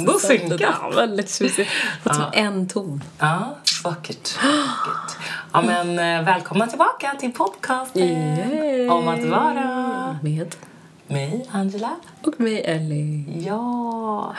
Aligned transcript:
Ändå 0.00 0.18
synkat. 0.18 0.60
Ja, 0.60 0.90
väldigt 0.96 1.30
tjusigt. 1.34 1.70
Och 2.04 2.12
ta 2.12 2.30
en 2.32 2.68
ton. 2.68 3.04
Ja, 3.18 3.56
vackert. 3.84 4.36
vackert. 4.42 5.16
Ja, 5.52 5.62
men 5.62 5.98
eh, 5.98 6.24
välkomna 6.24 6.66
tillbaka 6.66 7.14
till 7.20 7.32
podcasten 7.32 8.02
Yay. 8.02 8.88
om 8.88 9.08
att 9.08 9.24
vara 9.24 10.18
Med 10.22 10.54
mig, 11.06 11.46
Angela. 11.50 11.90
och 12.22 12.40
mig 12.40 12.60
Ellie. 12.64 13.42
Ja. 13.46 14.34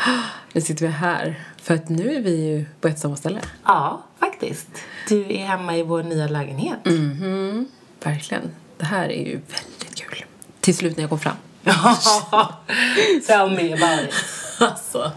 Nu 0.54 0.62
sitter 0.62 0.86
vi 0.86 0.92
här. 0.92 1.40
För 1.62 1.74
att 1.74 1.90
nu 1.90 2.16
är 2.16 2.22
vi 2.22 2.46
ju 2.48 2.66
på 2.82 2.88
ett 2.88 3.00
samma 3.00 3.16
ställe. 3.16 3.40
Ja, 3.66 4.02
faktiskt. 4.20 4.68
Du 5.10 5.34
är 5.34 5.46
hemma 5.46 5.78
i 5.78 5.84
vår 5.84 6.04
nya 6.04 6.28
lägenhet. 6.28 6.86
Mhm. 6.86 7.66
Verkligen. 8.04 8.52
Det 8.78 8.86
här 8.86 9.10
är 9.12 9.26
ju 9.26 9.32
väldigt 9.32 9.96
kul. 9.96 10.26
Till 10.60 10.76
slut 10.78 10.98
när 10.98 11.04
jag 11.04 11.10
kom 11.10 11.20
fram. 11.20 11.36
Ja, 11.64 11.98
Tell 13.28 13.50
me 13.52 13.74
about 13.74 14.08
it. 14.10 14.14
Alltså, 14.72 15.12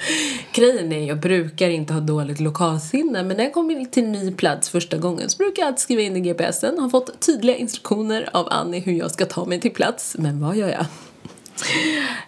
grejen 0.52 0.92
är 0.92 1.08
jag 1.08 1.20
brukar 1.20 1.68
inte 1.68 1.92
ha 1.92 2.00
dåligt 2.00 2.40
lokalsinne 2.40 3.22
men 3.22 3.36
när 3.36 3.44
jag 3.44 3.52
kommer 3.52 3.84
till 3.84 4.04
en 4.04 4.12
ny 4.12 4.32
plats 4.32 4.68
första 4.68 4.96
gången 4.96 5.30
så 5.30 5.36
brukar 5.38 5.62
jag 5.62 5.66
alltid 5.66 5.80
skriva 5.80 6.02
in 6.02 6.16
i 6.16 6.20
GPSen. 6.20 6.78
Har 6.78 6.88
fått 6.88 7.20
tydliga 7.20 7.56
instruktioner 7.56 8.28
av 8.32 8.48
Annie 8.51 8.80
hur 8.80 8.92
jag 8.92 9.10
ska 9.10 9.26
ta 9.26 9.45
mig 9.45 9.60
till 9.60 9.70
plats. 9.70 10.16
Men 10.18 10.40
vad 10.40 10.56
gör 10.56 10.68
jag? 10.68 10.86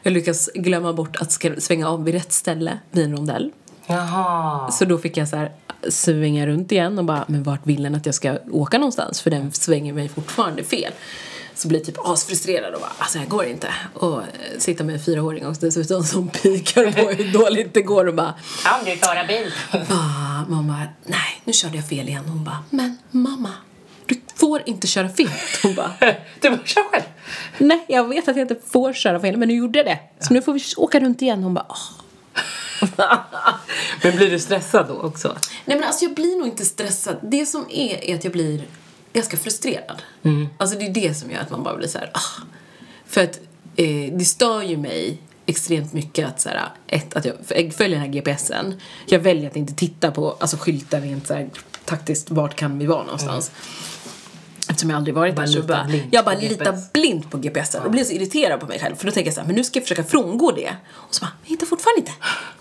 Jag 0.02 0.12
lyckas 0.12 0.50
glömma 0.54 0.92
bort 0.92 1.16
att 1.16 1.62
svänga 1.62 1.88
av 1.88 2.04
vid 2.04 2.14
rätt 2.14 2.32
ställe 2.32 2.78
vid 2.90 3.04
en 3.04 3.16
rondell. 3.16 3.52
Jaha. 3.86 4.70
Så 4.70 4.84
då 4.84 4.98
fick 4.98 5.16
jag 5.16 5.28
så 5.28 5.36
här 5.36 5.52
svänga 5.88 6.46
runt 6.46 6.72
igen 6.72 6.98
och 6.98 7.04
bara, 7.04 7.24
men 7.28 7.42
vart 7.42 7.66
vill 7.66 7.82
den 7.82 7.94
att 7.94 8.06
jag 8.06 8.14
ska 8.14 8.38
åka 8.50 8.78
någonstans? 8.78 9.20
För 9.20 9.30
den 9.30 9.52
svänger 9.52 9.92
mig 9.92 10.08
fortfarande 10.08 10.64
fel. 10.64 10.92
Så 11.56 11.68
blir 11.68 11.78
jag 11.78 11.86
typ 11.86 11.98
asfrustrerad 12.04 12.74
och 12.74 12.80
bara, 12.80 12.92
alltså 12.98 13.18
det 13.18 13.24
här 13.24 13.30
går 13.30 13.44
inte. 13.44 13.68
Och 13.94 14.20
eh, 14.22 14.26
sitta 14.58 14.84
med 14.84 14.94
en 14.94 15.00
fyraåring 15.00 15.46
och 15.46 15.56
dessutom 15.60 16.04
som 16.04 16.28
pikar 16.28 16.92
på 16.92 17.08
hur 17.22 17.32
dåligt 17.32 17.74
det 17.74 17.82
går 17.82 18.06
och 18.06 18.14
bara, 18.14 18.34
Kan 18.64 18.84
du 18.84 18.96
köra 18.96 19.24
bil? 19.26 19.52
ah, 19.90 20.44
mamma, 20.48 20.82
nej 21.04 21.42
nu 21.44 21.52
körde 21.52 21.76
jag 21.76 21.88
fel 21.88 22.08
igen. 22.08 22.24
Hon 22.28 22.44
bara, 22.44 22.64
men 22.70 22.98
mamma, 23.10 23.50
du 24.06 24.20
får 24.34 24.62
inte 24.66 24.86
köra 24.86 25.08
fel. 25.08 25.28
Hon 25.62 25.74
bara, 25.74 25.90
Du 26.40 26.50
bara, 26.50 26.60
kör 26.64 26.90
själv. 26.90 27.04
nej 27.58 27.84
jag 27.88 28.08
vet 28.08 28.28
att 28.28 28.36
jag 28.36 28.44
inte 28.50 28.56
får 28.68 28.92
köra 28.92 29.20
fel 29.20 29.36
men 29.36 29.48
du 29.48 29.54
gjorde 29.54 29.82
det. 29.82 29.98
Så 30.20 30.34
nu 30.34 30.42
får 30.42 30.52
vi 30.52 30.60
åka 30.76 31.00
runt 31.00 31.22
igen. 31.22 31.42
Hon 31.42 31.54
bara, 31.54 31.66
ah. 31.68 31.78
Men 34.02 34.16
blir 34.16 34.30
du 34.30 34.38
stressad 34.38 34.88
då 34.88 34.94
också? 34.94 35.28
Nej 35.64 35.76
men 35.78 35.84
alltså 35.84 36.04
jag 36.04 36.14
blir 36.14 36.38
nog 36.38 36.46
inte 36.46 36.64
stressad. 36.64 37.16
Det 37.22 37.46
som 37.46 37.66
är, 37.70 38.04
är 38.04 38.14
att 38.14 38.24
jag 38.24 38.32
blir 38.32 38.64
ganska 39.16 39.36
frustrerad. 39.36 40.02
Alltså 40.58 40.78
det 40.78 40.86
är 40.86 40.90
det 40.90 41.14
som 41.14 41.30
gör 41.30 41.40
att 41.40 41.50
man 41.50 41.62
bara 41.62 41.76
blir 41.76 41.88
så 41.88 41.98
här, 41.98 42.10
ah. 42.14 42.42
För 43.06 43.24
att 43.24 43.40
eh, 43.76 44.12
det 44.12 44.24
stör 44.24 44.62
ju 44.62 44.76
mig 44.76 45.18
extremt 45.46 45.92
mycket 45.92 46.28
att 46.28 46.40
så 46.40 46.48
här, 46.48 46.68
ett, 46.86 47.16
att 47.16 47.24
jag, 47.24 47.34
följer 47.74 47.98
den 47.98 48.00
här 48.00 48.08
GPSen. 48.08 48.80
Jag 49.06 49.18
väljer 49.18 49.50
att 49.50 49.56
inte 49.56 49.74
titta 49.74 50.10
på 50.10 50.36
alltså, 50.40 50.56
skyltar 50.56 51.00
rent 51.00 51.26
så 51.26 51.34
här, 51.34 51.50
taktiskt, 51.84 52.30
vart 52.30 52.54
kan 52.54 52.78
vi 52.78 52.86
vara 52.86 53.04
någonstans. 53.04 53.50
Eftersom 54.68 54.90
jag 54.90 54.96
aldrig 54.96 55.14
varit 55.14 55.36
där 55.36 55.46
så 55.46 55.62
bara, 55.62 55.90
jag 56.10 56.24
bara 56.24 56.34
litar 56.34 56.92
blint 56.92 57.30
på 57.30 57.38
GPSen 57.38 57.82
och 57.82 57.90
blir 57.90 58.04
så 58.04 58.12
irriterad 58.12 58.60
på 58.60 58.66
mig 58.66 58.78
själv 58.78 58.96
för 58.96 59.06
då 59.06 59.12
tänker 59.12 59.28
jag 59.28 59.34
så 59.34 59.40
här, 59.40 59.46
men 59.46 59.56
nu 59.56 59.64
ska 59.64 59.78
jag 59.78 59.84
försöka 59.84 60.04
frångå 60.04 60.52
det. 60.52 60.76
Och 60.88 61.14
så 61.14 61.20
bara, 61.20 61.32
jag 61.42 61.50
hittar 61.50 61.66
fortfarande 61.66 61.98
inte. 62.00 62.12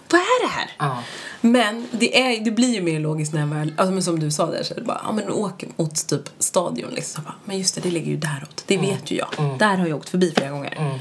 Vad 0.09 0.21
är 0.21 0.45
det 0.45 0.51
här? 0.51 0.71
Ja. 0.79 0.97
Men 1.41 1.87
det, 1.91 2.21
är, 2.21 2.43
det 2.45 2.51
blir 2.51 2.73
ju 2.73 2.81
mer 2.81 2.99
logiskt 2.99 3.33
när 3.33 3.39
jag 3.39 3.47
väl, 3.47 3.73
alltså 3.77 3.93
men 3.93 4.03
som 4.03 4.19
du 4.19 4.31
sa 4.31 4.51
där, 4.51 4.63
så 4.63 4.73
är 4.73 4.75
det 4.79 4.85
bara, 4.85 5.01
ja 5.05 5.11
men 5.11 5.29
åk 5.29 5.63
mot 5.75 6.07
typ 6.07 6.29
stadion 6.39 6.89
liksom. 6.91 7.23
Så 7.23 7.25
bara, 7.25 7.35
men 7.45 7.57
just 7.57 7.75
det, 7.75 7.81
det 7.81 7.91
ligger 7.91 8.11
ju 8.11 8.17
däråt. 8.17 8.63
Det 8.67 8.77
vet 8.77 9.11
ju 9.11 9.17
jag. 9.17 9.57
Där 9.59 9.77
har 9.77 9.87
jag 9.87 9.97
åkt 9.97 10.09
förbi 10.09 10.33
flera 10.37 10.49
gånger. 10.49 10.99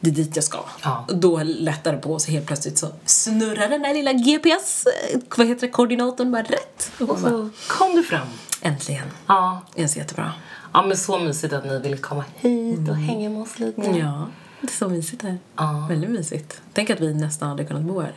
Det 0.00 0.10
är 0.10 0.14
dit 0.14 0.36
jag 0.36 0.44
ska. 0.44 0.58
Ja. 0.82 1.04
Och 1.08 1.16
då 1.16 1.42
lättar 1.42 1.92
det 1.92 1.98
på 1.98 2.18
så 2.18 2.30
helt 2.30 2.46
plötsligt 2.46 2.78
så 2.78 2.88
snurrar 3.04 3.68
den 3.68 3.82
där 3.82 3.94
lilla 3.94 4.12
GPS, 4.12 4.86
eh, 4.86 5.20
vad 5.36 5.46
heter 5.46 5.60
det, 5.66 5.72
koordinaten 5.72 6.32
bara 6.32 6.42
rätt. 6.42 6.90
Och 6.94 7.00
Och 7.00 7.06
bara, 7.08 7.30
så 7.30 7.48
kom 7.68 7.96
du 7.96 8.02
fram. 8.02 8.26
äntligen. 8.62 9.06
Ja. 9.26 9.60
Det 9.74 9.80
känns 9.80 9.96
jättebra. 9.96 10.32
Ja, 10.72 10.82
men 10.86 10.96
så 10.96 11.18
mysigt 11.18 11.52
att 11.52 11.64
ni 11.64 11.78
vill 11.78 11.98
komma 11.98 12.24
hit 12.36 12.88
och 12.88 12.96
hänga 12.96 13.30
med 13.30 13.42
oss 13.42 13.58
lite. 13.58 13.80
Ja, 13.80 14.26
det 14.60 14.66
är 14.66 14.70
så 14.72 14.88
mysigt 14.88 15.22
här. 15.22 15.38
Ja. 15.56 15.86
Väldigt 15.88 16.10
mysigt. 16.10 16.60
Tänk 16.72 16.90
att 16.90 17.00
vi 17.00 17.14
nästan 17.14 17.48
hade 17.48 17.64
kunnat 17.64 17.82
bo 17.82 18.00
här. 18.00 18.12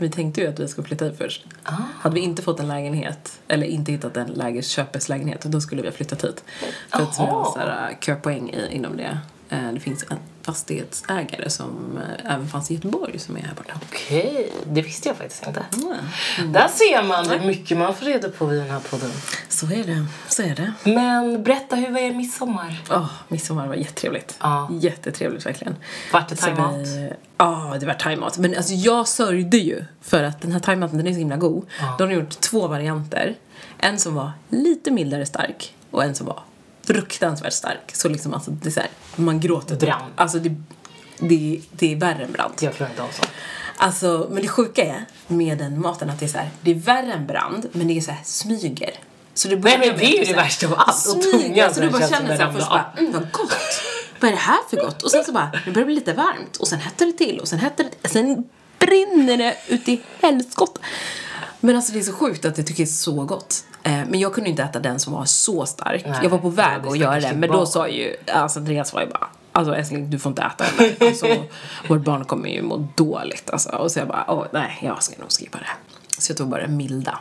Vi 0.00 0.10
tänkte 0.10 0.40
ju 0.40 0.46
att 0.46 0.60
vi 0.60 0.68
skulle 0.68 0.88
flytta 0.88 1.04
hit 1.04 1.18
först. 1.18 1.46
Ah. 1.62 1.72
Hade 2.00 2.14
vi 2.14 2.20
inte 2.20 2.42
fått 2.42 2.60
en 2.60 2.68
lägenhet, 2.68 3.40
eller 3.48 3.66
inte 3.66 3.92
hittat 3.92 4.16
en 4.16 4.28
läge, 4.28 4.62
köpeslägenhet, 4.62 5.42
då 5.42 5.60
skulle 5.60 5.82
vi 5.82 5.88
ha 5.88 5.92
flyttat 5.92 6.24
hit. 6.24 6.44
För 6.90 7.02
att 7.02 7.20
vi 7.20 7.22
har 7.24 7.44
så 7.44 7.58
här, 7.58 7.96
köpoäng 8.00 8.50
i, 8.50 8.68
inom 8.74 8.96
det. 8.96 9.18
Eh, 9.48 9.72
Det 9.72 9.80
finns 9.80 10.04
en 10.10 10.18
fastighetsägare 10.42 11.50
som 11.50 11.98
eh, 11.98 12.32
även 12.34 12.48
fanns 12.48 12.70
i 12.70 12.74
Göteborg 12.74 13.18
som 13.18 13.36
är 13.36 13.40
här 13.40 13.54
borta. 13.54 13.72
Okej, 13.90 14.52
det 14.64 14.82
visste 14.82 15.08
jag 15.08 15.16
faktiskt 15.16 15.46
inte. 15.46 15.64
Mm. 16.38 16.52
Där 16.52 16.68
ser 16.68 17.02
man 17.02 17.28
hur 17.28 17.46
mycket 17.46 17.78
man 17.78 17.94
får 17.94 18.06
reda 18.06 18.28
på 18.28 18.46
vid 18.46 18.60
den 18.60 18.70
här 18.70 18.80
podden. 18.80 19.10
Så 19.48 19.66
är 19.66 19.84
det. 19.84 20.06
Så 20.28 20.42
är 20.42 20.54
det. 20.54 20.72
Men 20.90 21.42
berätta, 21.42 21.76
hur 21.76 21.90
var 21.90 22.00
er 22.00 22.14
midsommar? 22.14 22.82
Åh, 22.90 23.10
midsommar 23.28 23.66
var 23.66 23.74
jättetrevligt. 23.74 24.36
Ja. 24.40 24.68
Jättetrevligt 24.72 25.46
verkligen. 25.46 25.76
Vart 26.12 26.28
det 26.28 26.36
thaimat? 26.36 26.86
Ja, 27.36 27.76
det 27.80 27.86
var 27.86 27.94
thaimat. 27.94 28.38
Men 28.38 28.56
alltså 28.56 28.72
jag 28.72 29.08
sörjde 29.08 29.56
ju 29.56 29.84
för 30.00 30.22
att 30.22 30.40
den 30.40 30.52
här 30.52 30.60
thaimaten 30.60 30.98
den 30.98 31.06
är 31.06 31.12
så 31.12 31.18
himla 31.18 31.36
god. 31.36 31.66
De 31.98 32.08
har 32.08 32.14
gjort 32.14 32.40
två 32.40 32.68
varianter. 32.68 33.34
En 33.78 33.98
som 33.98 34.14
var 34.14 34.32
lite 34.48 34.90
mildare 34.90 35.26
stark 35.26 35.74
och 35.90 36.04
en 36.04 36.14
som 36.14 36.26
var 36.26 36.42
fruktansvärt 36.82 37.52
stark. 37.52 37.90
Så 37.92 38.08
liksom 38.08 38.34
alltså, 38.34 38.50
det 38.50 38.68
är 38.68 38.72
så 38.72 38.80
här, 38.80 38.90
man 39.16 39.40
gråter. 39.40 39.76
typ. 39.76 39.88
Brand. 39.88 40.12
Alltså 40.16 40.38
det, 40.38 40.56
det, 41.18 41.60
det 41.70 41.92
är 41.92 41.96
värre 41.96 42.24
än 42.24 42.32
brand. 42.32 42.54
Jag 42.60 42.74
klarar 42.74 42.90
inte 42.90 43.02
av 43.02 43.08
sånt. 43.08 43.30
Alltså, 43.76 44.28
men 44.30 44.42
det 44.42 44.48
sjuka 44.48 44.84
är 44.84 45.04
med 45.26 45.58
den 45.58 45.80
maten 45.80 46.10
att 46.10 46.18
det 46.20 46.26
är 46.26 46.28
så 46.28 46.38
här, 46.38 46.50
det 46.60 46.70
är 46.70 46.74
värre 46.74 47.12
än 47.12 47.26
brand, 47.26 47.68
men 47.72 47.88
det 47.88 47.96
är 47.96 48.00
så 48.00 48.10
här 48.10 48.24
smyger. 48.24 48.94
Så 49.34 49.48
det 49.48 49.56
Nej, 49.56 49.78
men 49.78 49.98
det 49.98 50.04
är 50.04 50.18
ju 50.18 50.24
det 50.24 50.36
värsta 50.36 50.66
av 50.66 50.74
allt. 50.76 51.06
Och 51.06 51.22
tungan 51.22 51.74
så 51.74 51.80
du 51.80 51.90
bara 51.90 52.08
känner 52.08 52.36
som 52.36 52.36
så 52.36 52.42
här 52.42 52.46
den 52.46 52.52
först 52.52 52.68
bara, 52.68 52.92
mm, 52.98 53.12
vad 53.12 53.32
gott. 53.32 53.82
Vad 54.20 54.28
är 54.28 54.34
det 54.34 54.40
här 54.40 54.58
för 54.70 54.76
gott? 54.76 55.02
Och 55.02 55.10
sen 55.10 55.24
så 55.24 55.32
bara, 55.32 55.50
det 55.64 55.70
börjar 55.70 55.86
bli 55.86 55.94
lite 55.94 56.12
varmt. 56.12 56.56
Och 56.56 56.68
sen 56.68 56.80
hettar 56.80 57.06
det 57.06 57.12
till 57.12 57.40
och 57.40 57.48
sen 57.48 57.58
hettar 57.58 57.84
det 57.84 58.08
Sen 58.08 58.48
brinner 58.78 59.36
det 59.36 59.56
ut 59.68 59.88
i 59.88 60.00
helskott. 60.22 60.78
Men 61.60 61.76
alltså 61.76 61.92
det 61.92 61.98
är 61.98 62.02
så 62.02 62.12
sjukt 62.12 62.44
att 62.44 62.58
jag 62.58 62.66
tycker 62.66 62.84
det 62.84 62.90
är 62.90 62.92
så 62.92 63.24
gott. 63.24 63.64
Eh, 63.90 64.06
Men 64.08 64.20
jag 64.20 64.34
kunde 64.34 64.50
inte 64.50 64.62
äta 64.62 64.80
den 64.80 65.00
som 65.00 65.12
var 65.12 65.24
så 65.24 65.66
stark. 65.66 66.02
Nej, 66.06 66.18
jag 66.22 66.30
var 66.30 66.38
på 66.38 66.48
väg 66.48 66.86
att 66.86 66.98
göra 66.98 67.20
det. 67.20 67.28
ditt 67.28 67.38
Men 67.38 67.50
då 67.50 67.66
sa 67.66 67.88
ju, 67.88 68.16
alltså 68.32 68.58
Andreas 68.58 68.92
var 68.92 69.00
ju 69.00 69.06
bara, 69.06 69.26
alltså 69.52 69.74
älskling 69.74 70.10
du 70.10 70.18
får 70.18 70.30
inte 70.30 70.42
äta 70.42 70.64
den 70.76 70.94
där. 70.98 71.06
Alltså, 71.06 71.26
vårt 71.88 72.00
barn 72.00 72.24
kommer 72.24 72.48
ju 72.48 72.62
må 72.62 72.88
dåligt 72.96 73.50
alltså. 73.50 73.68
Och 73.70 73.90
så 73.92 73.98
jag 73.98 74.08
bara, 74.08 74.24
åh 74.28 74.44
nej 74.52 74.78
jag 74.82 75.02
ska 75.02 75.20
nog 75.22 75.32
skippa 75.32 75.58
det. 75.58 75.66
Så 76.18 76.30
jag 76.30 76.36
tog 76.36 76.48
bara 76.48 76.60
det 76.62 76.68
milda. 76.68 77.18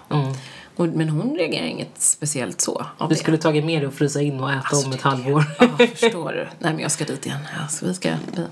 Och, 0.75 0.87
men 0.87 1.09
hon 1.09 1.35
reagerar 1.37 1.65
inget 1.65 2.01
speciellt 2.01 2.61
så 2.61 2.85
Du 2.99 3.07
det. 3.07 3.15
skulle 3.15 3.37
tagit 3.37 3.65
med 3.65 3.81
dig 3.81 3.87
och 3.87 3.93
frysa 3.93 4.21
in 4.21 4.39
och 4.39 4.51
äta 4.51 4.61
Alltså, 4.69 4.87
om 4.87 4.93
ett 4.93 5.01
halvår. 5.01 5.43
Ja, 5.59 5.67
förstår 5.95 6.31
du. 6.31 6.47
Nej 6.59 6.73
men 6.73 6.79
jag 6.79 6.91
ska 6.91 7.05
dit 7.05 7.25
igen. 7.25 7.39
Alltså, 7.61 7.85
vi 7.85 7.93
ska, 7.93 8.09
vi... 8.35 8.43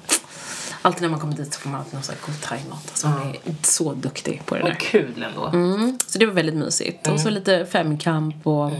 Alltid 0.81 1.01
när 1.01 1.09
man 1.09 1.19
kommer 1.19 1.35
dit 1.35 1.53
så 1.53 1.59
får 1.59 1.69
man 1.69 1.79
alltid 1.79 1.93
någon 1.93 2.03
sån 2.03 2.15
här 2.15 2.25
god 2.25 2.41
thaimat. 2.41 2.87
Alltså, 2.89 3.07
hon 3.07 3.29
är 3.29 3.37
så 3.63 3.93
duktig 3.93 4.41
på 4.45 4.55
det 4.55 4.61
där. 4.63 4.73
kul 4.73 5.23
ändå. 5.23 5.45
Mm, 5.45 5.99
så 6.07 6.19
det 6.19 6.25
var 6.25 6.33
väldigt 6.33 6.55
mysigt. 6.55 7.07
Och 7.07 7.19
så 7.19 7.29
lite 7.29 7.65
femkamp 7.65 8.47
och... 8.47 8.71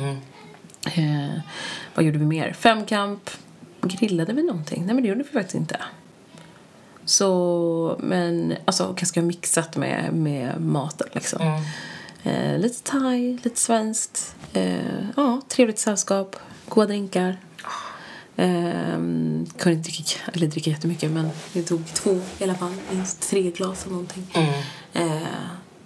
Eh, 0.83 1.39
vad 1.95 2.05
gjorde 2.05 2.17
vi 2.17 2.25
mer? 2.25 2.53
Femkamp. 2.53 3.29
Grillade 3.81 4.33
vi 4.33 4.43
någonting? 4.43 4.85
Nej 4.85 4.95
men 4.95 5.03
det 5.03 5.09
gjorde 5.09 5.23
vi 5.23 5.29
faktiskt 5.29 5.55
inte. 5.55 5.79
Så, 7.05 7.95
men 7.99 8.53
alltså 8.65 8.93
ganska 8.93 9.21
mixat 9.21 9.77
med, 9.77 10.13
med 10.13 10.61
maten 10.61 11.07
liksom. 11.11 11.61
Eh, 12.23 12.59
lite 12.59 12.91
thai, 12.91 13.39
lite 13.43 13.59
svenskt. 13.59 14.35
Eh, 14.53 15.09
ja, 15.15 15.41
trevligt 15.47 15.79
sällskap. 15.79 16.35
Goda 16.69 16.87
drinkar. 16.87 17.37
Um, 18.39 19.45
kunde 19.57 19.77
inte 19.77 19.89
dricka, 19.89 20.19
eller 20.33 20.47
dricka 20.47 20.69
jättemycket 20.69 21.11
men 21.11 21.29
vi 21.53 21.63
tog 21.63 21.93
två 21.93 22.21
i 22.39 22.43
alla 22.43 22.55
fall. 22.55 22.73
Minst 22.91 23.29
tre 23.29 23.51
glas 23.51 23.83
eller 23.83 23.91
någonting. 23.91 24.27
Eh, 24.93 25.21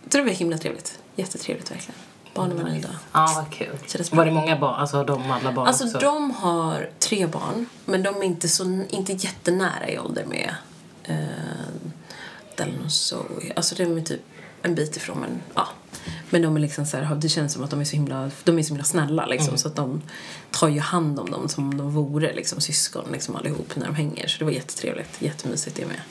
så 0.10 0.18
det 0.18 0.24
var 0.24 0.30
himla 0.30 0.58
trevligt. 0.58 1.00
Jättetrevligt 1.16 1.72
verkligen. 1.72 1.96
Barnen 2.34 2.58
var 2.58 2.64
nöjda. 2.64 2.90
Ja, 3.12 3.34
vad 3.36 3.52
kul. 3.54 3.78
Kändes 3.88 4.12
Var 4.12 4.26
det 4.26 4.32
många 4.32 4.58
barn? 4.60 4.76
Alltså 4.76 5.04
de 5.04 5.32
alla 5.32 5.52
barn 5.52 5.68
Alltså 5.68 5.86
också? 5.86 6.00
de 6.00 6.32
har 6.32 6.90
tre 7.00 7.28
barn, 7.28 7.66
men 7.86 8.04
de 8.04 8.16
är 8.16 8.24
inte, 8.24 8.50
så, 8.50 8.84
inte 8.90 9.14
jättenära 9.14 9.90
i 9.90 10.00
ålder 10.00 10.26
med 10.26 10.56
eh, 11.04 11.16
Dylan 12.58 12.86
och 12.86 12.92
Zoe. 12.92 13.54
Alltså 13.56 13.76
de 13.76 13.98
är 13.98 14.02
typ 14.02 14.22
en 14.62 14.76
bit 14.76 14.98
ifrån, 14.98 15.18
men 15.20 15.42
ja. 15.56 15.68
Men 16.32 16.42
de 16.42 16.56
är 16.56 16.60
liksom 16.60 16.86
så 16.86 16.98
här, 16.98 17.16
det 17.16 17.30
känns 17.30 17.54
som 17.54 17.64
att 17.64 17.70
de 17.70 17.80
är 17.82 17.86
så 17.86 17.96
himla, 17.96 18.32
de 18.44 18.60
är 18.60 18.64
så 18.64 18.70
himla 18.70 18.84
snälla 18.84 19.26
liksom, 19.26 19.58
så 19.58 19.68
att 19.68 19.76
de 19.76 20.02
tar 20.52 20.68
ju 20.68 20.80
hand 20.80 21.20
om 21.20 21.32
dem 21.32 21.50
som 21.50 21.64
om 21.64 21.78
de 21.78 21.92
vore 21.92 22.34
liksom 22.34 22.62
syskon 22.62 23.06
liksom 23.12 23.36
allihop 23.36 23.76
när 23.76 23.86
de 23.86 23.96
hänger. 23.96 24.28
Så 24.28 24.40
det 24.40 24.46
var 24.46 24.52
jättetrevligt, 24.52 25.22
jättemysigt 25.22 25.76
det 25.76 25.86
med. 25.86 26.02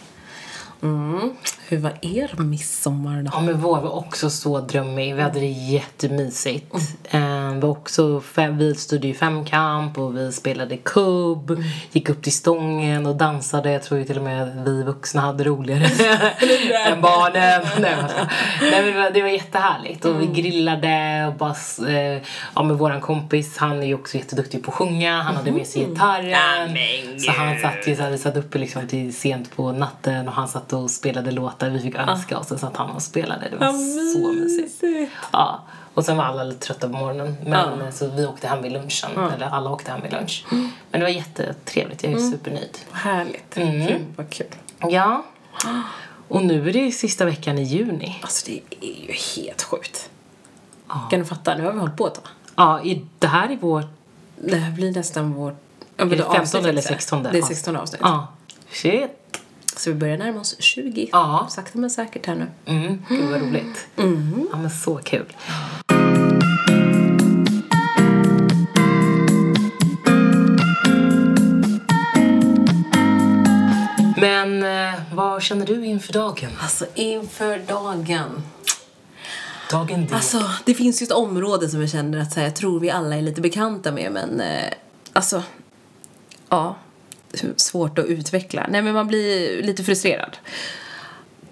Mm. 0.83 1.31
Hur 1.69 1.79
var 1.79 1.93
er 2.03 2.43
midsommar 2.43 3.23
då? 3.23 3.31
Ja, 3.35 3.41
men 3.41 3.61
vår 3.61 3.81
var 3.81 3.91
också 3.91 4.31
så 4.31 4.61
drömmig. 4.61 5.15
Vi 5.15 5.23
hade 5.23 5.41
det 5.41 5.47
jättemysigt. 5.47 6.75
Mm. 7.11 7.61
vi, 7.61 7.67
också 7.67 8.21
fem, 8.21 8.59
vi 8.59 8.75
stod 8.75 9.05
i 9.05 9.15
femkamp 9.15 9.99
och 9.99 10.17
vi 10.17 10.33
spelade 10.33 10.77
kubb. 10.77 11.51
Mm. 11.51 11.63
Gick 11.93 12.09
upp 12.09 12.23
till 12.23 12.33
stången 12.33 13.07
och 13.07 13.17
dansade. 13.17 13.73
Jag 13.73 13.83
tror 13.83 14.01
ju 14.01 14.07
till 14.07 14.19
och 14.19 14.25
med 14.25 14.43
att 14.43 14.69
vi 14.69 14.83
vuxna 14.83 15.21
hade 15.21 15.45
roligare 15.45 15.85
än 16.93 17.01
barnen. 17.01 17.63
Nej, 18.61 18.85
men 18.85 18.95
det, 18.95 19.01
var, 19.01 19.11
det 19.11 19.23
var 19.23 19.29
jättehärligt. 19.29 20.05
Och 20.05 20.11
mm. 20.11 20.33
vi 20.33 20.43
grillade 20.43 21.27
och 21.29 21.35
bara... 21.35 21.55
Eh, 21.89 22.23
ja, 22.55 22.63
men 22.63 22.77
våran 22.77 23.01
kompis, 23.01 23.57
han 23.57 23.83
är 23.83 23.87
ju 23.87 23.95
också 23.95 24.17
jätteduktig 24.17 24.65
på 24.65 24.71
att 24.71 24.77
sjunga. 24.77 25.23
Han 25.23 25.37
hade 25.37 25.53
med 25.53 25.67
sig 25.67 25.83
mm. 25.83 25.95
gitarren. 25.95 27.21
så 27.21 27.31
han 27.31 27.59
satt 27.59 27.89
ju 27.89 27.97
så 27.97 28.03
här, 28.03 28.11
vi 28.11 28.19
satt 28.19 28.37
uppe 28.37 28.59
liksom 28.59 28.89
till 28.89 29.15
sent 29.15 29.57
på 29.57 29.73
natten 29.73 30.29
och 30.29 30.35
han 30.35 30.49
satt 30.49 30.70
och 30.73 30.91
spelade 30.91 31.31
låtar. 31.31 31.71
Vi 31.71 31.81
fick 31.81 31.95
önska 31.95 32.39
och 32.39 32.47
så 32.47 32.59
satt 32.59 32.77
han 32.77 32.91
och 32.91 33.03
spelade. 33.03 33.49
Det 33.51 33.57
var 33.57 33.67
ja, 33.67 33.73
så 34.13 34.33
mysigt. 34.33 34.85
Ja. 35.33 35.63
Och 35.95 36.05
sen 36.05 36.17
var 36.17 36.25
alla 36.25 36.45
lite 36.45 36.67
trötta 36.67 36.89
på 36.89 36.97
morgonen. 36.97 37.37
Men, 37.45 37.79
ja. 37.81 37.93
Så 37.93 38.09
vi 38.09 38.27
åkte 38.27 38.49
hem 38.49 38.63
vid 38.63 38.73
lunchen. 38.73 39.11
Ja. 39.15 39.33
Eller 39.33 39.47
alla 39.47 39.71
åkte 39.71 39.91
hem 39.91 40.03
vid 40.03 40.13
lunch. 40.13 40.47
Mm. 40.53 40.69
Men 40.91 41.01
det 41.01 41.07
var 41.07 41.13
jättetrevligt. 41.13 42.03
Jag 42.03 42.13
är 42.13 42.17
mm. 42.17 42.31
supernöjd. 42.31 42.79
Härligt. 42.93 43.57
Mm. 43.57 43.87
Gud 43.87 44.07
vad 44.17 44.31
kul. 44.31 44.47
Ja. 44.79 45.25
Och 46.29 46.45
nu 46.45 46.69
är 46.69 46.73
det 46.73 46.93
sista 46.93 47.25
veckan 47.25 47.59
i 47.59 47.63
juni. 47.63 48.19
Alltså 48.23 48.47
det 48.47 48.61
är 48.81 49.07
ju 49.07 49.13
helt 49.13 49.63
sjukt. 49.63 50.11
Ja. 50.89 51.09
Kan 51.11 51.21
du 51.21 51.27
fatta? 51.27 51.57
Nu 51.57 51.65
har 51.65 51.73
vi 51.73 51.79
hållit 51.79 51.97
på 51.97 52.07
ett 52.07 52.15
tag. 52.15 52.25
Ja, 52.57 52.81
det 53.19 53.27
här 53.27 53.49
är 53.49 53.59
vår... 53.61 53.85
Det 54.37 54.57
här 54.57 54.73
blir 54.73 54.93
nästan 54.93 55.33
vårt... 55.33 55.57
Är 55.97 56.07
det 56.07 56.25
15 56.33 56.65
eller 56.65 56.83
16? 56.83 57.23
Det 57.23 57.39
är 57.39 57.43
16 57.43 57.77
avsnitt. 57.77 58.01
Ja. 58.05 58.27
Shit. 58.71 59.40
Så 59.81 59.91
vi 59.91 59.97
börjar 59.97 60.19
närma 60.19 60.41
oss 60.41 60.57
20. 60.59 61.09
Ja. 61.13 61.47
Sakta 61.51 61.79
men 61.79 61.91
säkert 61.91 62.27
här 62.27 62.35
nu. 62.35 62.47
Mm. 62.67 63.03
Gud 63.09 63.31
vad 63.31 63.41
roligt. 63.41 63.87
Mm. 63.97 64.49
Ja 64.53 64.59
men 64.59 64.71
så 64.71 64.97
kul. 64.97 65.33
Men 74.17 74.63
eh, 74.63 75.01
vad 75.13 75.43
känner 75.43 75.67
du 75.67 75.87
inför 75.87 76.13
dagen? 76.13 76.51
Alltså 76.63 76.87
inför 76.95 77.59
dagen. 77.59 78.43
Dagen 79.71 80.07
D. 80.07 80.15
Alltså 80.15 80.43
det 80.65 80.75
finns 80.75 81.03
ju 81.03 81.05
ett 81.05 81.13
område 81.13 81.69
som 81.69 81.81
jag 81.81 81.91
känner 81.91 82.19
att 82.19 82.35
här, 82.35 82.45
jag 82.45 82.57
tror 82.57 82.81
vi 82.81 82.91
alla 82.91 83.17
är 83.17 83.23
lite 83.23 83.41
bekanta 83.41 83.93
med 83.93 84.13
men 84.13 84.41
eh, 84.41 84.73
alltså 85.13 85.43
ja 86.49 86.77
svårt 87.57 87.99
att 87.99 88.07
utveckla. 88.07 88.67
Nej, 88.71 88.83
men 88.83 88.95
man 88.95 89.07
blir 89.07 89.63
lite 89.63 89.85
frustrerad. 89.85 90.37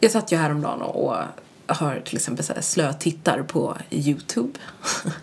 Jag 0.00 0.10
satt 0.10 0.32
ju 0.32 0.36
häromdagen 0.36 0.82
och 0.82 1.16
har 1.66 2.00
till 2.04 2.16
exempel 2.16 2.44
så 2.44 2.54
här 2.54 2.60
slötittar 2.60 3.42
på 3.42 3.76
Youtube 3.90 4.58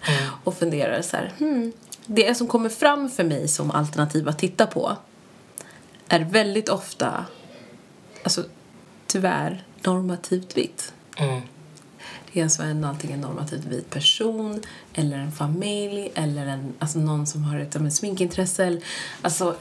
mm. 0.08 0.32
och 0.44 0.58
funderar 0.58 1.02
så 1.02 1.18
här, 1.18 1.34
hmm, 1.40 1.72
det 2.06 2.36
som 2.36 2.48
kommer 2.48 2.70
fram 2.70 3.10
för 3.10 3.24
mig 3.24 3.48
som 3.48 3.72
alternativ 3.72 4.30
att 4.30 4.40
titta 4.40 4.68
på 4.68 4.98
är 6.08 6.20
väldigt 6.20 6.70
ofta, 6.70 7.26
alltså 8.24 8.44
tyvärr, 9.08 9.64
normativt 9.82 10.58
vitt. 10.58 10.94
Mm. 11.18 11.42
Det 12.34 12.40
är 12.40 12.44
alltså 12.44 12.64
en 12.64 12.84
antingen 12.84 13.22
normativt 13.22 13.66
vit 13.66 13.90
person 13.90 14.64
eller 14.94 15.18
en 15.18 15.32
familj 15.32 16.12
eller 16.16 16.48
en, 16.48 16.74
alltså 16.80 17.00
någon 17.00 17.28
som 17.28 17.44
har 17.44 17.60
ett 17.60 17.94
sminkintresse. 17.94 18.82
Alltså 19.22 19.56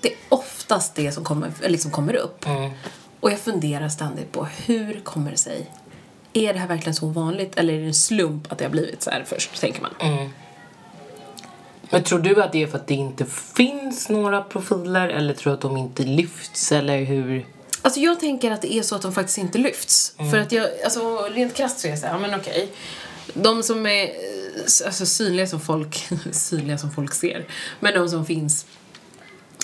det 0.00 0.08
är 0.08 0.16
oftast 0.28 0.94
det 0.94 1.12
som 1.12 1.24
kommer, 1.24 1.52
liksom 1.68 1.90
kommer 1.90 2.16
upp. 2.16 2.46
Mm. 2.46 2.70
Och 3.20 3.30
jag 3.30 3.38
funderar 3.38 3.88
ständigt 3.88 4.32
på 4.32 4.44
hur 4.44 5.00
kommer 5.00 5.30
det 5.30 5.36
sig? 5.36 5.70
Är 6.32 6.52
det 6.52 6.58
här 6.58 6.68
verkligen 6.68 6.94
så 6.94 7.06
vanligt 7.06 7.58
eller 7.58 7.74
är 7.74 7.78
det 7.78 7.86
en 7.86 7.94
slump 7.94 8.52
att 8.52 8.58
det 8.58 8.64
har 8.64 8.70
blivit 8.70 9.02
så 9.02 9.10
här 9.10 9.24
först, 9.26 9.60
tänker 9.60 9.82
man. 9.82 9.94
Mm. 10.00 10.28
Men 11.90 12.02
tror 12.02 12.18
du 12.18 12.42
att 12.42 12.52
det 12.52 12.62
är 12.62 12.66
för 12.66 12.78
att 12.78 12.86
det 12.86 12.94
inte 12.94 13.24
finns 13.56 14.08
några 14.08 14.42
profiler 14.42 15.08
eller 15.08 15.34
tror 15.34 15.50
du 15.50 15.54
att 15.54 15.60
de 15.60 15.76
inte 15.76 16.02
lyfts 16.02 16.72
eller 16.72 17.04
hur? 17.04 17.46
Alltså 17.82 18.00
jag 18.00 18.20
tänker 18.20 18.50
att 18.50 18.62
det 18.62 18.74
är 18.74 18.82
så 18.82 18.94
att 18.94 19.02
de 19.02 19.12
faktiskt 19.12 19.38
inte 19.38 19.58
lyfts. 19.58 20.14
Mm. 20.18 20.30
För 20.30 20.38
att 20.38 20.52
jag, 20.52 20.68
alltså 20.84 21.28
rent 21.30 21.54
krasst 21.54 21.80
så 21.80 21.86
är 21.86 21.90
jag 21.90 21.98
såhär, 21.98 22.18
men 22.18 22.34
okej. 22.34 22.68
De 23.34 23.62
som 23.62 23.86
är 23.86 24.10
alltså, 24.86 25.06
synliga 25.06 25.46
som 25.46 25.60
folk, 25.60 26.08
synliga 26.32 26.78
som 26.78 26.90
folk 26.90 27.14
ser. 27.14 27.46
Men 27.80 27.94
de 27.94 28.08
som 28.08 28.26
finns 28.26 28.66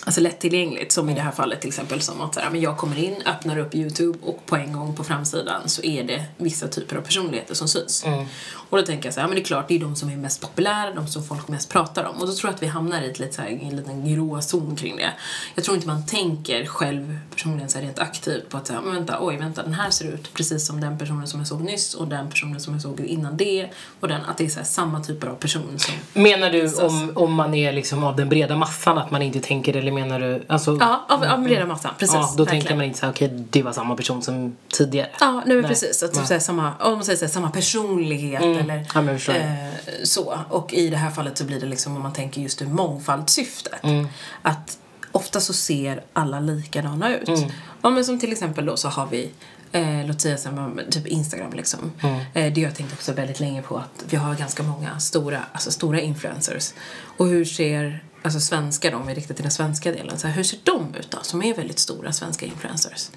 alltså 0.05 0.21
lättillgängligt. 0.21 0.93
Som 0.93 1.11
i 1.11 1.15
det 1.15 1.21
här 1.21 1.33
fallet 1.33 1.61
till 1.61 1.69
exempel 1.69 2.01
som 2.01 2.21
att 2.21 2.37
här, 2.37 2.51
men 2.51 2.61
jag 2.61 2.77
kommer 2.77 2.99
in, 2.99 3.17
öppnar 3.27 3.59
upp 3.59 3.75
Youtube 3.75 4.19
och 4.23 4.47
på 4.47 4.57
en 4.57 4.73
gång 4.73 4.97
på 4.97 5.05
framsidan 5.05 5.69
så 5.69 5.83
är 5.83 6.05
det 6.05 6.25
vissa 6.37 6.69
typer 6.69 6.97
av 6.97 7.01
personligheter 7.01 7.55
som 7.55 7.69
syns. 7.69 8.05
Mm. 8.05 8.27
Och 8.71 8.79
då 8.79 8.87
tänker 8.87 9.07
jag 9.07 9.15
så 9.15 9.21
här, 9.21 9.27
men 9.27 9.35
det 9.35 9.43
är 9.43 9.45
klart 9.45 9.69
det 9.69 9.75
är 9.75 9.79
de 9.79 9.97
som 9.97 10.11
är 10.11 10.17
mest 10.17 10.41
populära, 10.41 10.95
de 10.95 11.07
som 11.07 11.25
folk 11.25 11.49
mest 11.49 11.71
pratar 11.71 12.05
om. 12.05 12.17
Och 12.17 12.27
då 12.27 12.33
tror 12.33 12.49
jag 12.49 12.55
att 12.55 12.63
vi 12.63 12.67
hamnar 12.67 13.03
i 13.03 13.11
ett 13.11 13.19
lite 13.19 13.33
så 13.33 13.43
här, 13.43 13.49
en 13.49 13.77
liten 13.77 14.15
grå 14.15 14.41
zon 14.41 14.77
kring 14.77 14.97
det. 14.97 15.13
Jag 15.55 15.65
tror 15.65 15.75
inte 15.77 15.89
man 15.89 16.07
tänker 16.07 16.67
själv 16.67 17.19
personligen 17.31 17.69
så 17.69 17.79
här, 17.79 17.85
rent 17.85 17.99
aktivt 17.99 18.49
på 18.49 18.57
att 18.57 18.67
säga, 18.67 18.81
men 18.81 18.95
vänta, 18.95 19.19
oj 19.21 19.37
vänta, 19.37 19.63
den 19.63 19.75
här 19.75 19.91
ser 19.91 20.05
ut 20.05 20.35
precis 20.35 20.67
som 20.67 20.81
den 20.81 20.99
personen 20.99 21.27
som 21.27 21.41
jag 21.41 21.49
såg 21.49 21.61
nyss 21.61 21.95
och 21.95 22.09
den 22.09 22.31
personen 22.31 22.61
som 22.61 22.73
jag 22.73 22.83
såg 22.83 23.01
innan 23.01 23.37
det 23.37 23.69
och 24.01 24.09
den, 24.09 24.25
att 24.25 24.39
det 24.39 24.45
är 24.45 24.49
så 24.49 24.59
här, 24.59 24.67
samma 24.67 25.01
typer 25.01 25.27
av 25.27 25.35
person 25.35 25.79
som 25.79 26.23
Menar 26.23 26.51
du 26.51 26.75
om, 26.75 27.13
om 27.15 27.33
man 27.33 27.55
är 27.55 27.73
liksom 27.73 28.05
av 28.05 28.17
den 28.17 28.29
breda 28.29 28.57
massan 28.57 28.99
att 28.99 29.11
man 29.11 29.23
inte 29.23 29.41
tänker 29.41 29.77
eller 29.77 29.93
menar 29.95 30.21
du? 30.21 30.45
Alltså, 30.47 30.77
ja, 30.81 31.07
av, 31.09 31.25
av 31.25 31.43
breda 31.43 31.67
massan. 31.67 31.95
Precis. 31.99 32.15
Ja, 32.15 32.35
då 32.37 32.47
tänker 32.47 32.75
man 32.75 32.85
inte 32.85 32.99
så 32.99 33.09
okej, 33.09 33.29
okay, 33.29 33.45
det 33.51 33.63
var 33.63 33.73
samma 33.73 33.97
person 33.97 34.23
som 34.23 34.57
tidigare. 34.69 35.09
Ja, 35.21 35.43
nej, 35.47 35.57
men 35.57 35.65
precis. 35.65 36.03
Att, 36.03 36.15
typ, 36.15 36.27
såhär, 36.27 36.41
samma, 36.41 36.73
om 36.81 36.95
man 36.95 37.05
säger 37.05 37.19
såhär, 37.19 37.33
samma 37.33 37.51
personlighet 37.51 38.43
mm. 38.43 38.59
eller 38.59 38.87
ja, 38.95 39.35
eh, 39.35 40.05
så. 40.05 40.39
Och 40.49 40.75
i 40.75 40.89
det 40.89 40.97
här 40.97 41.11
fallet 41.11 41.39
så 41.39 41.45
blir 41.45 41.61
det 41.61 41.67
liksom 41.67 41.97
om 41.97 42.03
man 42.03 42.13
tänker 42.13 42.41
just 42.41 42.63
ur 42.63 42.67
mångfaldssyftet. 42.67 43.85
Mm. 43.85 44.09
Att 44.43 44.79
ofta 45.13 45.41
så 45.41 45.53
ser 45.53 46.03
alla 46.13 46.41
likadana 46.41 47.17
ut. 47.17 47.29
Mm. 47.29 47.51
Ja, 47.83 47.91
men 47.91 48.05
som 48.05 48.21
till 48.21 48.33
exempel 48.33 48.67
då 48.67 48.77
så 48.77 48.89
har 48.89 49.07
vi 49.07 49.31
Eh, 49.75 50.07
låt 50.07 50.21
säga 50.21 50.37
som 50.37 50.81
typ 50.91 51.07
Instagram 51.07 51.53
liksom. 51.53 51.93
Mm. 52.03 52.21
Eh, 52.35 52.53
det 52.53 52.61
jag 52.61 52.75
tänkt 52.75 52.93
också 52.93 53.13
väldigt 53.13 53.41
länge 53.41 53.63
på 53.63 53.77
att 53.77 54.05
vi 54.09 54.17
har 54.17 54.35
ganska 54.35 54.63
många 54.63 54.99
stora, 54.99 55.41
alltså 55.53 55.71
stora 55.71 56.01
influencers. 56.01 56.75
Och 57.17 57.27
hur 57.27 57.45
ser 57.45 58.05
alltså 58.25 58.41
svenska 58.41 58.91
då, 58.91 58.97
om 58.97 59.07
vi 59.07 59.15
riktar 59.15 59.35
till 59.35 59.43
den 59.43 59.53
svenska 59.53 59.93
delen, 59.93 60.19
så 60.19 60.27
här, 60.27 60.35
hur 60.35 60.43
ser 60.43 60.59
de 60.63 60.95
ut 60.95 61.11
då, 61.11 61.19
som 61.23 61.43
är 61.43 61.55
väldigt 61.55 61.79
stora 61.79 62.13
svenska 62.13 62.47
influencers? 62.47 63.11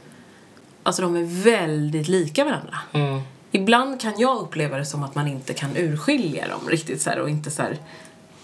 Alltså 0.83 1.01
de 1.01 1.15
är 1.15 1.23
väldigt 1.43 2.07
lika 2.07 2.45
varandra. 2.45 2.79
Mm. 2.91 3.21
Ibland 3.51 4.01
kan 4.01 4.13
jag 4.17 4.37
uppleva 4.37 4.77
det 4.77 4.85
som 4.85 5.03
att 5.03 5.15
man 5.15 5.27
inte 5.27 5.53
kan 5.53 5.77
urskilja 5.77 6.47
dem 6.47 6.69
riktigt 6.69 7.01
så 7.01 7.09
här, 7.09 7.19
och 7.19 7.29
inte 7.29 7.51
så 7.51 7.61
här, 7.61 7.77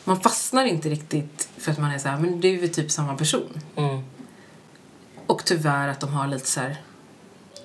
man 0.03 0.19
fastnar 0.19 0.65
inte 0.65 0.89
riktigt 0.89 1.49
för 1.57 1.71
att 1.71 1.79
man 1.79 1.91
är 1.91 1.99
så 1.99 2.07
här, 2.07 2.19
men 2.19 2.41
det 2.41 2.47
är 2.47 2.51
ju 2.51 2.67
typ 2.67 2.91
samma 2.91 3.15
person. 3.15 3.61
Mm. 3.75 4.03
Och 5.27 5.45
tyvärr 5.45 5.87
att 5.87 5.99
de 5.99 6.13
har 6.13 6.27
lite 6.27 6.47
så 6.47 6.59
här, 6.59 6.77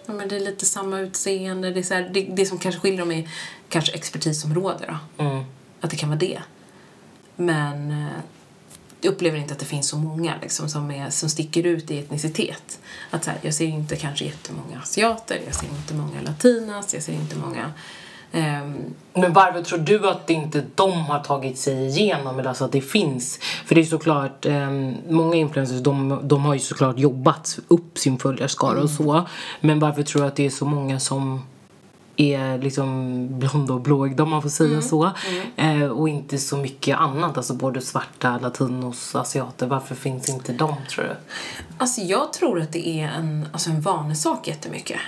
ja 0.07 0.12
men 0.12 0.28
det 0.28 0.37
är 0.37 0.40
lite 0.40 0.67
samma 0.67 0.99
utseende, 0.99 1.71
det 1.71 1.81
är 1.81 1.85
så 1.85 1.95
här, 1.95 2.11
det, 2.14 2.23
det 2.23 2.47
som 2.47 2.59
kanske 2.59 2.81
skiljer 2.81 3.00
dem 3.00 3.12
är 3.12 3.31
kanske 3.69 3.93
expertisområde 3.93 4.97
då. 5.17 5.25
Mm. 5.25 5.45
Att 5.81 5.90
det 5.90 5.97
kan 5.97 6.09
vara 6.09 6.19
det. 6.19 6.43
Men 7.37 7.90
eh, 7.90 8.21
jag 9.00 9.12
upplever 9.12 9.38
inte 9.38 9.52
att 9.52 9.59
det 9.59 9.67
finns 9.67 9.88
så 9.88 9.99
många 9.99 10.35
liksom, 10.43 10.69
som, 10.69 10.90
är, 10.90 11.11
som 11.11 11.28
sticker 11.28 11.67
ut 11.67 11.90
i 11.90 11.99
etnicitet. 11.99 12.81
Att 13.11 13.25
så 13.25 13.31
här, 13.31 13.38
jag 13.43 13.55
ser 13.55 13.67
inte 13.67 13.97
kanske 13.97 14.25
jättemånga 14.25 14.78
asiater, 14.83 15.40
jag 15.47 15.55
ser 15.55 15.67
inte 15.67 15.95
många 15.95 16.21
latinas, 16.23 16.95
jag 16.95 17.02
ser 17.02 17.12
inte 17.12 17.37
många 17.37 17.73
Um, 18.33 18.95
men 19.14 19.33
varför 19.33 19.62
tror 19.62 19.78
du 19.78 20.09
att 20.09 20.31
inte 20.31 20.64
de 20.75 20.93
har 20.93 21.19
tagit 21.19 21.59
sig 21.59 21.87
igenom? 21.87 22.38
Eller 22.38 22.49
alltså 22.49 22.64
att 22.64 22.73
det 22.73 22.81
finns? 22.81 23.38
För 23.67 23.75
det 23.75 23.81
är 23.81 23.85
såklart, 23.85 24.47
um, 24.47 24.97
många 25.09 25.37
influencers 25.37 25.81
de, 25.81 26.21
de 26.23 26.45
har 26.45 26.55
ju 26.55 26.61
såklart 26.61 26.99
jobbat 26.99 27.59
upp 27.69 27.99
sin 27.99 28.19
följarskara 28.19 28.73
mm. 28.73 28.85
och 28.85 28.90
så. 28.90 29.26
Men 29.61 29.78
varför 29.78 30.02
tror 30.02 30.23
du 30.23 30.28
att 30.28 30.37
det 30.37 30.47
är 30.47 30.50
så 30.50 30.64
många 30.64 31.00
som 31.00 31.43
är 32.18 32.58
liksom 32.58 33.26
blonda 33.38 33.75
och 33.75 33.80
blåögda 33.80 34.22
om 34.22 34.30
man 34.30 34.42
får 34.42 34.48
säga 34.48 34.70
mm. 34.70 34.82
så. 34.82 35.12
Mm. 35.56 35.82
Eh, 35.82 35.88
och 35.88 36.08
inte 36.08 36.38
så 36.38 36.56
mycket 36.56 36.98
annat, 36.98 37.37
alltså 37.37 37.54
både 37.54 37.80
svarta, 37.80 38.38
latinos, 38.38 39.14
asiater. 39.14 39.66
Varför 39.66 39.94
finns 39.94 40.28
inte 40.28 40.52
de 40.52 40.75
tror 40.90 41.04
du? 41.04 41.16
Alltså 41.78 42.00
jag 42.00 42.32
tror 42.32 42.60
att 42.60 42.72
det 42.72 42.88
är 42.88 43.08
en, 43.08 43.48
alltså 43.52 43.70
en 43.70 43.80
vanesak 43.80 44.48
jättemycket. 44.48 45.00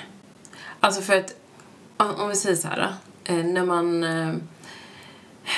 Alltså 0.81 1.01
för 1.01 1.17
att, 1.17 1.35
om 1.97 2.29
vi 2.29 2.37
säger 2.37 2.57
så 2.57 2.69
här, 2.69 2.95
eh, 3.25 3.37
när 3.37 3.65
man 3.65 4.05
eh, 4.05 4.35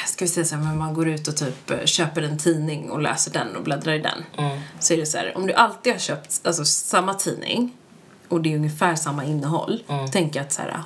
ska 0.06 0.24
vi 0.24 0.28
säga 0.28 0.44
så 0.44 0.54
här, 0.54 0.64
när 0.64 0.74
man 0.74 0.94
går 0.94 1.08
ut 1.08 1.28
och 1.28 1.36
typ 1.36 1.70
eh, 1.70 1.84
köper 1.84 2.22
en 2.22 2.38
tidning 2.38 2.90
och 2.90 3.02
läser 3.02 3.32
den 3.32 3.56
och 3.56 3.62
bläddrar 3.62 3.92
i 3.92 3.98
den. 3.98 4.24
Mm. 4.38 4.60
Så 4.78 4.94
är 4.94 4.98
det 4.98 5.06
så 5.06 5.18
här, 5.18 5.36
om 5.36 5.46
du 5.46 5.52
alltid 5.52 5.92
har 5.92 6.00
köpt 6.00 6.40
alltså, 6.44 6.64
samma 6.64 7.14
tidning 7.14 7.76
och 8.28 8.40
det 8.40 8.52
är 8.52 8.56
ungefär 8.56 8.94
samma 8.94 9.24
innehåll. 9.24 9.82
Mm. 9.88 10.10
Tänk 10.10 10.36
att 10.36 10.52
så 10.52 10.62
här, 10.62 10.82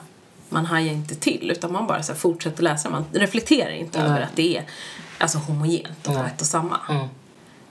man 0.48 0.66
hajar 0.66 0.92
inte 0.92 1.14
till 1.14 1.50
utan 1.50 1.72
man 1.72 1.86
bara 1.86 2.02
så 2.02 2.14
fortsätter 2.14 2.62
läsa. 2.62 2.90
Man 2.90 3.04
reflekterar 3.12 3.70
inte 3.70 3.98
Nej. 3.98 4.08
över 4.08 4.20
att 4.20 4.36
det 4.36 4.56
är 4.56 4.64
alltså, 5.18 5.38
homogent 5.38 6.06
och 6.06 6.26
ett 6.26 6.40
och 6.40 6.46
samma. 6.46 6.80
Mm. 6.88 7.08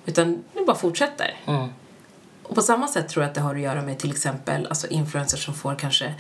Utan 0.05 0.43
det 0.53 0.65
bara 0.65 0.75
fortsätter. 0.75 1.35
Mm. 1.45 1.69
Och 2.43 2.55
på 2.55 2.61
samma 2.61 2.87
sätt 2.87 3.09
tror 3.09 3.23
jag 3.23 3.29
att 3.29 3.35
det 3.35 3.41
har 3.41 3.55
att 3.55 3.61
göra 3.61 3.81
med 3.81 3.97
till 3.97 4.11
exempel 4.11 4.67
alltså 4.67 4.87
influencers 4.87 5.45
som 5.45 5.53
får 5.53 5.75
kanske 5.75 6.13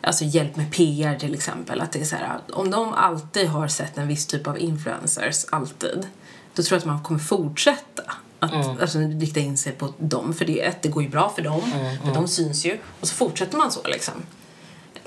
alltså 0.00 0.24
hjälp 0.24 0.56
med 0.56 0.72
PR 0.72 1.18
till 1.18 1.34
exempel. 1.34 1.80
Att 1.80 1.92
det 1.92 2.00
är 2.00 2.04
så 2.04 2.16
här, 2.16 2.40
om 2.52 2.70
de 2.70 2.94
alltid 2.94 3.48
har 3.48 3.68
sett 3.68 3.98
en 3.98 4.08
viss 4.08 4.26
typ 4.26 4.46
av 4.46 4.58
influencers, 4.58 5.44
alltid, 5.50 6.06
då 6.54 6.62
tror 6.62 6.76
jag 6.76 6.78
att 6.78 6.86
man 6.86 7.02
kommer 7.02 7.20
fortsätta 7.20 8.02
att 8.38 8.80
alltså, 8.80 8.98
rikta 8.98 9.40
in 9.40 9.56
sig 9.56 9.72
på 9.72 9.94
dem. 9.98 10.34
För 10.34 10.44
det, 10.44 10.60
ett, 10.60 10.82
det 10.82 10.88
går 10.88 11.02
ju 11.02 11.08
bra 11.08 11.32
för 11.34 11.42
dem, 11.42 11.62
för 12.04 12.14
de 12.14 12.28
syns 12.28 12.66
ju. 12.66 12.78
Och 13.00 13.08
så 13.08 13.14
fortsätter 13.14 13.58
man 13.58 13.72
så 13.72 13.80
liksom. 13.84 14.14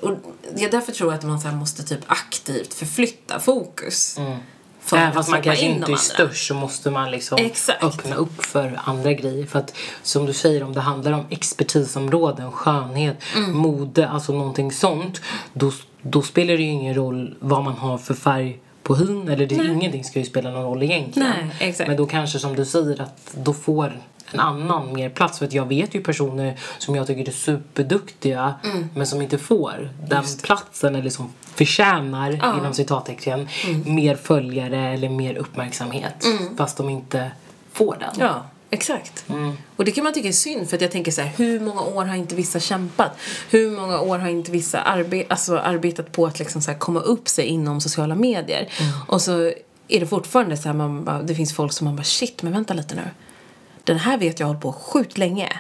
Och 0.01 0.11
är 0.57 0.71
därför 0.71 0.91
tror 0.91 1.11
jag 1.11 1.17
att 1.17 1.25
man 1.25 1.39
så 1.39 1.47
måste 1.47 1.83
typ 1.83 1.99
aktivt 2.07 2.73
förflytta 2.73 3.39
fokus. 3.39 4.19
För 4.83 4.97
Även 4.97 5.13
fast 5.13 5.29
man 5.29 5.41
kanske 5.41 5.65
in 5.65 5.75
inte 5.75 5.91
är 5.91 5.95
störst 5.95 6.47
så 6.47 6.53
måste 6.53 6.89
man 6.91 7.11
liksom 7.11 7.37
Exakt. 7.37 7.83
öppna 7.83 8.15
upp 8.15 8.45
för 8.45 8.79
andra 8.85 9.13
grejer. 9.13 9.45
För 9.45 9.59
att 9.59 9.73
som 10.03 10.25
du 10.25 10.33
säger, 10.33 10.63
om 10.63 10.73
det 10.73 10.81
handlar 10.81 11.11
om 11.11 11.25
expertisområden, 11.29 12.51
skönhet, 12.51 13.17
Mm. 13.35 13.57
mode, 13.57 14.09
alltså 14.09 14.33
någonting 14.33 14.71
sånt. 14.71 15.21
Då, 15.53 15.71
då 16.01 16.21
spelar 16.21 16.53
det 16.57 16.63
ju 16.63 16.69
ingen 16.69 16.93
roll 16.95 17.35
vad 17.39 17.63
man 17.63 17.73
har 17.73 17.97
för 17.97 18.13
färg 18.13 18.59
på 18.83 18.95
hyn. 18.95 19.27
Eller 19.29 19.45
det, 19.45 19.55
ingenting 19.55 20.03
ska 20.03 20.19
ju 20.19 20.25
spela 20.25 20.49
någon 20.49 20.63
roll 20.63 20.83
egentligen. 20.83 21.29
Nej, 21.29 21.69
exakt. 21.69 21.87
Men 21.87 21.97
då 21.97 22.05
kanske 22.05 22.39
som 22.39 22.55
du 22.55 22.65
säger 22.65 23.01
att 23.01 23.31
då 23.33 23.53
får 23.53 24.01
en 24.33 24.39
annan 24.39 24.93
mer 24.93 25.09
plats. 25.09 25.39
För 25.39 25.45
att 25.45 25.53
jag 25.53 25.65
vet 25.65 25.95
ju 25.95 26.01
personer 26.03 26.59
som 26.77 26.95
jag 26.95 27.07
tycker 27.07 27.27
är 27.29 27.33
superduktiga 27.35 28.53
Mm. 28.63 28.89
men 28.95 29.07
som 29.07 29.21
inte 29.21 29.37
får 29.37 29.89
den 30.07 30.23
platsen 30.43 30.95
eller 30.95 31.09
som 31.09 31.29
förtjänar 31.55 32.31
inom 32.59 32.73
citattecken 32.73 33.47
Mm. 33.65 33.95
mer 33.95 34.15
följare 34.15 34.93
eller 34.93 35.09
mer 35.09 35.35
uppmärksamhet 35.35 36.25
fast 36.57 36.77
de 36.77 36.89
inte 36.89 37.31
får 37.73 37.97
den. 37.99 38.09
Ja, 38.19 38.45
exakt. 38.69 39.25
Och 39.75 39.85
det 39.85 39.91
kan 39.91 40.03
man 40.03 40.13
tycka 40.13 40.27
är 40.27 40.31
synd 40.31 40.69
för 40.69 40.75
att 40.75 40.81
jag 40.81 40.91
tänker 40.91 41.11
så 41.11 41.21
här, 41.21 41.31
hur 41.37 41.59
många 41.59 41.81
år 41.81 42.05
har 42.05 42.15
inte 42.15 42.35
vissa 42.35 42.59
kämpat? 42.59 43.11
Hur 43.49 43.71
många 43.71 43.99
år 44.01 44.17
har 44.19 44.29
inte 44.29 44.51
vissa 44.51 44.81
arbe 44.81 45.23
alltså, 45.29 45.57
arbetat 45.57 46.11
på 46.11 46.25
att 46.25 46.39
liksom 46.39 46.61
så 46.61 46.73
komma 46.73 46.99
upp 46.99 47.27
sig 47.29 47.45
inom 47.45 47.81
sociala 47.81 48.15
medier? 48.15 48.69
Och 49.07 49.21
så 49.21 49.51
är 49.87 49.99
det 49.99 50.07
fortfarande 50.07 50.57
så 50.57 50.67
här, 50.69 50.73
man 50.75 51.03
bara, 51.03 51.21
det 51.21 51.35
finns 51.35 51.53
folk 51.55 51.73
som 51.73 51.85
man 51.85 51.95
bara 51.95 52.03
shit, 52.03 52.43
men 52.43 52.53
vänta 52.53 52.73
lite 52.73 52.95
nu. 52.95 53.01
Den 53.83 53.97
här 53.97 54.17
vet 54.17 54.39
jag 54.39 54.47
har 54.47 54.53
hållit 54.53 54.63
på 54.63 54.73
sjukt 54.73 55.17
länge. 55.17 55.59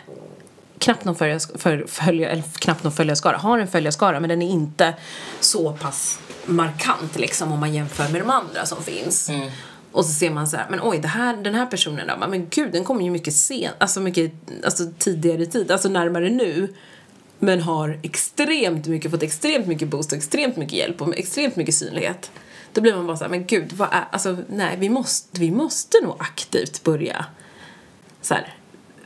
Knappt 0.79 1.05
någon, 1.05 1.15
följar, 1.15 1.57
för, 1.57 1.85
följa, 1.87 2.29
eller 2.29 2.43
knappt 2.59 2.83
någon 2.83 2.93
följarskara. 2.93 3.37
Har 3.37 3.59
en 3.59 3.67
följarskara 3.67 4.19
men 4.19 4.29
den 4.29 4.41
är 4.41 4.49
inte 4.49 4.93
så 5.39 5.73
pass 5.73 6.19
markant 6.45 7.19
liksom 7.19 7.51
om 7.51 7.59
man 7.59 7.73
jämför 7.73 8.09
med 8.09 8.21
de 8.21 8.29
andra 8.29 8.65
som 8.65 8.83
finns. 8.83 9.31
Och 9.91 10.05
så 10.05 10.11
ser 10.11 10.29
man 10.29 10.47
så 10.47 10.57
här, 10.57 10.67
men 10.69 10.79
oj, 10.83 10.99
det 10.99 11.07
här, 11.07 11.37
den 11.37 11.55
här 11.55 11.65
personen 11.65 12.07
då, 12.07 12.27
men 12.27 12.47
gud, 12.49 12.71
den 12.71 12.83
kommer 12.83 13.03
ju 13.03 13.09
mycket 13.09 13.33
sen, 13.33 13.71
alltså 13.77 13.99
mycket 13.99 14.33
alltså 14.65 14.83
tidigare 14.97 15.41
i 15.41 15.45
tid, 15.45 15.71
alltså 15.71 15.89
närmare 15.89 16.29
nu. 16.29 16.75
Men 17.39 17.61
har 17.61 17.99
extremt 18.03 18.87
mycket, 18.87 19.11
fått 19.11 19.23
extremt 19.23 19.67
mycket 19.67 19.87
boost 19.87 20.11
och 20.11 20.17
extremt 20.17 20.57
mycket 20.57 20.77
hjälp 20.77 21.01
och 21.01 21.17
extremt 21.17 21.55
mycket 21.55 21.75
synlighet. 21.75 22.31
Då 22.73 22.81
blir 22.81 22.95
man 22.95 23.07
bara 23.07 23.17
så 23.17 23.23
här, 23.23 23.31
men 23.31 23.45
gud, 23.45 23.73
vad 23.73 23.87
är, 23.91 24.07
alltså 24.11 24.37
nej, 24.49 24.77
vi 24.79 24.89
måste, 24.89 25.39
vi 25.39 25.51
måste 25.51 25.97
nog 26.03 26.15
aktivt 26.19 26.83
börja 26.83 27.25
så 28.21 28.33
här, 28.33 28.53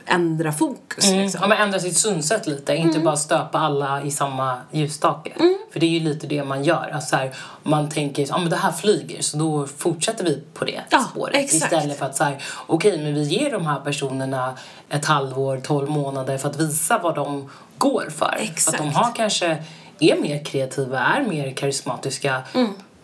ändra 0.08 0.52
fokus 0.52 1.08
Mm. 1.08 1.20
liksom. 1.22 1.40
Ja, 1.42 1.48
men 1.48 1.58
ändra 1.58 1.78
sitt 1.80 1.96
synsätt 1.96 2.46
lite, 2.46 2.74
inte 2.76 2.98
bara 3.00 3.16
stöpa 3.16 3.58
alla 3.58 4.02
i 4.02 4.10
samma 4.10 4.58
ljusstake. 4.70 5.32
För 5.72 5.80
det 5.80 5.86
är 5.86 5.90
ju 5.90 6.00
lite 6.00 6.26
det 6.26 6.44
man 6.44 6.64
gör. 6.64 6.90
Alltså 6.94 7.08
så 7.08 7.16
här, 7.16 7.34
man 7.62 7.88
tänker 7.88 8.22
att 8.24 8.30
ah, 8.32 8.38
men 8.38 8.50
det 8.50 8.56
här 8.56 8.72
flyger 8.72 9.22
så 9.22 9.36
då 9.36 9.66
fortsätter 9.66 10.24
vi 10.24 10.42
på 10.54 10.64
det 10.64 10.80
Ja, 10.90 10.98
spåret. 11.10 11.36
exakt. 11.36 11.72
Istället 11.72 11.98
för 11.98 12.06
att 12.06 12.16
säga 12.16 12.36
okej 12.66 12.98
men 13.02 13.14
vi 13.14 13.22
ger 13.22 13.50
de 13.52 13.66
här 13.66 13.80
personerna 13.80 14.54
ett 14.88 15.04
halvår, 15.04 15.56
tolv 15.60 15.90
månader 15.90 16.38
för 16.38 16.48
att 16.50 16.60
visa 16.60 16.98
vad 16.98 17.14
de 17.14 17.50
går 17.78 18.08
för. 18.10 18.26
För 18.56 18.70
att 18.70 18.78
de 18.78 18.88
Exakt. 18.88 18.94
har 18.96 19.12
kanske 19.14 19.64
är 19.98 20.20
mer 20.20 20.44
kreativa, 20.44 20.98
är 21.00 21.22
mer 21.22 21.50
karismatiska. 21.50 22.42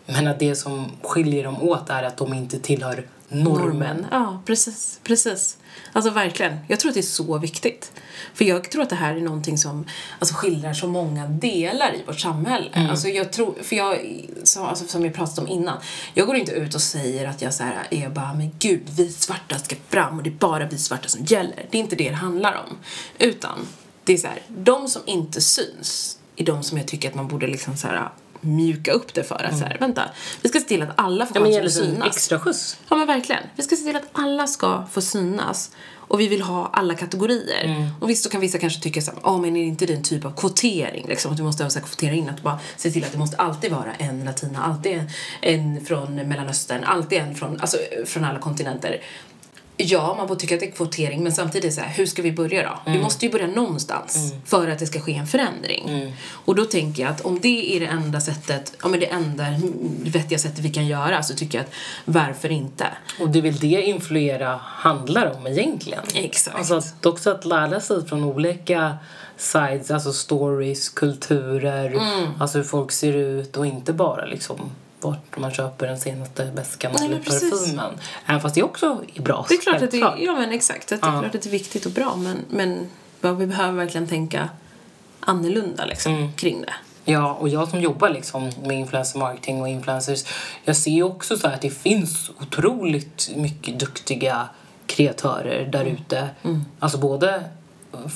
Men 0.05 0.27
att 0.27 0.39
det 0.39 0.55
som 0.55 0.91
skiljer 1.01 1.43
dem 1.43 1.63
åt 1.63 1.89
är 1.89 2.03
att 2.03 2.17
de 2.17 2.33
inte 2.33 2.59
tillhör 2.59 3.07
normen. 3.29 4.05
Ja, 4.11 4.41
precis. 4.45 4.99
precis. 5.03 5.57
Alltså 5.93 6.11
verkligen. 6.11 6.57
Jag 6.67 6.79
tror 6.79 6.89
att 6.89 6.93
det 6.93 6.99
är 6.99 7.01
så 7.01 7.37
viktigt. 7.37 7.91
För 8.33 8.45
jag 8.45 8.71
tror 8.71 8.83
att 8.83 8.89
det 8.89 8.95
här 8.95 9.15
är 9.15 9.21
någonting 9.21 9.57
som 9.57 9.85
alltså, 10.19 10.35
skildrar 10.35 10.73
så 10.73 10.87
många 10.87 11.27
delar 11.27 11.95
i 11.95 12.03
vårt 12.07 12.19
samhälle. 12.19 12.69
Mm. 12.73 12.89
Alltså, 12.89 13.07
jag 13.07 13.31
tror, 13.31 13.55
för 13.61 13.75
jag, 13.75 13.99
så, 14.43 14.65
alltså, 14.65 14.87
som 14.87 15.03
vi 15.03 15.09
pratade 15.09 15.41
om 15.41 15.47
innan, 15.47 15.77
jag 16.13 16.27
går 16.27 16.35
inte 16.35 16.51
ut 16.51 16.75
och 16.75 16.81
säger 16.81 17.27
att 17.27 17.41
jag 17.41 17.53
så 17.53 17.63
här, 17.63 17.87
är 17.89 18.09
bara, 18.09 18.33
men 18.33 18.51
gud, 18.59 18.81
vi 18.97 19.11
svarta 19.11 19.59
ska 19.59 19.75
fram 19.89 20.17
och 20.17 20.23
det 20.23 20.29
är 20.29 20.31
bara 20.31 20.67
vi 20.67 20.77
svarta 20.77 21.07
som 21.07 21.25
gäller. 21.25 21.65
Det 21.71 21.77
är 21.77 21.81
inte 21.81 21.95
det 21.95 22.09
det 22.09 22.15
handlar 22.15 22.53
om. 22.53 22.77
Utan, 23.19 23.67
det 24.03 24.13
är 24.13 24.17
så 24.17 24.27
här, 24.27 24.41
de 24.47 24.87
som 24.87 25.01
inte 25.05 25.41
syns 25.41 26.19
är 26.35 26.45
de 26.45 26.63
som 26.63 26.77
jag 26.77 26.87
tycker 26.87 27.09
att 27.09 27.15
man 27.15 27.27
borde 27.27 27.47
liksom 27.47 27.77
så 27.77 27.87
här 27.87 28.09
mjuka 28.43 28.91
upp 28.91 29.13
det 29.13 29.23
för. 29.23 29.43
Att 29.43 29.57
så 29.57 29.65
här, 29.65 29.77
vänta, 29.79 30.03
vi 30.41 30.49
ska 30.49 30.59
se 30.59 30.65
till 30.65 30.81
att 30.81 30.89
alla 30.95 31.25
får 31.25 31.37
Mm. 31.37 31.51
Ja, 31.51 31.61
chansen 31.61 31.83
ge 31.83 31.89
att 31.89 31.93
synas. 31.93 32.07
extra 32.07 32.39
skjuts. 32.39 32.77
Ja 32.89 32.95
men 32.95 33.07
verkligen. 33.07 33.43
Vi 33.55 33.63
ska 33.63 33.75
se 33.75 33.83
till 33.83 33.95
att 33.95 34.09
alla 34.11 34.47
ska 34.47 34.83
få 34.91 35.01
synas. 35.01 35.71
Och 36.07 36.19
vi 36.19 36.27
vill 36.27 36.41
ha 36.41 36.69
alla 36.73 36.95
kategorier. 36.95 37.63
Mm. 37.63 37.89
Och 38.01 38.09
visst, 38.09 38.23
då 38.23 38.29
kan 38.29 38.41
vissa 38.41 38.57
kanske 38.57 38.81
tycka 38.81 39.01
såhär, 39.01 39.19
oh, 39.23 39.41
men 39.41 39.55
är 39.55 39.61
det 39.61 39.67
inte 39.67 39.93
en 39.93 40.03
typ 40.03 40.25
av 40.25 40.35
kvotering? 40.35 41.05
Liksom, 41.07 41.31
att 41.31 41.37
du 41.37 41.43
måste 41.43 41.69
så 41.69 41.79
här, 41.79 41.85
kvotera 41.85 42.13
in, 42.13 42.29
att 42.29 42.41
bara 42.43 42.59
se 42.77 42.91
till 42.91 43.03
att 43.03 43.11
det 43.11 43.17
måste 43.17 43.37
alltid 43.37 43.71
vara 43.71 43.93
en 43.93 44.25
latina, 44.25 44.63
alltid 44.63 44.91
en, 44.91 45.09
en 45.41 45.85
från 45.85 46.15
Mellanöstern, 46.15 46.83
alltid 46.83 47.19
en 47.19 47.35
från, 47.35 47.59
alltså, 47.61 47.77
från 48.05 48.23
alla 48.25 48.39
kontinenter. 48.39 49.01
Ja, 49.77 50.15
man 50.17 50.27
får 50.27 50.35
tycka 50.35 50.55
att 50.55 50.59
det 50.59 50.67
är 50.67 50.71
kvotering, 50.71 51.23
men 51.23 51.31
samtidigt 51.31 51.73
så 51.73 51.81
här, 51.81 51.89
hur 51.89 52.05
ska 52.05 52.21
vi 52.21 52.31
börja 52.31 52.61
då? 52.61 52.79
Mm. 52.85 52.97
Vi 52.97 53.03
måste 53.03 53.25
ju 53.25 53.31
börja 53.31 53.47
någonstans 53.47 54.33
för 54.45 54.67
att 54.67 54.79
det 54.79 54.87
ska 54.87 54.99
ske 54.99 55.13
en 55.15 55.27
förändring. 55.27 55.89
Mm. 55.89 56.11
Och 56.31 56.55
då 56.55 56.65
tänker 56.65 57.03
jag 57.03 57.11
att 57.11 57.21
om 57.21 57.39
det 57.39 57.75
är 57.75 57.79
det 57.79 57.85
enda 57.85 58.21
sättet, 58.21 58.73
ja 58.81 58.87
men 58.87 58.99
det 58.99 59.05
enda 59.05 59.45
vettiga 60.03 60.39
sättet 60.39 60.59
vi 60.59 60.69
kan 60.69 60.87
göra 60.87 61.23
så 61.23 61.33
tycker 61.33 61.57
jag 61.57 61.65
att 61.65 61.73
varför 62.05 62.51
inte? 62.51 62.87
Och 63.19 63.29
det 63.29 63.39
är 63.39 63.43
väl 63.43 63.57
det 63.59 63.81
influera 63.81 64.59
handlar 64.63 65.35
om 65.37 65.47
egentligen. 65.47 66.03
Exakt. 66.15 66.57
Alltså 66.57 66.75
att 66.75 67.05
också 67.05 67.29
att 67.31 67.45
lära 67.45 67.79
sig 67.79 68.07
från 68.07 68.23
olika 68.23 68.97
sides, 69.37 69.91
alltså 69.91 70.13
stories, 70.13 70.89
kulturer, 70.89 71.85
Mm. 71.85 72.29
alltså 72.39 72.57
hur 72.57 72.65
folk 72.65 72.91
ser 72.91 73.13
ut 73.13 73.57
och 73.57 73.65
inte 73.65 73.93
bara 73.93 74.25
liksom 74.25 74.59
vart 75.03 75.37
man 75.37 75.51
köper 75.51 75.87
den 75.87 75.99
senaste 75.99 76.45
väskan 76.45 76.91
Nej, 76.95 77.05
eller 77.05 77.19
parfymen. 77.19 77.91
Även 78.25 78.41
fast 78.41 78.55
det 78.55 78.63
också 78.63 79.03
är 79.15 79.21
bra. 79.21 79.45
Det 79.49 79.55
är 79.55 79.61
klart 79.61 79.75
att 79.75 79.81
det, 79.81 79.87
självklart. 80.01 80.15
ja 80.19 80.33
men 80.33 80.51
exakt, 80.51 80.91
att 80.91 81.01
det 81.01 81.07
är 81.07 81.13
Ja. 81.13 81.19
klart 81.21 81.35
att 81.35 81.41
det 81.41 81.49
är 81.49 81.51
viktigt 81.51 81.85
och 81.85 81.91
bra 81.91 82.15
men, 82.15 82.37
men 82.49 82.89
vi 83.37 83.45
behöver 83.45 83.71
verkligen 83.73 84.07
tänka 84.07 84.49
annorlunda 85.19 85.85
liksom, 85.85 86.13
Mm. 86.15 86.33
kring 86.33 86.61
det. 86.61 86.73
Ja, 87.11 87.33
och 87.33 87.49
jag 87.49 87.67
som 87.67 87.81
jobbar 87.81 88.09
liksom 88.09 88.51
med 88.63 88.77
influencer 88.79 89.19
marketing 89.19 89.61
och 89.61 89.67
influencers, 89.69 90.23
jag 90.63 90.75
ser 90.75 91.03
också 91.03 91.37
så 91.37 91.47
här 91.47 91.55
att 91.55 91.61
det 91.61 91.69
finns 91.69 92.31
otroligt 92.41 93.29
mycket 93.35 93.79
duktiga 93.79 94.47
kreatörer 94.87 95.65
där 95.65 95.85
ute. 95.85 96.29
Alltså 96.79 96.97
både 96.97 97.43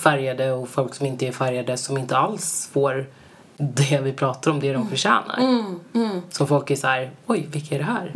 färgade 0.03 0.51
och 0.51 0.69
folk 0.69 0.95
som 0.95 1.05
inte 1.05 1.27
är 1.27 1.31
färgade 1.31 1.77
som 1.77 1.97
inte 1.97 2.17
alls 2.17 2.69
får 2.73 3.05
det 3.75 3.99
vi 4.03 4.13
pratar 4.13 4.51
om, 4.51 4.59
det 4.59 4.73
de 4.73 4.89
förtjänar. 4.89 5.65
Så 6.29 6.47
folk 6.47 6.71
är 6.71 6.75
så 6.75 6.87
här, 6.87 7.11
oj, 7.25 7.47
vilka 7.51 7.75
är 7.75 7.79
det 7.79 7.85
här? 7.85 8.13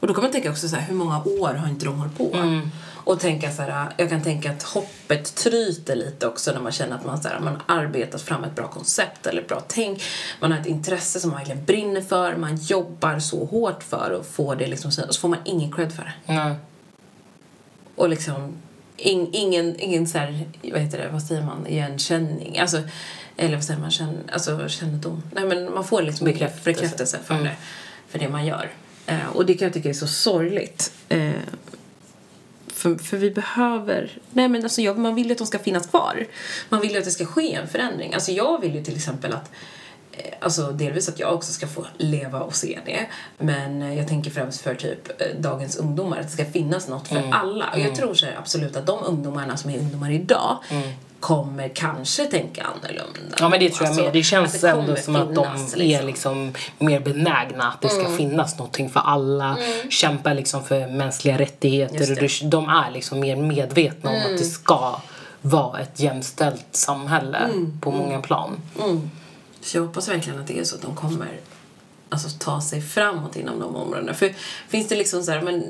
Och 0.00 0.06
då 0.06 0.14
kan 0.14 0.22
man 0.22 0.32
tänka 0.32 0.50
också 0.50 0.68
så 0.68 0.76
här, 0.76 0.86
hur 0.88 0.94
många 0.94 1.22
år 1.24 1.54
har 1.54 1.68
inte 1.68 1.84
de 1.84 1.98
hållit 1.98 2.18
på? 2.18 2.30
Mm. 2.34 2.70
Och 3.04 3.20
tänka 3.20 3.50
så 3.52 3.62
här, 3.62 3.92
jag 3.96 4.08
kan 4.08 4.22
tänka 4.22 4.50
att 4.50 4.62
hoppet 4.62 5.34
tryter 5.34 5.96
lite 5.96 6.26
också 6.26 6.52
när 6.52 6.60
man 6.60 6.72
känner 6.72 6.96
att 6.96 7.04
man, 7.04 7.22
så 7.22 7.28
här, 7.28 7.40
man 7.40 7.62
arbetat 7.66 8.22
fram 8.22 8.44
ett 8.44 8.54
bra 8.54 8.68
koncept 8.68 9.26
eller 9.26 9.42
ett 9.42 9.48
bra 9.48 9.62
tänk. 9.68 10.02
Man 10.40 10.52
har 10.52 10.58
ett 10.58 10.66
intresse 10.66 11.20
som 11.20 11.30
man 11.30 11.38
verkligen 11.38 11.64
brinner 11.64 12.00
för, 12.00 12.36
man 12.36 12.56
jobbar 12.56 13.18
så 13.18 13.44
hårt 13.44 13.82
för 13.82 14.18
att 14.20 14.26
få 14.26 14.54
det 14.54 14.66
liksom, 14.66 14.88
och 15.08 15.14
så 15.14 15.20
får 15.20 15.28
man 15.28 15.38
ingen 15.44 15.72
cred 15.72 15.92
för 15.92 16.02
det. 16.02 16.34
Nej. 16.34 16.54
Och 17.96 18.08
liksom 18.08 18.54
in, 18.96 19.28
ingen, 19.32 19.80
ingen 19.80 20.06
så 20.06 20.18
här, 20.18 20.44
vad 20.62 20.80
heter 20.80 20.98
det, 20.98 21.08
vad 21.08 21.22
säger 21.22 21.42
man, 21.42 21.66
igenkänning. 21.66 22.58
Alltså, 22.58 22.82
eller 23.36 23.54
vad 23.56 23.64
säger 23.64 23.80
man, 23.80 23.90
känn, 23.90 24.18
alltså 24.32 24.68
kännedom. 24.68 25.22
Nej 25.32 25.44
men 25.44 25.74
man 25.74 25.84
får 25.84 26.02
liksom 26.02 26.24
Bekräftelse. 26.24 26.64
bekräftelse 26.64 27.18
för, 27.24 27.34
Mm. 27.34 27.44
det, 27.46 27.56
för 28.08 28.18
det 28.18 28.28
man 28.28 28.46
gör. 28.46 28.70
Eh, 29.06 29.26
och 29.34 29.46
det 29.46 29.54
kan 29.54 29.66
jag 29.66 29.72
tycka 29.74 29.88
är 29.88 29.92
så 29.92 30.06
sorgligt. 30.06 30.92
Eh, 31.08 31.30
för, 32.68 32.94
för 32.94 33.16
vi 33.16 33.30
behöver... 33.30 34.18
Nej 34.30 34.48
men 34.48 34.62
alltså 34.62 34.82
jag, 34.82 34.98
man 34.98 35.14
vill 35.14 35.26
ju 35.26 35.32
att 35.32 35.38
de 35.38 35.46
ska 35.46 35.58
finnas 35.58 35.86
kvar. 35.86 36.26
Man 36.68 36.80
vill 36.80 36.90
ju 36.92 36.98
att 36.98 37.04
det 37.04 37.10
ska 37.10 37.24
ske 37.26 37.54
en 37.54 37.68
förändring. 37.68 38.14
Alltså 38.14 38.32
jag 38.32 38.60
vill 38.60 38.74
ju 38.74 38.84
till 38.84 38.96
exempel 38.96 39.32
att 39.32 39.50
eh, 40.12 40.24
Alltså 40.40 40.72
delvis 40.72 41.08
att 41.08 41.18
jag 41.18 41.34
också 41.34 41.52
ska 41.52 41.66
få 41.66 41.86
leva 41.98 42.40
och 42.40 42.56
se 42.56 42.78
det. 42.86 43.06
Men 43.38 43.82
eh, 43.82 43.94
jag 43.98 44.08
tänker 44.08 44.30
främst 44.30 44.60
för 44.60 44.74
typ 44.74 45.20
eh, 45.20 45.26
dagens 45.40 45.76
ungdomar. 45.76 46.18
Att 46.20 46.26
det 46.26 46.32
ska 46.32 46.44
finnas 46.44 46.88
något 46.88 47.08
för 47.08 47.16
Mm. 47.16 47.32
alla. 47.32 47.70
Och 47.72 47.78
jag 47.80 47.94
tror 47.94 48.14
så 48.14 48.26
här, 48.26 48.36
absolut 48.38 48.76
att 48.76 48.86
de 48.86 49.04
ungdomarna 49.04 49.56
som 49.56 49.70
är 49.70 49.78
ungdomar 49.78 50.10
idag 50.10 50.58
kommer 51.20 51.68
kanske 51.68 52.24
tänka 52.26 52.62
annorlunda. 52.62 53.20
Mm. 53.20 53.32
Ja 53.38 53.48
men 53.48 53.60
det 53.60 53.70
tror 53.70 53.82
jag 53.82 53.88
Alltså, 53.88 54.04
med. 54.04 54.12
Det 54.12 54.22
känns 54.22 54.54
att 54.54 54.60
det 54.60 54.68
ändå 54.70 54.96
som 54.96 55.16
att 55.16 55.34
de 55.34 55.44
finnas, 55.44 55.74
är 55.74 55.78
liksom. 55.78 56.06
liksom 56.06 56.52
mer 56.78 57.00
benägna 57.00 57.68
att 57.68 57.80
det 57.80 57.88
ska 57.88 58.00
Mm. 58.04 58.16
finnas 58.16 58.58
någonting 58.58 58.90
för 58.90 59.00
alla. 59.00 59.56
Kämpar 59.90 60.34
liksom 60.34 60.64
för 60.64 60.86
mänskliga 60.88 61.38
rättigheter 61.38 62.12
och. 62.12 62.18
Mm. 62.40 62.50
de 62.50 62.68
är 62.68 62.90
liksom 62.90 63.20
mer 63.20 63.36
medvetna 63.36 64.10
om 64.10 64.16
att 64.16 64.38
det 64.38 64.44
ska 64.44 65.00
vara 65.42 65.80
ett 65.80 66.00
jämställt 66.00 66.66
samhälle 66.70 67.38
på 67.80 67.90
många 67.90 68.20
plan. 68.20 68.60
Så 69.62 69.76
jag 69.76 69.82
hoppas 69.82 70.08
verkligen 70.08 70.40
att 70.40 70.46
det 70.46 70.58
är 70.58 70.64
så 70.64 70.76
att 70.76 70.82
de 70.82 70.94
kommer 70.96 71.28
alltså, 72.08 72.28
ta 72.38 72.60
sig 72.60 72.82
framåt 72.82 73.36
inom 73.36 73.60
de 73.60 73.76
områdena. 73.76 74.14
För 74.14 74.34
finns 74.68 74.88
det 74.88 74.96
liksom 74.96 75.22
så 75.22 75.32
här, 75.32 75.40
men 75.40 75.64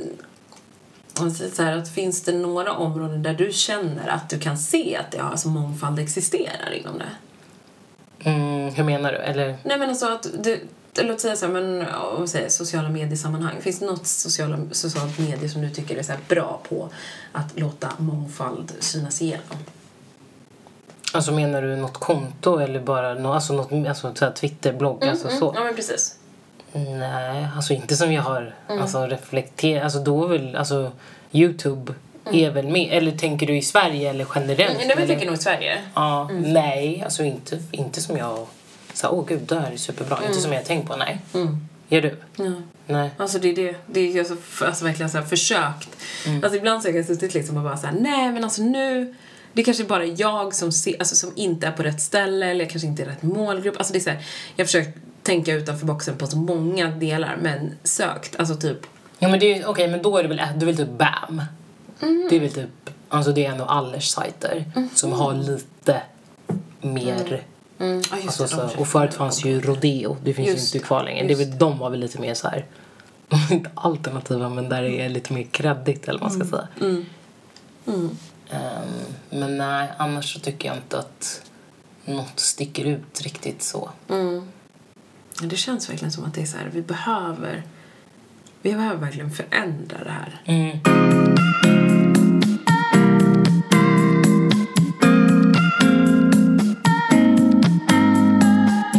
så 1.28 1.62
här, 1.62 1.76
att 1.76 1.88
finns 1.88 2.22
det 2.22 2.32
några 2.32 2.72
områden 2.72 3.22
där 3.22 3.34
du 3.34 3.52
känner 3.52 4.08
att 4.08 4.30
du 4.30 4.38
kan 4.38 4.58
se 4.58 4.96
att 4.96 5.10
det, 5.10 5.18
alltså, 5.18 5.48
mångfald 5.48 5.98
existerar 5.98 6.72
inom 6.72 6.98
det? 6.98 7.10
Mm, 8.30 8.74
hur 8.74 8.84
menar 8.84 9.12
du? 9.12 9.18
Eller? 9.18 9.56
Nej 9.64 9.78
men 9.78 9.88
alltså 9.88 10.06
att 10.06 10.26
du, 10.44 10.60
låt 10.94 11.20
säga 11.20 11.36
så 11.36 11.46
här, 11.46 11.52
men 11.52 11.86
om 12.18 12.28
säger 12.28 12.48
sociala 12.48 12.88
mediesammanhang. 12.88 13.60
Finns 13.60 13.78
det 13.78 13.86
något 13.86 14.06
sociala, 14.06 14.58
socialt 14.70 15.18
medie 15.18 15.48
som 15.48 15.62
du 15.62 15.70
tycker 15.70 15.96
är 15.96 16.02
så 16.02 16.12
bra 16.28 16.60
på 16.68 16.88
att 17.32 17.58
låta 17.60 17.88
mångfald 17.98 18.72
synas 18.80 19.22
igenom? 19.22 19.56
Alltså 21.12 21.32
menar 21.32 21.62
du 21.62 21.76
något 21.76 21.96
konto 22.00 22.58
eller 22.58 22.80
bara 22.80 23.14
nå- 23.14 23.32
alltså 23.32 23.52
något, 23.52 23.72
alltså 23.88 24.14
så 24.14 24.24
här 24.24 24.32
Twitter, 24.32 24.72
blogg, 24.72 25.04
alltså 25.04 25.28
så? 25.28 25.52
Ja 25.56 25.64
men 25.64 25.74
precis. 25.74 26.16
Nej, 26.72 27.48
alltså 27.56 27.72
inte 27.72 27.96
som 27.96 28.12
jag 28.12 28.22
har 28.22 28.54
alltså, 28.66 29.06
reflekterat. 29.06 29.84
Alltså 29.84 29.98
då 29.98 30.26
väl, 30.26 30.56
alltså 30.56 30.92
Youtube 31.32 31.94
är 32.32 32.50
väl 32.50 32.68
med. 32.68 32.88
Eller 32.92 33.12
tänker 33.12 33.46
du 33.46 33.56
i 33.56 33.62
Sverige 33.62 34.10
eller 34.10 34.26
generellt? 34.34 34.78
Men 34.78 34.98
jag 34.98 35.08
tänker 35.08 35.26
nog 35.26 35.34
i 35.34 35.38
Sverige. 35.38 35.78
Ja, 35.94 36.30
nej, 36.32 37.02
alltså 37.04 37.22
inte, 37.22 37.58
inte 37.70 38.00
som 38.00 38.16
jag... 38.16 38.46
Här, 39.02 39.12
åh 39.14 39.24
gud, 39.26 39.40
det 39.40 39.60
här 39.60 39.72
är 39.72 39.76
superbra. 39.76 40.18
Inte 40.28 40.40
som 40.40 40.52
jag 40.52 40.64
tänkt 40.64 40.88
på, 40.88 40.96
nej. 40.96 41.18
Gör 41.88 42.02
du? 42.02 42.16
Ja. 42.36 42.52
Nej. 42.86 43.10
Alltså 43.16 43.38
det 43.38 43.48
är 43.48 43.56
det. 43.56 43.74
Det 43.86 44.00
är 44.00 44.18
alltså, 44.18 44.64
alltså 44.64 44.84
verkligen 44.84 45.10
så 45.10 45.18
här 45.18 45.24
försökt. 45.24 45.88
Alltså 46.42 46.56
ibland 46.56 46.82
så 46.82 46.88
har 46.88 46.96
jag 46.96 47.06
suttit 47.06 47.34
liksom 47.34 47.56
och 47.56 47.62
bara 47.62 47.76
så 47.76 47.86
här, 47.86 47.94
nej 48.00 48.32
men 48.32 48.44
alltså 48.44 48.62
nu 48.62 49.14
det 49.52 49.60
är 49.60 49.64
kanske 49.64 49.84
bara 49.84 50.04
jag 50.04 50.54
som, 50.54 50.72
ser, 50.72 50.96
alltså, 50.98 51.16
som 51.16 51.32
inte 51.36 51.66
är 51.66 51.72
på 51.72 51.82
rätt 51.82 52.00
ställe 52.00 52.46
eller 52.46 52.60
jag 52.64 52.70
kanske 52.70 52.88
inte 52.88 53.02
är 53.02 53.06
rätt 53.06 53.22
målgrupp. 53.22 53.76
Alltså 53.78 53.92
det 53.92 53.98
är 53.98 54.00
så 54.00 54.10
här, 54.10 54.24
jag 54.56 54.64
har 54.64 54.66
försökt 54.66 54.98
tänka 55.22 55.54
utanför 55.54 55.86
boxen 55.86 56.16
på 56.16 56.26
så 56.26 56.36
många 56.36 56.90
delar 56.90 57.36
men 57.42 57.74
sökt, 57.82 58.40
alltså 58.40 58.54
typ 58.54 58.86
Ja, 59.22 59.28
men 59.28 59.40
det 59.40 59.58
är 59.58 59.66
okej, 59.66 59.88
men 59.88 60.02
då 60.02 60.16
är 60.16 60.22
det 60.22 60.28
väl, 60.28 60.36
det 60.36 60.64
är 60.64 60.66
väl 60.66 60.76
typ 60.76 60.98
BAM. 60.98 61.42
Det 62.30 62.36
är 62.36 62.40
väl 62.40 62.52
typ, 62.52 62.90
alltså 63.08 63.32
det 63.32 63.46
är 63.46 63.50
en 63.52 63.60
av 63.60 63.68
Allers 63.68 64.08
sajter 64.08 64.64
som 64.94 65.12
har 65.12 65.34
lite 65.34 66.02
mer 66.80 67.42
Mm, 67.80 67.96
just 67.96 68.12
Alltså, 68.12 68.42
det, 68.42 68.48
så, 68.48 68.80
och 68.80 68.88
förut 68.88 69.14
fanns 69.14 69.44
ju 69.44 69.60
Rodeo, 69.60 70.16
det 70.24 70.34
finns 70.34 70.48
Just 70.48 70.74
ju 70.74 70.78
inte 70.78 70.86
kvar 70.86 71.04
längre. 71.04 71.26
Det 71.26 71.32
är 71.32 71.36
väl, 71.36 71.58
de 71.58 71.78
var 71.78 71.90
väl 71.90 72.00
lite 72.00 72.20
mer 72.20 72.34
så 72.34 72.48
här, 72.48 72.66
inte 73.50 73.70
alternativa 73.74 74.48
men 74.48 74.68
där 74.68 74.82
det 74.82 75.00
är 75.00 75.08
lite 75.08 75.32
mer 75.32 75.42
kreddigt 75.42 76.08
eller 76.08 76.20
vad 76.20 76.32
man 76.32 76.46
ska 76.46 76.56
säga. 76.56 76.96
Ehm, 78.50 78.90
men 79.30 79.58
nej, 79.58 79.88
annars 79.96 80.34
så 80.34 80.40
tycker 80.40 80.68
jag 80.68 80.76
inte 80.76 80.98
att 80.98 81.42
något 82.04 82.40
sticker 82.40 82.84
ut 82.84 83.20
riktigt 83.20 83.62
så. 83.62 83.90
Men 84.06 84.48
det 85.48 85.56
känns 85.56 85.90
verkligen 85.90 86.12
som 86.12 86.24
att 86.24 86.34
det 86.34 86.42
är 86.42 86.46
så 86.46 86.56
här, 86.56 86.70
vi 86.72 86.82
behöver 86.82 87.62
vi 88.62 88.74
behöver 88.74 88.96
verkligen 88.96 89.30
förändra 89.30 90.04
det 90.04 90.10
här. 90.10 90.40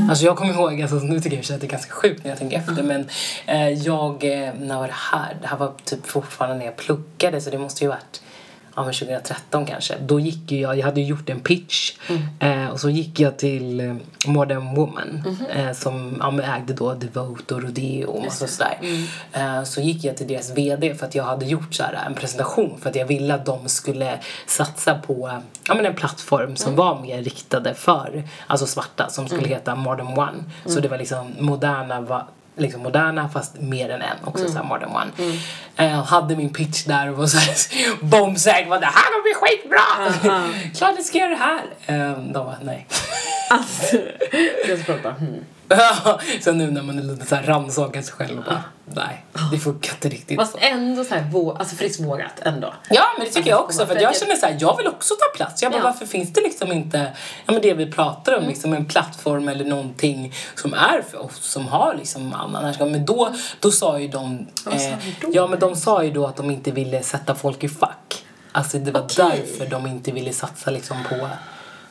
Alltså 0.09 0.25
jag 0.25 0.37
kommer 0.37 0.53
ihåg, 0.53 0.81
alltså, 0.81 0.95
nu 0.95 1.19
tycker 1.19 1.37
jag 1.37 1.55
att 1.55 1.61
det 1.61 1.67
är 1.67 1.71
ganska 1.71 1.93
sjukt 1.93 2.23
när 2.23 2.31
jag 2.31 2.39
tänker 2.39 2.57
efter 2.57 2.83
men 2.83 3.09
eh, 3.45 3.69
jag, 3.69 4.23
eh, 4.23 4.53
när 4.59 4.77
var 4.77 4.87
det 4.87 4.93
här? 4.93 5.37
Det 5.41 5.47
här 5.47 5.57
var 5.57 5.73
typ 5.83 6.07
fortfarande 6.07 6.57
när 6.57 6.65
jag 6.65 6.75
pluggade 6.75 7.41
så 7.41 7.49
det 7.49 7.57
måste 7.57 7.83
ju 7.83 7.87
varit 7.87 8.21
ja, 8.75 8.83
men 8.83 8.93
2013 8.93 9.65
kanske. 9.65 9.95
Då 10.01 10.19
gick 10.19 10.51
ju 10.51 10.59
jag, 10.59 10.77
jag 10.77 10.85
hade 10.85 11.01
gjort 11.01 11.29
en 11.29 11.39
pitch 11.39 11.93
eh, 12.39 12.67
och 12.67 12.79
så 12.79 12.89
gick 12.89 13.19
jag 13.19 13.37
till 13.37 13.79
eh, 13.79 13.95
Modern 14.27 14.75
Woman 14.75 15.23
eh, 15.49 15.71
som 15.71 16.17
ja, 16.19 16.55
ägde 16.57 16.73
då 16.73 16.93
Devote 16.93 17.55
och 17.55 17.63
Rodeo 17.63 18.07
och 18.07 18.23
massa 18.23 18.47
sådär. 18.47 18.77
Eh, 19.33 19.63
så 19.63 19.81
gick 19.81 20.03
jag 20.03 20.17
till 20.17 20.27
deras 20.27 20.57
VD 20.57 20.95
för 20.95 21.05
att 21.05 21.15
jag 21.15 21.23
hade 21.23 21.45
gjort 21.45 21.73
så 21.73 21.83
här, 21.83 21.93
en 22.07 22.13
presentation 22.13 22.79
för 22.81 22.89
att 22.89 22.95
jag 22.95 23.05
ville 23.05 23.33
att 23.33 23.45
de 23.45 23.69
skulle 23.69 24.19
satsa 24.47 24.95
på 24.95 25.41
ja, 25.67 25.75
men 25.75 25.85
en 25.85 25.95
plattform 25.95 26.55
som 26.55 26.75
var 26.75 27.01
mer 27.01 27.23
riktade 27.23 27.73
för 27.73 28.23
alltså 28.47 28.67
svarta 28.67 29.09
som 29.09 29.27
skulle 29.27 29.47
heta 29.47 29.75
Modern 29.75 30.19
One. 30.19 30.43
Så 30.65 30.79
det 30.79 30.87
var 30.87 30.97
liksom 30.97 31.31
moderna 31.39 32.01
va, 32.01 32.27
liksom 32.57 32.81
moderna 32.81 33.29
fast 33.29 33.61
mer 33.61 33.89
än 33.89 34.01
en 34.01 34.17
också 34.23 34.47
så 34.47 34.57
här 34.57 34.63
modern 34.63 34.89
one. 34.89 35.11
Eh, 35.75 36.03
hade 36.03 36.35
min 36.35 36.53
pitch 36.53 36.83
där 36.83 37.09
och 37.09 37.17
var 37.17 37.27
så 37.27 37.37
här 37.37 37.55
bombsäker 38.01 38.73
att 38.73 38.81
det 38.81 38.87
här 38.87 39.11
kommer 39.11 39.23
bli 39.23 39.33
skitbra! 39.33 40.49
Klart 40.77 40.93
jag 40.95 41.05
ska 41.05 41.17
göra 41.17 41.29
det 41.29 41.35
här! 41.35 41.63
Eh, 41.85 42.17
de 42.17 42.33
bara 42.33 42.57
nej. 42.61 42.87
Alltså, 43.49 43.97
jag 44.67 44.79
ska 44.79 44.93
prata. 44.93 45.09
Hmm. 45.11 45.45
så 46.43 46.51
nu 46.51 46.71
när 46.71 46.81
man 46.81 46.99
är 46.99 47.03
lite 47.03 47.25
så 47.25 47.35
här 47.35 47.43
rannsakar 47.43 48.01
sig 48.01 48.13
själv 48.13 48.37
och 48.37 48.43
bara 48.45 48.63
nej, 48.85 49.25
det 49.51 49.57
funkar 49.59 49.91
inte 49.93 50.09
riktigt 50.09 50.39
Fast 50.39 50.55
ändå 50.59 51.03
så 51.03 51.15
här, 51.15 51.21
vå- 51.21 51.57
alltså 51.57 51.75
friskt 51.75 51.99
vågat 52.03 52.39
ändå. 52.41 52.73
Ja 52.89 53.03
men 53.17 53.25
det 53.27 53.31
tycker 53.31 53.49
jag 53.49 53.61
också 53.61 53.85
för 53.85 53.95
jag 54.01 54.13
För- 54.15 54.19
känner 54.19 54.35
så 54.35 54.45
här, 54.45 54.57
jag 54.59 54.77
vill 54.77 54.87
också 54.87 55.13
ta 55.13 55.37
plats. 55.37 55.61
Jag 55.61 55.71
bara 55.71 55.77
Ja. 55.81 55.83
varför 55.83 56.05
finns 56.05 56.33
det 56.33 56.41
liksom 56.41 56.71
inte, 56.71 56.97
ja 57.45 57.53
men 57.53 57.61
det 57.61 57.73
vi 57.73 57.91
pratar 57.91 58.37
om 58.37 58.43
liksom 58.47 58.73
en 58.73 58.85
plattform 58.85 59.47
eller 59.49 59.65
någonting 59.65 60.33
som 60.55 60.73
är 60.73 61.01
för 61.11 61.21
oss 61.21 61.35
som 61.43 61.67
har 61.67 61.95
liksom 61.95 62.33
annan 62.33 62.73
Men 62.79 63.05
då, 63.05 63.33
då 63.59 63.71
sa 63.71 63.99
ju 63.99 64.07
de, 64.07 64.47
sa 64.63 64.71
eh, 64.71 64.93
då? 65.21 65.29
ja 65.33 65.47
men 65.47 65.59
de 65.59 65.75
sa 65.75 66.03
ju 66.03 66.11
då 66.11 66.27
att 66.27 66.35
de 66.35 66.51
inte 66.51 66.71
ville 66.71 67.03
sätta 67.03 67.35
folk 67.35 67.63
i 67.63 67.69
fack. 67.69 68.25
Alltså 68.51 68.77
det 68.79 68.91
var 68.91 69.01
Okej. 69.01 69.15
därför 69.47 69.65
de 69.71 69.87
inte 69.87 70.11
ville 70.11 70.33
satsa 70.33 70.71
liksom 70.71 70.97
på 71.09 71.29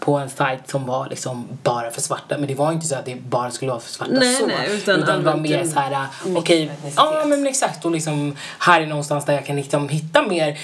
på 0.00 0.16
en 0.16 0.30
sajt 0.30 0.70
som 0.70 0.86
var 0.86 1.08
liksom 1.08 1.48
bara 1.62 1.90
för 1.90 2.00
svarta. 2.00 2.38
Men 2.38 2.46
det 2.46 2.54
var 2.54 2.72
inte 2.72 2.86
så 2.86 2.94
att 2.94 3.04
det 3.04 3.14
bara 3.14 3.50
skulle 3.50 3.70
vara 3.70 3.80
för 3.80 3.90
svarta 3.90 4.12
Nej, 4.12 4.36
så. 4.36 4.46
nej, 4.46 4.82
utan 4.86 5.00
det 5.06 5.30
var 5.30 5.36
mer 5.36 5.64
så 5.64 5.80
här, 5.80 6.06
okej, 6.36 6.62
etnicitet. 6.64 6.94
ja 6.96 7.24
men 7.26 7.46
exakt 7.46 7.84
och 7.84 7.90
liksom 7.90 8.36
här 8.58 8.80
är 8.80 8.86
någonstans 8.86 9.24
där 9.24 9.32
jag 9.32 9.46
kan 9.46 9.56
liksom 9.56 9.88
hitta 9.88 10.22
mer 10.22 10.58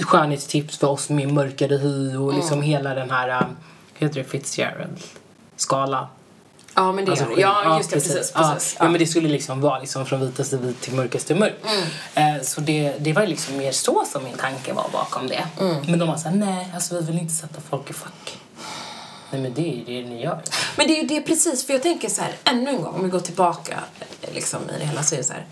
skönhetstips 0.00 0.78
för 0.78 0.86
oss 0.86 1.08
med 1.08 1.32
mörkare 1.32 1.76
hy 1.76 2.16
och 2.16 2.34
liksom 2.34 2.62
hela 2.62 2.94
den 2.94 3.10
här, 3.10 3.42
um, 3.42 3.56
heter 3.94 4.14
det 4.14 4.24
Fitzgerald 4.24 5.00
skala? 5.56 6.08
Ja 6.74 6.92
men 6.92 7.04
det 7.04 7.10
Alltså, 7.10 7.30
är 7.30 7.40
Ja 7.40 7.76
just 7.78 7.90
det, 7.90 7.96
precis. 7.96 8.32
Ja, 8.34 8.52
precis. 8.54 8.76
ja, 8.78 8.84
men 8.88 8.98
det 8.98 9.06
skulle 9.06 9.28
liksom 9.28 9.60
vara 9.60 9.78
liksom 9.78 10.06
från 10.06 10.20
vitaste 10.20 10.56
vit 10.56 10.80
till 10.80 10.94
mörkaste 10.94 11.34
mörk. 11.34 11.56
Mm. 12.14 12.36
Eh, 12.36 12.42
så 12.42 12.60
det, 12.60 12.94
det 12.98 13.12
var 13.12 13.26
liksom 13.26 13.56
mer 13.56 13.72
så 13.72 14.04
som 14.12 14.24
min 14.24 14.36
tanke 14.36 14.72
var 14.72 14.86
bakom 14.92 15.28
det. 15.28 15.44
Mm. 15.60 15.76
Men 15.88 15.98
de 15.98 16.08
var 16.08 16.16
såhär, 16.16 16.36
nej 16.36 16.70
alltså 16.74 16.94
vi 16.94 17.06
vill 17.06 17.18
inte 17.18 17.34
sätta 17.34 17.60
folk 17.70 17.90
i 17.90 17.92
fack. 17.92 18.38
Nej 19.34 19.42
men 19.42 19.54
det 19.54 19.60
är 19.60 19.74
ju 19.74 20.02
det 20.02 20.08
ni 20.08 20.22
gör. 20.22 20.42
Men 20.76 20.86
det 20.86 20.98
är 20.98 21.02
ju 21.02 21.06
det 21.06 21.20
precis, 21.20 21.66
för 21.66 21.72
jag 21.72 21.82
tänker 21.82 22.08
så 22.08 22.22
här, 22.22 22.32
ännu 22.44 22.70
en 22.70 22.82
gång, 22.82 22.94
om 22.94 23.04
vi 23.04 23.10
går 23.10 23.20
tillbaka 23.20 23.78
liksom, 24.34 24.60
i 24.70 24.78
det 24.78 24.86
hela 24.86 25.02
så 25.02 25.14
är 25.14 25.18
det 25.18 25.24
så 25.24 25.32
här. 25.32 25.46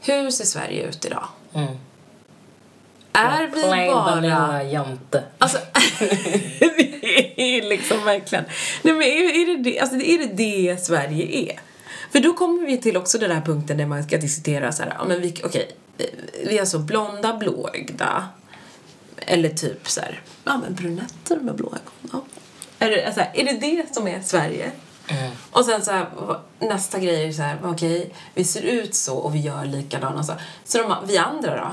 Hur 0.00 0.30
ser 0.30 0.44
Sverige 0.44 0.88
ut 0.88 1.04
idag? 1.04 1.24
Mm. 1.54 1.76
Är 3.12 3.46
vi 3.46 3.62
bara... 3.92 4.62
jante. 4.62 5.24
Alltså, 5.38 5.58
det 6.58 7.58
är 7.58 7.68
liksom 7.68 8.04
verkligen... 8.04 8.44
Nej 8.82 8.94
men 8.94 9.02
är, 9.02 9.42
är, 9.42 9.56
det 9.56 9.70
det, 9.70 9.80
alltså, 9.80 9.96
är 9.96 10.18
det 10.18 10.34
det 10.34 10.84
Sverige 10.84 11.52
är? 11.52 11.60
För 12.12 12.20
då 12.20 12.32
kommer 12.32 12.66
vi 12.66 12.78
till 12.78 12.96
också 12.96 13.18
den 13.18 13.30
här 13.30 13.40
punkten 13.40 13.76
där 13.76 13.86
man 13.86 14.04
ska 14.04 14.18
diskutera 14.18 14.72
så 14.72 14.82
här, 14.82 14.94
ja 14.98 15.04
men 15.04 15.20
vi, 15.20 15.34
okej, 15.44 15.76
eh, 15.98 16.06
vi 16.48 16.58
är 16.58 16.64
så 16.64 16.78
blonda, 16.78 17.36
blåögda. 17.36 18.28
Eller 19.16 19.48
typ 19.48 19.88
så 19.88 20.00
här, 20.00 20.22
ja 20.44 20.58
men 20.58 20.74
brunetter 20.74 21.36
med 21.36 21.54
blå 21.54 21.66
ögon. 21.66 22.10
Ja. 22.12 22.24
Är, 22.78 22.90
det, 22.90 23.06
alltså, 23.06 23.20
är 23.34 23.44
det 23.44 23.52
det 23.52 23.94
som 23.94 24.08
är 24.08 24.20
Sverige? 24.20 24.70
Och 25.50 25.64
sen 25.64 25.82
så 25.84 25.90
här, 25.90 26.06
nästa 26.58 26.98
grej 26.98 27.28
är 27.28 27.32
så 27.32 27.42
här, 27.42 27.58
okej, 27.64 28.14
vi 28.34 28.44
ser 28.44 28.62
ut 28.62 28.94
så 28.94 29.16
och 29.16 29.34
vi 29.34 29.40
gör 29.40 29.64
likadana. 29.64 30.22
Så, 30.24 30.32
så 30.64 30.78
de, 30.78 30.94
vi 31.06 31.18
andra 31.18 31.56
då? 31.56 31.70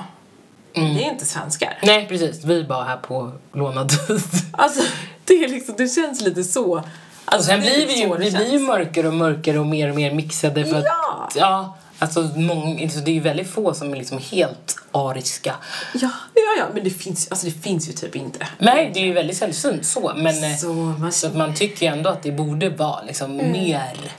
Det 0.73 0.79
är 1.05 1.11
inte 1.11 1.25
svenskar. 1.25 1.77
Nej 1.83 2.07
precis, 2.07 2.43
vi 2.43 2.59
är 2.59 2.63
bara 2.63 2.83
här 2.83 2.97
på 2.97 3.31
lånad 3.53 3.89
tid. 3.89 4.21
Alltså, 4.51 4.83
det 5.25 5.33
är 5.33 5.47
liksom, 5.47 5.75
det 5.77 5.87
känns 5.87 6.21
lite 6.21 6.43
så. 6.43 6.71
Och 6.77 6.85
Alltså, 7.25 7.47
sen 7.49 7.59
det 7.61 7.67
är 7.67 7.75
blir 7.75 7.87
vi 7.87 8.01
ju, 8.01 8.17
vi 8.17 8.31
blir 8.37 8.51
ju 8.53 8.59
mörkare 8.59 9.07
och 9.07 9.13
mörkare 9.13 9.59
och 9.59 9.65
mer 9.65 9.89
och 9.89 9.95
mer 9.95 10.13
mixade 10.13 10.65
för 10.65 10.83
Ja. 10.85 11.25
att, 11.27 11.35
ja, 11.35 11.77
alltså 12.01 12.29
många, 12.35 12.83
alltså, 12.83 12.99
det 12.99 13.11
är 13.11 13.13
ju 13.13 13.19
väldigt 13.19 13.49
få 13.49 13.73
som 13.73 13.93
är 13.93 13.97
liksom 13.97 14.17
helt 14.17 14.77
ariska. 14.91 15.55
Ja, 15.93 16.09
ja, 16.33 16.41
ja, 16.57 16.65
men 16.73 16.83
det 16.83 16.89
finns, 16.89 17.31
alltså, 17.31 17.45
det 17.45 17.51
finns 17.51 17.89
ju 17.89 17.93
typ 17.93 18.15
inte. 18.15 18.47
Nej, 18.57 18.91
det 18.93 18.99
är 18.99 19.05
ju 19.05 19.13
väldigt 19.13 19.37
sällsynt 19.37 19.85
så, 19.85 20.13
men 20.15 20.43
eh, 20.43 20.57
Så, 20.57 20.73
man, 20.73 21.11
så 21.11 21.29
man 21.29 21.53
tycker 21.53 21.85
ju 21.85 21.91
ändå 21.91 22.09
att 22.09 22.23
det 22.23 22.31
borde 22.31 22.69
vara 22.69 23.01
liksom 23.03 23.37
mer 23.37 24.11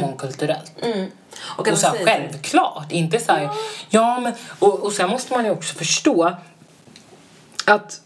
mångkulturellt. 0.00 0.72
och 1.40 1.64
kan 1.64 1.74
Och 1.74 1.80
så 1.80 1.86
här, 1.86 2.04
självklart, 2.04 2.92
inte 2.92 3.20
så 3.20 3.32
här, 3.32 3.50
ja 3.88 4.20
men, 4.20 4.32
och, 4.58 4.80
och 4.80 4.92
sen 4.92 5.10
måste 5.10 5.32
man 5.32 5.44
ju 5.44 5.50
också 5.50 5.74
förstå 5.74 6.36
att 7.64 8.00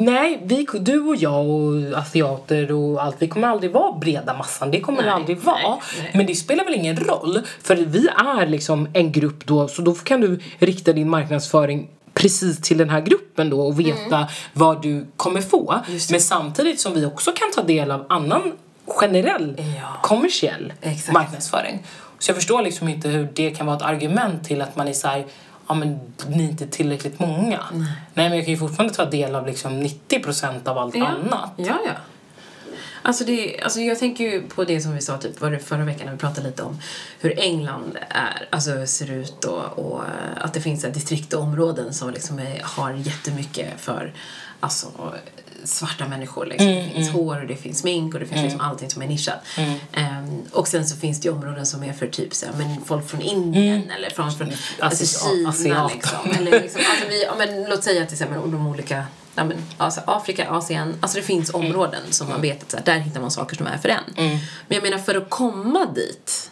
Nej, 0.00 0.40
vi, 0.44 0.66
du 0.80 1.00
och 1.00 1.16
jag 1.16 1.46
och 1.48 1.98
asiater 1.98 2.72
och 2.72 3.02
allt, 3.04 3.16
vi 3.18 3.28
kommer 3.28 3.48
aldrig 3.48 3.72
vara 3.72 3.92
breda 3.92 4.34
massan. 4.34 4.70
Det 4.70 4.80
kommer 4.80 4.98
det 4.98 5.04
Nej, 5.06 5.14
aldrig 5.14 5.38
vara. 5.38 5.56
nej, 5.58 5.78
nej. 6.02 6.10
Men 6.14 6.26
det 6.26 6.34
spelar 6.34 6.64
väl 6.64 6.74
ingen 6.74 6.96
roll, 6.96 7.40
för 7.62 7.76
vi 7.76 8.08
är 8.08 8.46
liksom 8.46 8.88
en 8.92 9.12
grupp 9.12 9.46
då, 9.46 9.68
så 9.68 9.82
då 9.82 9.94
kan 9.94 10.20
du 10.20 10.40
rikta 10.58 10.92
din 10.92 11.10
marknadsföring 11.10 11.88
precis 12.14 12.60
till 12.60 12.78
den 12.78 12.90
här 12.90 13.00
gruppen 13.00 13.50
då 13.50 13.60
och 13.60 13.80
veta 13.80 14.16
Mm. 14.16 14.28
vad 14.52 14.82
du 14.82 15.06
kommer 15.16 15.40
få. 15.40 15.74
Det. 15.88 16.10
Men 16.10 16.20
samtidigt 16.20 16.80
som 16.80 16.94
vi 16.94 17.04
också 17.06 17.32
kan 17.32 17.52
ta 17.54 17.62
del 17.62 17.90
av 17.90 18.06
annan 18.08 18.52
generell 18.86 19.54
Ja. 19.58 19.88
kommersiell 20.02 20.72
Exakt. 20.80 21.12
marknadsföring. 21.12 21.82
Så 22.18 22.30
jag 22.30 22.36
förstår 22.36 22.62
liksom 22.62 22.88
inte 22.88 23.08
hur 23.08 23.28
det 23.34 23.50
kan 23.50 23.66
vara 23.66 23.76
ett 23.76 23.82
argument 23.82 24.44
till 24.44 24.62
att 24.62 24.76
man 24.76 24.88
är 24.88 24.92
såhär 24.92 25.24
Ja 25.68 25.74
men 25.74 26.00
ni 26.28 26.44
är 26.44 26.48
inte 26.48 26.66
tillräckligt 26.66 27.18
många. 27.18 27.60
Nej. 27.72 27.88
men 28.14 28.36
jag 28.36 28.44
kan 28.44 28.54
ju 28.54 28.58
fortfarande 28.58 28.94
ta 28.94 29.04
del 29.04 29.34
av 29.34 29.46
liksom 29.46 29.82
90% 29.82 30.68
av 30.68 30.78
allt 30.78 30.96
annat. 30.96 31.50
Ja, 31.56 31.78
ja. 31.86 31.92
Alltså, 33.02 33.24
det, 33.24 33.60
alltså 33.62 33.80
jag 33.80 33.98
tänker 33.98 34.24
ju 34.24 34.42
på 34.42 34.64
det 34.64 34.80
som 34.80 34.94
vi 34.94 35.00
sa 35.00 35.18
typ 35.18 35.40
var 35.40 35.50
det 35.50 35.58
förra 35.58 35.84
veckan 35.84 36.06
när 36.06 36.12
vi 36.12 36.18
pratade 36.18 36.46
lite 36.46 36.62
om 36.62 36.78
hur 37.20 37.38
England 37.38 37.98
är, 38.08 38.48
alltså 38.50 38.86
ser 38.86 39.10
ut 39.10 39.44
och, 39.44 39.78
och 39.78 40.02
att 40.40 40.54
det 40.54 40.60
finns 40.60 40.82
distrikt 40.82 41.32
och 41.32 41.42
områden 41.42 41.94
som 41.94 42.10
liksom 42.10 42.38
är, 42.38 42.60
har 42.62 42.92
jättemycket 42.92 43.80
för 43.80 44.12
alltså, 44.60 45.14
svarta 45.64 46.08
människor. 46.08 46.46
Liksom. 46.46 46.66
det 46.66 46.90
finns 46.94 47.10
hår 47.10 47.40
och 47.40 47.46
det 47.46 47.56
finns 47.56 47.78
smink 47.78 48.14
och 48.14 48.20
det 48.20 48.26
finns 48.26 48.42
liksom 48.42 48.60
allting 48.60 48.90
som 48.90 49.02
är 49.02 49.06
nischat. 49.06 49.44
Ehm, 49.92 50.42
och 50.52 50.68
sen 50.68 50.86
så 50.86 50.96
finns 50.96 51.20
det 51.20 51.28
ju 51.28 51.34
områden 51.34 51.66
som 51.66 51.82
är 51.82 51.92
för 51.92 52.06
typ 52.06 52.34
så 52.34 52.46
här, 52.46 52.52
men 52.58 52.84
folk 52.84 53.08
från 53.08 53.20
Indien 53.20 53.90
eller 53.90 54.10
från, 54.10 54.32
från 54.32 54.52
alltså, 54.80 55.28
Kina 55.28 55.48
asiater. 55.48 55.94
liksom. 55.94 56.30
Eller 56.38 56.60
liksom, 56.60 56.80
alltså 56.90 57.08
vi, 57.08 57.24
ja, 57.24 57.34
men, 57.38 57.64
låt 57.64 57.84
säga 57.84 58.06
till 58.06 58.14
exempel 58.14 58.50
de 58.50 58.66
olika 58.66 59.04
Ja, 59.34 59.44
men, 59.44 59.56
alltså 59.76 60.00
Afrika, 60.06 60.50
Asien, 60.50 60.94
alltså 61.00 61.18
det 61.18 61.24
finns 61.24 61.54
områden 61.54 62.00
som 62.10 62.28
man 62.28 62.40
vet 62.40 62.62
att 62.62 62.70
så 62.70 62.76
här, 62.76 62.84
där 62.84 62.98
hittar 62.98 63.20
man 63.20 63.30
saker 63.30 63.56
som 63.56 63.66
är 63.66 63.78
för 63.78 63.88
en. 63.88 64.02
Men 64.16 64.40
jag 64.68 64.82
menar 64.82 64.98
för 64.98 65.14
att 65.14 65.30
komma 65.30 65.86
dit, 65.86 66.50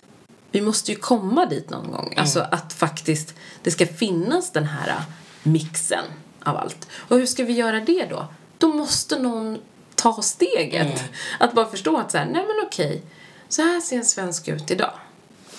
vi 0.51 0.61
måste 0.61 0.93
ju 0.93 0.99
komma 0.99 1.47
dit 1.47 1.71
någon 1.71 1.91
gång. 1.91 2.15
Alltså 2.17 2.41
att 2.51 2.73
faktiskt 2.73 3.35
det 3.63 3.71
ska 3.71 3.87
finnas 3.87 4.53
den 4.53 4.65
här 4.65 4.95
mixen 5.43 6.05
av 6.43 6.57
allt. 6.57 6.89
Och 6.95 7.17
hur 7.17 7.27
ska 7.27 7.45
vi 7.45 7.53
göra 7.53 7.81
det 7.81 8.07
då? 8.11 8.27
Då 8.59 8.69
måste 8.69 9.19
någon 9.19 9.59
ta 9.95 10.23
steget. 10.23 11.05
Att 11.41 11.53
bara 11.53 11.67
förstå 11.67 11.97
att 11.97 12.11
så 12.11 12.19
här, 12.19 12.25
nej 12.25 12.45
men 12.47 12.67
okej, 12.67 13.03
så 13.49 13.63
här 13.63 13.81
ser 13.81 13.97
en 13.97 14.05
svensk 14.05 14.49
ut 14.49 14.71
idag. 14.71 14.93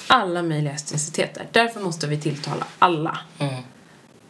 Alla 0.07 0.43
möjliga 0.43 0.73
etniciteter. 0.73 1.47
Därför 1.51 1.79
måste 1.79 2.07
vi 2.07 2.21
tilltala 2.21 2.65
alla. 2.79 3.19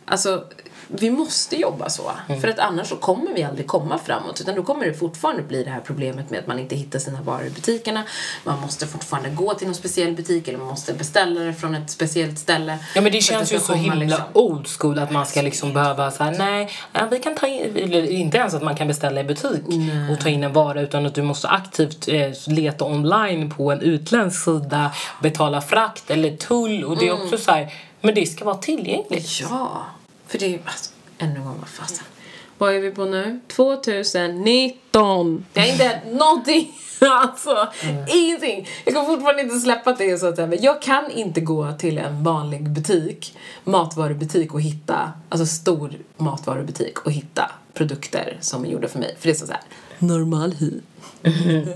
Alltså, 0.06 0.46
vi 0.88 1.12
måste 1.12 1.56
jobba 1.56 1.90
så. 1.90 2.12
För 2.42 2.48
att 2.48 2.60
annars 2.60 2.88
så 2.88 2.96
kommer 2.96 3.34
vi 3.34 3.44
aldrig 3.44 3.68
komma 3.68 3.98
framåt. 3.98 4.42
Utan 4.42 4.56
då 4.56 4.64
kommer 4.64 4.86
det 4.86 4.94
fortfarande 4.94 5.44
bli 5.44 5.64
det 5.64 5.70
här 5.70 5.82
problemet 5.86 6.30
med 6.30 6.40
att 6.40 6.48
man 6.48 6.60
inte 6.60 6.76
hittar 6.76 7.00
sina 7.00 7.22
varor 7.22 7.46
i 7.46 7.50
butikerna. 7.50 8.04
Man 8.44 8.62
måste 8.62 8.88
fortfarande 8.88 9.30
gå 9.30 9.54
till 9.54 9.68
någon 9.68 9.76
speciell 9.76 10.14
butik 10.14 10.48
eller 10.48 10.60
man 10.60 10.68
måste 10.68 10.94
beställa 10.94 11.42
det 11.42 11.54
från 11.54 11.76
ett 11.76 11.90
speciellt 11.90 12.40
ställe. 12.40 12.78
Ja 12.96 13.02
men 13.02 13.12
det 13.12 13.22
känns 13.22 13.54
ju 13.54 13.60
så 13.60 13.74
himla 13.74 13.96
liksom. 13.96 14.24
old 14.34 14.68
school 14.68 15.00
att 15.00 15.12
man 15.12 15.26
ska 15.26 15.42
liksom 15.42 15.74
behöva 15.74 16.12
så 16.12 16.24
här, 16.24 16.36
nej, 16.38 16.70
vi 17.12 17.20
kan 17.20 17.36
ta 17.36 17.48
in, 17.48 17.76
eller 17.76 18.12
inte 18.12 18.38
ens 18.38 18.54
att 18.54 18.64
man 18.64 18.76
kan 18.76 18.88
beställa 18.88 19.22
i 19.22 19.24
butik 19.24 19.64
och 20.12 20.20
ta 20.20 20.30
in 20.30 20.44
en 20.44 20.54
vara 20.54 20.82
utan 20.82 21.06
att 21.06 21.16
du 21.16 21.22
måste 21.22 21.48
aktivt 21.48 22.08
eh, 22.08 22.32
leta 22.48 22.86
online 22.86 23.50
på 23.50 23.72
en 23.72 23.82
utländsk 23.82 24.44
sida, 24.44 24.92
betala 25.22 25.62
frakt 25.62 26.12
eller 26.12 26.38
tull 26.38 26.84
och 26.84 26.98
det 26.98 27.08
är 27.08 27.24
också 27.24 27.38
så 27.38 27.52
här, 27.52 27.74
men 28.02 28.16
det 28.16 28.26
ska 28.26 28.46
vara 28.46 28.58
tillgängligt. 28.58 29.42
Ja, 29.42 29.86
för 30.28 30.38
det 30.38 30.46
är 30.46 30.50
ju... 30.50 30.60
Alltså, 30.66 30.92
ännu 31.18 31.36
en 31.36 31.46
gång, 31.46 31.58
vad 31.60 31.70
fasen. 31.70 32.06
Vad 32.58 32.76
är 32.76 32.80
vi 32.80 32.92
på 32.92 33.06
nu? 33.06 33.40
2019! 33.48 35.46
Det 35.54 35.60
har 35.60 35.68
inte 35.68 35.84
hänt 35.84 36.20
någonting. 36.20 36.74
Alltså, 37.02 37.68
ingenting. 38.08 38.68
Jag 38.86 38.96
kan 38.96 39.06
fortfarande 39.06 39.42
inte 39.42 39.60
släppa 39.60 39.90
att 39.90 39.98
det 39.98 40.12
är 40.12 40.18
så 40.18 40.28
att 40.28 40.38
men 40.38 40.62
jag 40.62 40.82
kan 40.82 41.12
inte 41.12 41.42
gå 41.42 41.72
till 41.72 41.98
en 41.98 42.24
vanlig 42.24 42.70
butik, 42.70 43.38
matvarubutik 43.64 44.54
och 44.54 44.62
hitta, 44.62 45.12
alltså 45.30 45.46
stor 45.46 45.94
matvarubutik 46.18 47.00
och 47.00 47.12
hitta 47.12 47.52
produkter 47.74 48.38
som 48.42 48.66
är 48.66 48.70
gjorda 48.70 48.88
för 48.88 49.00
mig. 49.00 49.16
För 49.20 49.28
det 49.28 49.34
är 49.34 49.46
så 49.46 49.52
här, 49.52 49.62
normal 50.00 50.54
hy. 50.54 50.72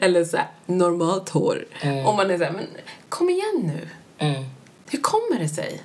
Eller 0.00 0.24
så 0.24 0.36
här, 0.36 0.48
normalt 0.66 1.28
hår. 1.28 1.64
Och 2.06 2.14
man 2.14 2.30
är 2.30 2.38
så 2.38 2.44
här, 2.44 2.52
men 2.52 2.66
kom 3.08 3.30
igen 3.30 3.62
nu. 3.62 3.88
Mm. 4.18 4.44
Hur 4.90 5.00
kommer 5.00 5.38
det 5.38 5.48
sig? 5.48 5.80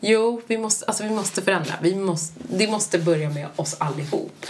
Jo, 0.00 0.40
vi 0.46 0.58
måste, 0.58 0.86
alltså 0.86 1.04
vi 1.04 1.10
måste 1.10 1.42
förändra. 1.42 1.74
Vi 1.80 1.94
måste, 1.94 2.40
det 2.48 2.68
måste 2.68 2.98
börja 2.98 3.30
med 3.30 3.46
oss 3.56 3.76
allihop. 3.78 4.46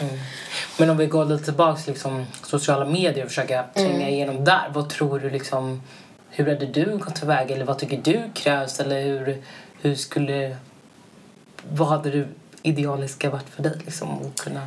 Men 0.79 0.91
om 0.91 0.97
vi 0.97 1.07
går 1.07 1.25
lite 1.25 1.45
tillbaks 1.45 1.87
liksom 1.87 2.27
sociala 2.43 2.85
medier 2.85 3.25
och 3.25 3.29
försöka 3.29 3.65
tränga 3.75 4.09
igenom 4.09 4.45
där, 4.45 4.71
vad 4.75 4.91
tror 4.91 5.19
du 5.19 5.31
liksom, 5.31 5.83
hur 6.31 6.47
hade 6.47 6.67
du 6.67 6.99
gått 6.99 7.15
tillväga 7.15 7.55
eller 7.55 7.65
vad 7.65 7.79
tycker 7.79 8.01
du 8.03 8.23
krävs? 8.35 8.81
Eller 8.81 9.03
hur, 9.03 9.43
hur 9.81 9.95
skulle, 9.95 10.57
vad 11.71 11.89
hade 11.89 12.11
du 12.11 12.29
idealiska 12.63 13.31
varit 13.31 13.49
för 13.49 13.63
dig 13.63 13.81
liksom 13.85 14.09
att 14.11 14.41
kunna? 14.41 14.67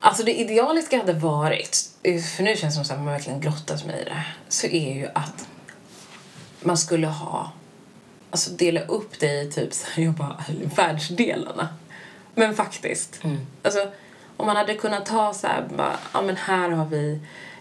Alltså 0.00 0.22
det 0.22 0.40
idealiska 0.40 0.96
hade 0.98 1.12
varit, 1.12 1.90
för 2.36 2.42
nu 2.42 2.56
känns 2.56 2.78
det 2.78 2.84
som 2.84 2.96
att 2.96 3.02
man 3.02 3.12
verkligen 3.12 3.40
grottas 3.40 3.84
med 3.84 4.00
i 4.00 4.04
det, 4.04 4.24
så 4.48 4.66
är 4.66 4.94
ju 4.94 5.08
att 5.14 5.48
man 6.62 6.76
skulle 6.76 7.06
ha, 7.06 7.52
alltså 8.30 8.50
dela 8.50 8.80
upp 8.80 9.20
det 9.20 9.42
i 9.42 9.50
typ 9.50 9.74
så 9.74 9.86
här, 9.90 10.02
jag 10.04 10.14
bara, 10.14 10.44
världsdelarna. 10.76 11.68
Men 12.34 12.54
faktiskt. 12.54 13.20
Alltså 13.62 13.88
om 14.36 14.46
man 14.46 14.56
hade 14.56 14.74
kunnat 14.74 15.06
ta 15.06 15.34
så 15.34 15.46
här, 15.46 15.64
bara, 15.76 15.96
ja 16.12 16.22
men 16.22 16.36
här 16.36 16.70
har 16.70 16.86
vi 16.86 17.18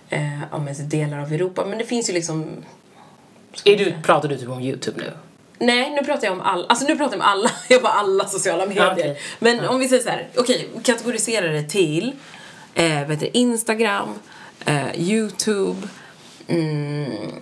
eh, 0.10 0.39
ja, 0.51 0.58
men 0.58 0.89
delar 0.89 1.19
av 1.19 1.34
Europa, 1.34 1.65
men 1.65 1.77
det 1.77 1.86
finns 1.86 2.10
ju 2.10 2.13
liksom 2.13 2.63
Är 3.65 3.77
du, 3.77 3.93
pratar 4.03 4.29
du 4.29 4.38
typ 4.38 4.49
om 4.49 4.62
Youtube 4.62 4.97
nu? 4.97 5.12
Nej, 5.60 5.89
nu 5.89 6.03
pratar 6.05 6.27
jag 6.27 6.34
om 6.34 6.41
alla. 6.41 6.67
Alltså 6.67 6.88
nu 6.88 6.97
pratar 6.97 7.17
jag 7.17 7.21
om 7.21 7.29
alla. 7.29 7.51
Jag 7.69 7.82
bara 7.82 7.93
alla 7.93 8.27
sociala 8.27 8.65
medier. 8.65 8.91
okej. 8.91 9.19
Men 9.39 9.65
om 9.65 9.79
vi 9.79 9.88
säger 9.88 10.03
så 10.03 10.10
här, 10.10 10.27
okej, 10.38 10.69
kategorisera 10.84 11.47
det 11.47 11.63
till 11.63 12.15
eh, 12.73 12.84
heter 12.86 13.15
det, 13.15 13.38
Instagram, 13.38 14.10
eh, 14.65 15.01
Youtube. 15.01 15.88
Mm, 16.47 17.41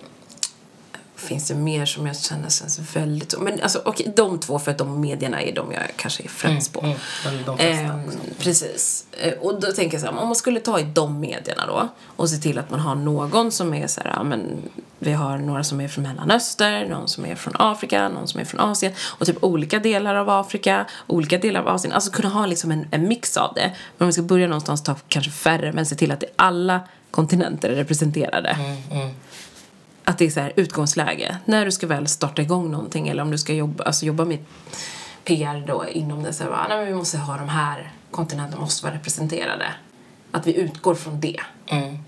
finns 1.18 1.48
det 1.48 1.54
mer 1.54 1.86
som 1.86 2.06
jag 2.06 2.16
känner 2.16 2.48
känns 2.50 2.80
väldigt... 2.96 3.34
Men 3.40 3.60
alltså 3.62 3.82
okej, 3.84 4.12
de 4.16 4.40
två 4.40 4.58
för 4.58 4.70
att 4.70 4.78
de 4.78 5.00
medierna 5.00 5.42
är 5.42 5.54
de 5.54 5.72
jag 5.72 5.82
kanske 5.96 6.22
är 6.22 6.28
främst 6.28 6.72
på. 6.72 6.80
Mm, 6.80 6.96
flesta 6.98 7.52
Ehm, 7.64 8.04
också. 8.06 8.18
precis. 8.38 9.04
Eh, 9.12 9.32
och 9.32 9.60
då 9.60 9.72
tänker 9.72 9.94
jag 9.96 10.00
så 10.00 10.06
här, 10.12 10.20
om 10.22 10.26
man 10.26 10.36
skulle 10.36 10.60
ta 10.60 10.80
i 10.80 10.82
de 10.82 11.20
medierna 11.20 11.66
då 11.66 11.88
och 12.16 12.30
se 12.30 12.36
till 12.36 12.58
att 12.58 12.70
man 12.70 12.80
har 12.80 12.94
någon 12.94 13.52
som 13.52 13.74
är 13.74 13.86
så 13.86 14.00
här, 14.00 14.24
men 14.24 14.62
vi 14.98 15.12
har 15.12 15.38
några 15.38 15.64
som 15.64 15.80
är 15.80 15.88
från 15.88 16.04
Mellanöstern, 16.04 16.88
någon 16.88 17.08
som 17.08 17.26
är 17.26 17.34
från 17.34 17.54
Afrika, 17.58 18.08
någon 18.08 18.28
som 18.28 18.40
är 18.40 18.44
från 18.44 18.60
Asien 18.60 18.92
och 19.18 19.26
typ 19.26 19.44
olika 19.44 19.78
delar 19.78 20.14
av 20.14 20.30
Afrika, 20.30 20.86
olika 21.06 21.38
delar 21.38 21.60
av 21.60 21.68
Asien. 21.68 21.92
Alltså 21.92 22.10
kunna 22.10 22.28
ha 22.28 22.46
liksom 22.46 22.70
en, 22.70 22.86
en 22.90 23.08
mix 23.08 23.36
av 23.36 23.54
det. 23.54 23.72
Men 23.96 24.04
om 24.04 24.06
vi 24.06 24.12
ska 24.12 24.22
börja 24.22 24.46
någonstans 24.46 24.82
ta 24.82 24.94
kanske 25.08 25.30
färre 25.30 25.72
men 25.72 25.86
se 25.86 25.94
till 25.94 26.12
att 26.12 26.20
det 26.20 26.26
alla 26.36 26.80
kontinenter 27.10 27.70
är 27.70 27.74
representerade. 27.74 28.56
Att 30.08 30.18
det 30.18 30.26
är 30.26 30.30
så 30.30 30.40
här 30.40 30.52
utgångsläge. 30.56 31.38
När 31.44 31.64
du 31.64 31.72
ska 31.72 31.86
väl 31.86 32.06
starta 32.06 32.42
igång 32.42 32.70
någonting 32.70 33.08
eller 33.08 33.22
om 33.22 33.30
du 33.30 33.38
ska 33.38 33.52
jobba, 33.52 33.84
alltså 33.84 34.06
jobba 34.06 34.24
med 34.24 34.38
PR 35.24 35.64
då 35.66 35.84
inom 35.88 36.22
det 36.22 36.32
så 36.32 36.44
här, 36.44 36.68
nej 36.68 36.78
men 36.78 36.86
vi 36.86 36.94
måste 36.94 37.18
ha 37.18 37.36
de 37.36 37.48
här 37.48 37.92
kontinenterna 38.10 38.60
måste 38.60 38.84
vara 38.86 38.94
representerade. 38.94 39.66
Att 40.30 40.46
vi 40.46 40.54
utgår 40.56 40.94
från 40.94 41.20
det. 41.20 41.40
Mm. 41.66 41.98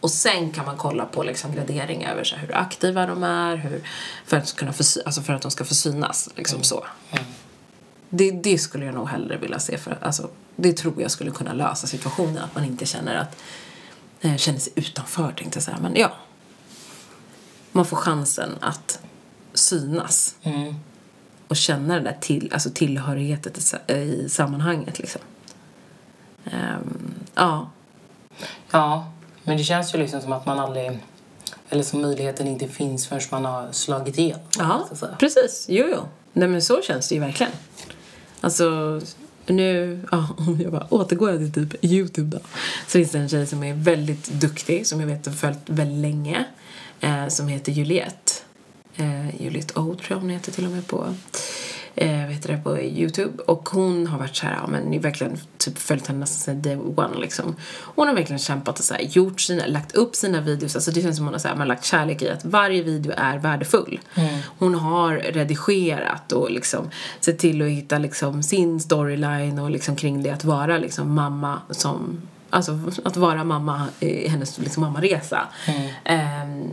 Och 0.00 0.10
sen 0.10 0.50
kan 0.50 0.64
man 0.66 0.76
kolla 0.76 1.04
på 1.04 1.22
liksom 1.22 1.54
gradering 1.54 2.04
över 2.04 2.24
så 2.24 2.36
här, 2.36 2.46
hur 2.46 2.56
aktiva 2.56 3.06
de 3.06 3.22
är, 3.22 3.56
hur, 3.56 3.80
för, 4.26 4.36
att 4.36 4.56
kunna 4.56 4.72
få, 4.72 4.84
sy- 4.84 5.00
alltså 5.06 5.22
för 5.22 5.32
att 5.32 5.42
de 5.42 5.50
ska 5.50 5.64
få 5.64 5.74
synas. 5.74 6.28
Liksom 6.36 6.62
så. 6.62 6.84
Det, 8.08 8.30
det 8.30 8.58
skulle 8.58 8.84
jag 8.84 8.94
nog 8.94 9.08
hellre 9.08 9.36
vilja 9.36 9.58
se. 9.58 9.78
För, 9.78 9.98
alltså, 10.02 10.28
det 10.56 10.72
tror 10.72 11.02
jag 11.02 11.10
skulle 11.10 11.30
kunna 11.30 11.52
lösa 11.52 11.86
situationen. 11.86 12.38
Att 12.44 12.54
man 12.54 12.64
inte 12.64 12.86
känner 12.86 13.14
att 13.16 13.36
eh, 14.20 14.36
känner 14.36 14.58
sig 14.58 14.72
utanför. 14.76 15.32
Tänkte 15.32 15.56
jag 15.56 15.62
säga. 15.64 15.78
Men 15.82 15.96
ja. 15.96 16.12
Man 17.76 17.84
får 17.84 17.96
chansen 17.96 18.50
att 18.60 19.00
synas. 19.54 20.34
Mm. 20.42 20.74
Och 21.48 21.56
känna 21.56 21.94
den 21.94 22.04
där 22.04 22.16
till, 22.20 22.50
alltså 22.52 22.70
tillhörigheten 22.70 23.52
i, 23.56 23.60
sa- 23.60 23.92
i 23.94 24.28
sammanhanget. 24.28 24.98
Liksom. 24.98 25.20
Ehm, 26.44 27.14
ja. 27.34 27.70
Ja, 28.70 29.12
men 29.44 29.56
det 29.56 29.64
känns 29.64 29.94
ju 29.94 29.98
liksom 29.98 30.20
som 30.20 30.32
att 30.32 30.46
man 30.46 30.58
aldrig... 30.60 30.98
Eller 31.68 31.82
som 31.82 32.02
möjligheten 32.02 32.46
inte 32.46 32.68
finns 32.68 33.06
förrän 33.06 33.22
man 33.30 33.44
har 33.44 33.72
slagit 33.72 34.18
igenom. 34.18 34.42
Ja, 34.58 34.88
precis. 35.18 35.66
Jo, 35.68 35.86
jo. 35.92 35.98
Nej, 36.32 36.48
men 36.48 36.62
så 36.62 36.82
känns 36.82 37.08
det 37.08 37.14
ju 37.14 37.20
verkligen. 37.20 37.52
Alltså, 38.40 39.00
nu, 39.46 40.00
ja, 40.12 40.28
om 40.38 40.60
jag 40.62 40.72
bara 40.72 40.86
återgår 40.90 41.30
jag 41.30 41.38
till 41.38 41.52
typ 41.68 41.84
Youtube 41.84 42.36
då. 42.36 42.42
Så 42.86 42.90
finns 42.90 43.10
det 43.10 43.18
en 43.18 43.28
tjej 43.28 43.46
som 43.46 43.64
är 43.64 43.74
väldigt 43.74 44.32
duktig, 44.32 44.86
som 44.86 45.00
jag 45.00 45.06
vet 45.06 45.26
har 45.26 45.32
följt 45.32 45.58
väldigt 45.66 45.98
länge. 45.98 46.44
Eh, 47.00 47.28
som 47.28 47.48
heter 47.48 47.72
Juliette. 47.72 48.32
Eh, 48.96 49.42
Juliette 49.42 49.80
O 49.80 49.94
tror 49.94 50.06
jag 50.08 50.16
hon 50.16 50.30
heter 50.30 50.52
till 50.52 50.64
och 50.64 50.70
med 50.70 50.86
på 50.86 51.14
eh, 51.94 52.08
heter 52.08 52.48
det, 52.52 52.58
på 52.58 52.80
Youtube. 52.80 53.42
Och 53.42 53.68
hon 53.68 54.06
har 54.06 54.18
varit 54.18 54.36
så 54.36 54.46
här, 54.46 54.54
ja 54.54 54.66
men 54.66 54.82
ni 54.82 54.98
verkligen 54.98 55.38
typ 55.58 55.78
följt 55.78 56.06
henne 56.06 56.18
nästan 56.18 56.38
sedan 56.40 56.62
day 56.62 56.76
one 56.96 57.20
liksom. 57.20 57.56
Hon 57.70 58.08
har 58.08 58.14
verkligen 58.14 58.38
kämpat 58.38 58.78
och 58.78 58.84
så 58.84 58.94
här, 58.94 59.02
gjort 59.02 59.40
sina, 59.40 59.66
lagt 59.66 59.94
upp 59.94 60.16
sina 60.16 60.40
videos. 60.40 60.74
Alltså 60.74 60.90
det 60.90 61.02
känns 61.02 61.16
som 61.16 61.26
hon 61.26 61.34
har, 61.34 61.38
så 61.38 61.48
här, 61.48 61.54
man 61.54 61.60
har 61.60 61.66
lagt 61.66 61.84
kärlek 61.84 62.22
i 62.22 62.28
att 62.28 62.44
varje 62.44 62.82
video 62.82 63.12
är 63.16 63.38
värdefull. 63.38 64.00
Hon 64.58 64.74
har 64.74 65.14
redigerat 65.14 66.32
och 66.32 66.50
liksom 66.50 66.90
sett 67.20 67.38
till 67.38 67.62
att 67.62 67.68
hitta 67.68 67.98
liksom 67.98 68.42
sin 68.42 68.80
storyline 68.80 69.58
och 69.58 69.70
liksom 69.70 69.96
kring 69.96 70.22
det 70.22 70.30
att 70.30 70.44
vara 70.44 70.78
liksom 70.78 71.14
mamma 71.14 71.60
som 71.70 72.20
Alltså 72.54 72.78
att 73.04 73.16
vara 73.16 73.44
mamma 73.44 73.86
i 74.00 74.28
hennes 74.28 74.58
liksom, 74.58 74.80
mammaresa. 74.80 75.48
Ehm, 76.04 76.70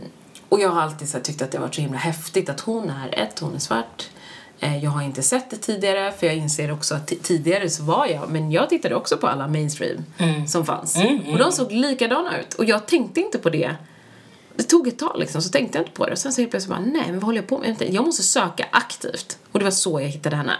och 0.48 0.60
jag 0.60 0.68
har 0.68 0.82
alltid 0.82 1.08
så 1.08 1.16
här, 1.16 1.24
tyckt 1.24 1.42
att 1.42 1.50
det 1.50 1.58
har 1.58 1.62
varit 1.66 1.74
så 1.74 1.80
himla 1.80 1.98
häftigt 1.98 2.48
att 2.48 2.60
hon 2.60 2.90
är 2.90 3.18
ett, 3.18 3.38
hon 3.38 3.54
är 3.54 3.58
svart. 3.58 4.08
Eh, 4.60 4.84
Jag 4.84 4.90
har 4.90 5.02
inte 5.02 5.22
sett 5.22 5.50
det 5.50 5.56
tidigare 5.56 6.12
för 6.12 6.26
jag 6.26 6.36
inser 6.36 6.72
också 6.72 6.94
att 6.94 7.10
ti- 7.10 7.22
tidigare 7.22 7.70
så 7.70 7.82
var 7.82 8.06
jag, 8.06 8.30
men 8.30 8.52
jag 8.52 8.68
tittade 8.68 8.94
också 8.94 9.16
på 9.16 9.26
alla 9.28 9.48
mainstream 9.48 10.04
som 10.48 10.66
fanns. 10.66 10.96
Och 11.32 11.38
de 11.38 11.52
såg 11.52 11.72
likadana 11.72 12.38
ut 12.40 12.54
och 12.54 12.64
jag 12.64 12.86
tänkte 12.86 13.20
inte 13.20 13.38
på 13.38 13.50
det. 13.50 13.74
Det 14.56 14.62
tog 14.62 14.88
ett 14.88 14.98
tag 14.98 15.16
liksom, 15.18 15.42
så 15.42 15.48
tänkte 15.50 15.78
jag 15.78 15.82
inte 15.86 15.96
på 15.96 16.06
det. 16.06 16.12
Och 16.12 16.18
sen 16.18 16.32
så 16.32 16.40
helt 16.40 16.50
plötsligt 16.50 16.70
bara, 16.76 16.80
nej 16.86 17.02
men 17.06 17.14
vad 17.14 17.22
håller 17.24 17.38
jag 17.38 17.48
på 17.48 17.58
med? 17.58 17.82
Jag 17.90 18.04
måste 18.04 18.22
söka 18.22 18.66
aktivt. 18.72 19.38
Och 19.52 19.58
det 19.58 19.64
var 19.64 19.72
så 19.72 20.00
jag 20.00 20.08
hittade 20.08 20.36
henne. 20.36 20.54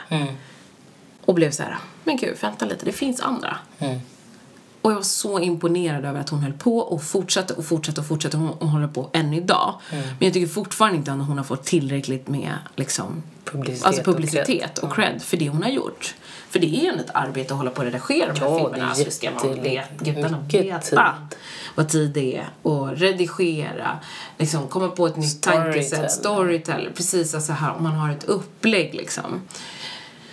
Och 1.25 1.35
blev 1.35 1.51
så 1.51 1.63
här, 1.63 1.79
men 2.05 2.17
gud, 2.17 2.37
vänta 2.41 2.65
lite, 2.67 2.85
det 2.85 2.93
finns 2.93 3.21
andra. 3.21 3.57
Och 4.83 4.91
jag 4.91 4.95
var 4.97 5.03
så 5.03 5.41
imponerad 5.41 6.05
över 6.05 6.21
att 6.21 6.29
hon 6.29 6.41
höll 6.41 6.53
på 6.53 6.79
och 6.79 7.03
fortsatte 7.03 7.55
och 7.55 7.65
fortsatte 7.65 8.01
och 8.01 8.07
fortsatte. 8.07 8.37
Hon, 8.37 8.57
hon 8.61 8.69
håller 8.69 8.89
på 8.89 9.11
än 9.13 9.35
idag. 9.35 9.75
Mm. 9.91 10.05
Men 10.05 10.17
jag 10.19 10.33
tycker 10.33 10.47
fortfarande 10.47 10.99
inte 10.99 11.13
att 11.13 11.27
hon 11.27 11.37
har 11.39 11.45
fått 11.45 11.65
tillräckligt 11.65 12.29
med 12.29 12.53
liksom, 12.77 13.23
Publicitet 13.45 13.87
alltså 13.87 14.01
och 14.01 14.07
publicitet 14.17 14.79
och 14.79 14.95
cred. 14.95 15.23
för 15.23 15.37
det 15.37 15.49
hon 15.49 15.63
har 15.63 15.71
gjort. 15.71 16.15
För 16.51 16.59
det 16.59 16.67
är 16.67 16.83
ju 16.95 17.01
ett 17.01 17.11
arbete 17.15 17.55
att 17.55 17.59
hålla 17.59 17.71
på 17.71 17.79
och 17.79 17.85
redigera 17.85 18.33
de 18.33 18.41
här 18.41 18.47
Ja, 18.49 18.59
är 18.61 18.65
filmerna. 18.73 18.95
Så 18.95 19.05
det 19.05 19.11
ska 19.11 19.31
man 19.31 19.49
jätteligt- 19.49 19.67
veta, 19.67 20.05
gudarna 20.05 20.41
mycket 20.41 20.65
veta 20.65 20.81
tid. 20.81 20.99
vad 21.75 21.89
tid 21.89 22.11
det 22.11 22.37
är. 22.37 22.49
Och 22.63 22.97
redigera, 22.97 23.99
liksom 24.39 24.69
komma 24.69 24.89
på 24.89 25.07
ett 25.07 25.17
nytt 25.17 25.43
tankesätt, 25.43 26.11
storytell. 26.13 26.89
Precis 26.97 27.35
alltså 27.35 27.53
här, 27.53 27.75
om 27.77 27.83
man 27.83 27.93
har 27.93 28.11
ett 28.13 28.25
upplägg 28.25 28.95
liksom 28.95 29.43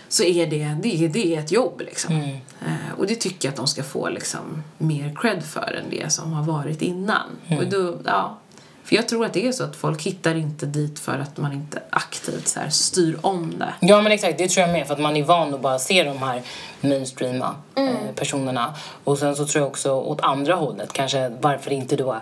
så 0.09 0.23
är 0.23 0.47
det, 0.47 0.75
det, 0.81 1.05
är- 1.05 1.09
det 1.09 1.35
är 1.35 1.39
ett 1.39 1.51
jobb 1.51 1.81
liksom. 1.85 2.15
Mm. 2.15 2.29
Eh, 2.61 2.99
och 2.99 3.07
det 3.07 3.15
tycker 3.15 3.47
jag 3.47 3.51
att 3.51 3.57
de 3.57 3.67
ska 3.67 3.83
få 3.83 4.09
liksom 4.09 4.63
mer 4.77 5.15
cred 5.15 5.43
för 5.43 5.81
än 5.83 5.89
det 5.89 6.09
som 6.13 6.33
har 6.33 6.43
varit 6.43 6.81
innan. 6.81 7.27
Mm. 7.47 7.59
Och 7.59 7.65
då, 7.71 7.97
ja, 8.05 8.37
för 8.83 8.95
jag 8.95 9.07
tror 9.07 9.25
att 9.25 9.33
det 9.33 9.47
är 9.47 9.51
så 9.51 9.63
att 9.63 9.75
folk 9.75 10.01
hittar 10.01 10.35
inte 10.35 10.65
dit 10.65 10.99
för 10.99 11.19
att 11.19 11.37
man 11.37 11.53
inte 11.53 11.81
aktivt 11.89 12.47
så 12.47 12.59
här, 12.59 12.69
styr 12.69 13.17
om 13.21 13.53
det. 13.59 13.73
Ja 13.87 14.01
men 14.01 14.11
exakt, 14.11 14.37
det 14.37 14.47
tror 14.49 14.61
jag 14.67 14.73
med 14.73 14.87
för 14.87 14.93
att 14.93 14.99
man 14.99 15.15
är 15.17 15.23
van 15.23 15.53
att 15.53 15.61
bara 15.61 15.79
se 15.79 16.03
de 16.03 16.17
här 16.17 16.41
mainstreama 16.81 17.55
Mm. 17.75 17.93
eh, 17.93 18.15
personerna. 18.15 18.73
Och 19.03 19.17
sen 19.17 19.35
så 19.35 19.45
tror 19.45 19.61
jag 19.61 19.67
också 19.69 19.91
åt 19.91 20.21
andra 20.21 20.55
hållet 20.55 20.93
kanske 20.93 21.29
varför 21.41 21.71
inte 21.73 21.95
då 21.95 22.21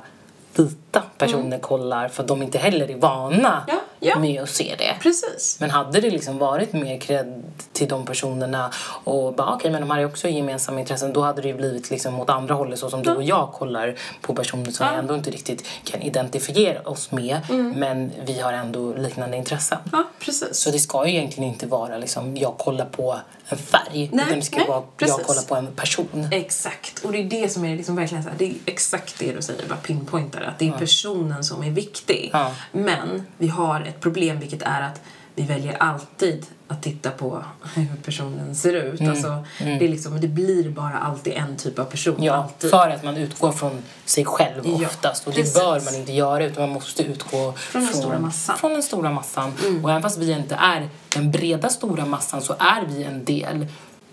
vita 0.57 1.03
personer 1.17 1.59
kollar 1.59 2.07
för 2.07 2.23
att 2.23 2.27
de 2.27 2.41
inte 2.41 2.57
heller 2.57 2.91
är 2.91 2.95
vana 2.97 3.27
Mm. 3.67 3.79
Ja, 3.99 4.09
ja. 4.09 4.19
med 4.19 4.43
att 4.43 4.49
se 4.49 4.75
det. 4.77 4.95
Precis. 5.01 5.57
Men 5.59 5.69
hade 5.69 6.01
det 6.01 6.09
liksom 6.09 6.37
varit 6.37 6.73
mer 6.73 6.99
cred 6.99 7.43
till 7.73 7.87
de 7.87 8.05
personerna 8.05 8.71
och 9.03 9.33
bara 9.33 9.53
okej 9.55 9.71
men 9.71 9.81
de 9.81 9.91
här 9.91 9.99
är 9.99 10.05
också 10.05 10.27
gemensamma 10.27 10.79
intressen 10.79 11.13
då 11.13 11.21
hade 11.21 11.41
det 11.41 11.47
ju 11.47 11.53
blivit 11.53 11.89
liksom 11.89 12.19
åt 12.19 12.29
andra 12.29 12.55
hållet 12.55 12.79
så 12.79 12.89
som 12.89 13.03
du 13.03 13.11
och 13.15 13.23
jag 13.23 13.49
kollar 13.53 13.95
på 14.21 14.33
personer 14.35 14.71
som 14.71 14.87
vi 14.91 14.95
ändå 14.95 15.15
inte 15.15 15.29
riktigt 15.31 15.65
kan 15.83 16.01
identifiera 16.01 16.81
oss 16.89 17.11
med 17.11 17.37
Mm. 17.49 17.71
men 17.71 18.11
vi 18.25 18.39
har 18.39 18.53
ändå 18.53 18.93
liknande 18.93 19.37
intressen. 19.37 19.77
Ja, 19.91 20.03
precis. 20.19 20.57
Så 20.57 20.71
det 20.71 20.79
ska 20.79 21.07
ju 21.07 21.13
egentligen 21.17 21.49
inte 21.53 21.67
vara 21.67 21.97
liksom 21.97 22.37
jag 22.37 22.57
kollar 22.57 22.85
på 22.85 23.19
en 23.49 23.57
färg 23.57 24.09
Nej, 24.13 24.25
utan 24.25 24.39
det 24.39 24.45
ska 24.45 24.57
nej, 24.57 24.67
vara 24.67 24.81
precis. 24.97 25.17
jag 25.17 25.27
kollar 25.27 25.41
på 25.41 25.55
en 25.55 25.67
person. 25.75 26.27
Exakt. 26.31 27.05
Och 27.05 27.11
det 27.11 27.17
är 27.17 27.23
det 27.23 27.49
som 27.49 27.65
är 27.65 27.77
liksom 27.77 27.95
verkligen 27.95 28.23
så 28.23 28.29
här, 28.29 28.37
det 28.37 28.45
är 28.45 28.53
exakt 28.65 29.19
det 29.19 29.31
du 29.31 29.41
säger, 29.41 29.67
bara 29.69 29.77
pinpointar 29.77 30.41
att 30.41 30.59
det 30.59 30.67
är 30.67 30.71
personen 30.71 31.43
som 31.43 31.63
är 31.63 31.71
viktig. 31.71 32.29
Ja. 32.33 32.51
Men 32.71 33.27
vi 33.37 33.47
har 33.47 33.81
ett 33.81 33.99
problem 33.99 34.39
vilket 34.39 34.61
är 34.61 34.81
att 34.81 35.01
vi 35.37 35.43
väljer 35.43 35.77
alltid 35.77 36.45
att 36.67 36.83
titta 36.83 37.11
på 37.11 37.43
hur 37.75 37.87
personen 38.05 38.55
ser 38.55 38.73
ut. 38.73 38.99
Mm. 38.99 39.11
Alltså, 39.11 39.45
Det, 39.59 39.85
är 39.85 39.89
liksom, 39.89 40.21
det 40.21 40.27
blir 40.27 40.69
bara 40.69 40.97
alltid 40.97 41.33
en 41.33 41.57
typ 41.57 41.79
av 41.79 41.83
person. 41.85 42.23
Ja, 42.23 42.33
alltid. 42.33 42.69
för 42.69 42.89
att 42.89 43.03
man 43.03 43.17
utgår 43.17 43.51
från 43.51 43.83
sig 44.05 44.25
själv 44.25 44.61
Ja, 44.65 44.87
oftast 44.87 45.27
och 45.27 45.33
det 45.33 45.39
precis. 45.41 45.53
bör 45.55 45.81
man 45.85 45.95
inte 45.95 46.13
göra 46.13 46.45
utan 46.45 46.63
man 46.63 46.69
måste 46.73 47.03
utgå 47.03 47.53
Från 47.53 47.81
den 47.85 47.93
stora 47.93 48.19
massan. 48.19 48.53
Mm. 48.53 48.59
Från 48.59 48.71
den 48.73 48.83
stora 48.83 49.11
massan. 49.11 49.53
Och 49.83 49.89
även 49.89 50.01
fast 50.01 50.17
vi 50.17 50.31
inte 50.31 50.55
är 50.55 50.89
den 51.09 51.31
breda 51.31 51.69
stora 51.69 52.05
massan 52.05 52.41
så 52.41 52.53
är 52.59 52.85
vi 52.87 53.03
en 53.03 53.25
del 53.25 53.67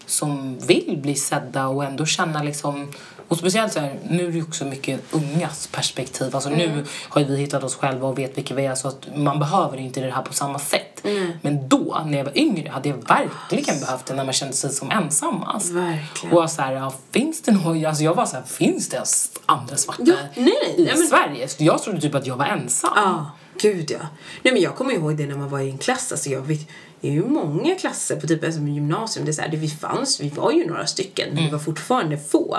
som 0.06 0.58
vill 0.58 0.98
bli 1.02 1.14
sedda 1.14 1.66
och 1.66 1.84
ändå 1.84 2.06
känna 2.06 2.42
liksom 2.42 2.92
och 3.28 3.37
speciellt 3.38 3.72
så 3.72 3.80
här, 3.80 3.98
nu 4.08 4.26
är 4.28 4.32
det 4.32 4.42
också 4.42 4.64
mycket 4.64 5.00
ungas 5.10 5.66
perspektiv. 5.72 6.34
Alltså 6.34 6.50
Mm. 6.50 6.60
nu 6.76 6.84
har 7.08 7.24
vi 7.24 7.37
hittat 7.37 7.64
oss 7.64 7.74
själva 7.76 8.08
och 8.08 8.18
vet 8.18 8.38
vilka 8.38 8.54
vi 8.54 8.66
är 8.66 8.74
så 8.74 8.88
att 8.88 9.06
man 9.16 9.38
behöver 9.38 9.76
inte 9.76 10.00
det 10.00 10.10
här 10.10 10.22
på 10.22 10.32
samma 10.32 10.58
sätt. 10.58 10.93
Men 11.42 11.68
då, 11.68 12.02
när 12.06 12.18
jag 12.18 12.24
var 12.24 12.38
yngre, 12.38 12.68
hade 12.68 12.88
jag 12.88 12.96
verkligen 13.08 13.80
behövt 13.80 14.06
det 14.06 14.14
när 14.14 14.24
man 14.24 14.32
kände 14.34 14.54
sig 14.54 14.70
som 14.70 14.90
ensammast. 14.90 15.70
Verkligen. 15.70 16.36
Och 16.38 16.50
så 16.50 16.62
här, 16.62 16.72
ja, 16.72 16.94
finns 17.10 17.42
det 17.42 17.52
något, 17.52 17.86
alltså 17.86 18.02
jag 18.04 18.14
var 18.14 18.26
så 18.26 18.36
här, 18.36 18.42
finns 18.42 18.88
det 18.88 19.02
andra 19.46 19.76
svarta 19.76 20.02
Ja, 20.06 20.14
nej, 20.34 20.52
nej. 20.62 20.74
i 20.76 20.84
men- 20.98 21.06
Sverige? 21.06 21.48
Så 21.48 21.64
jag 21.64 21.82
trodde 21.82 22.00
typ 22.00 22.14
att 22.14 22.26
jag 22.26 22.36
var 22.36 22.46
ensam. 22.46 22.90
Ja, 22.96 23.30
gud 23.60 23.90
ja. 23.90 23.98
Nej 24.42 24.52
men 24.54 24.62
jag 24.62 24.76
kommer 24.76 24.92
ihåg 24.94 25.16
det 25.16 25.26
när 25.26 25.34
man 25.36 25.48
var 25.50 25.60
i 25.60 25.70
en 25.70 25.78
klass. 25.78 26.12
Alltså 26.12 26.30
jag 26.30 26.40
vet, 26.40 26.68
det 27.04 27.10
är 27.10 27.12
ju 27.12 27.24
många 27.24 27.74
klasser 27.74 28.16
på 28.16 28.26
typ 28.26 28.44
alltså 28.44 28.60
gymnasium. 28.60 29.24
Det 29.24 29.30
är 29.30 29.32
så 29.32 29.42
här, 29.42 29.48
det 29.48 29.56
vi 29.56 29.68
fanns, 29.68 30.20
vi 30.20 30.28
var 30.28 30.52
ju 30.52 30.66
några 30.66 30.86
stycken 30.86 31.28
men 31.32 31.44
vi 31.44 31.50
var 31.50 31.58
fortfarande 31.58 32.18
få. 32.18 32.58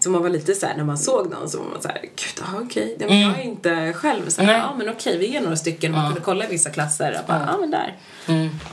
Så 0.00 0.10
man 0.10 0.22
var 0.22 0.30
lite 0.30 0.54
så 0.54 0.66
här, 0.66 0.76
när 0.76 0.84
man 0.84 0.98
såg 0.98 1.30
någon 1.30 1.50
så 1.50 1.58
var 1.58 1.70
man 1.70 1.82
så 1.82 1.88
här, 1.88 2.00
gud 2.00 2.10
ja, 2.38 2.60
okej, 2.64 2.96
okay. 2.96 3.20
jag 3.20 3.38
är 3.38 3.42
inte 3.42 3.92
själv 3.92 4.28
så 4.28 4.42
här, 4.42 4.58
ja 4.58 4.74
men 4.78 4.88
okej 4.88 5.18
vi 5.18 5.36
är 5.36 5.40
några 5.40 5.56
stycken. 5.56 5.92
Man 5.92 6.06
kunde 6.06 6.20
kolla 6.20 6.44
i 6.44 6.48
vissa 6.48 6.70
klasser 6.70 7.18
och 7.20 7.26
bara, 7.26 7.46
ja 7.46 7.56
men 7.60 7.70
där. 7.70 7.96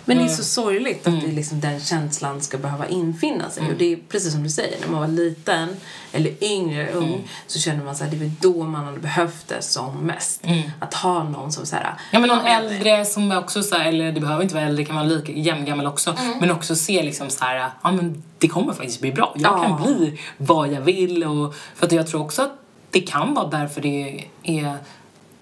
Men 0.05 0.17
det 0.17 0.23
är 0.23 0.27
så 0.27 0.43
sorgligt 0.43 1.07
att 1.07 1.21
det 1.21 1.31
liksom 1.31 1.59
den 1.59 1.79
känslan 1.79 2.41
ska 2.41 2.57
behöva 2.57 2.88
infinna 2.88 3.49
sig. 3.49 3.67
Och 3.67 3.77
det 3.77 3.93
är 3.93 3.97
precis 4.09 4.31
som 4.31 4.43
du 4.43 4.49
säger, 4.49 4.79
när 4.81 4.88
man 4.88 4.99
var 4.99 5.07
liten 5.07 5.69
eller 6.12 6.43
yngre, 6.43 6.91
ung, 6.91 7.29
så 7.47 7.59
känner 7.59 7.83
man 7.83 7.95
så 7.95 8.03
här, 8.03 8.12
det 8.12 8.17
är 8.17 8.19
väl 8.19 8.31
då 8.41 8.63
man 8.63 8.86
hade 8.86 8.99
behövt 8.99 9.47
det 9.47 9.62
som 9.62 9.97
mest. 9.97 10.43
Att 10.79 10.93
ha 10.93 11.23
någon 11.23 11.51
som 11.51 11.65
så 11.65 11.75
här, 11.75 11.93
Ja 12.12 12.19
men 12.19 12.29
någon 12.29 12.45
äldre 12.45 13.05
som 13.05 13.31
också 13.31 13.63
så 13.63 13.75
här, 13.75 13.89
eller 13.89 14.12
det 14.12 14.21
behöver 14.21 14.43
inte 14.43 14.55
vara 14.55 14.65
äldre, 14.65 14.86
kan 14.86 14.95
vara 14.95 15.05
lika 15.15 15.32
jämngammal 15.32 15.86
också. 15.86 16.15
Men 16.39 16.52
också 16.52 16.76
se 16.76 17.04
liksom 17.04 17.30
så 17.30 17.45
här, 17.45 17.69
ja 17.84 17.91
men 17.91 18.23
det 18.38 18.47
kommer 18.47 18.73
faktiskt 18.73 19.02
bli 19.02 19.12
bra. 19.12 19.34
Jag 19.38 19.52
Ja. 19.60 19.63
kan 19.63 19.84
bli 19.84 20.19
vad 20.38 20.71
jag 20.73 20.82
vill 20.82 21.23
och 21.23 21.56
för 21.76 21.86
att 21.86 21.91
jag 21.91 22.08
tror 22.08 22.21
också 22.21 22.41
att 22.41 22.52
det 22.89 23.02
kan 23.02 23.34
vara 23.34 23.47
därför 23.47 23.82
det 23.82 24.26
är 24.43 24.76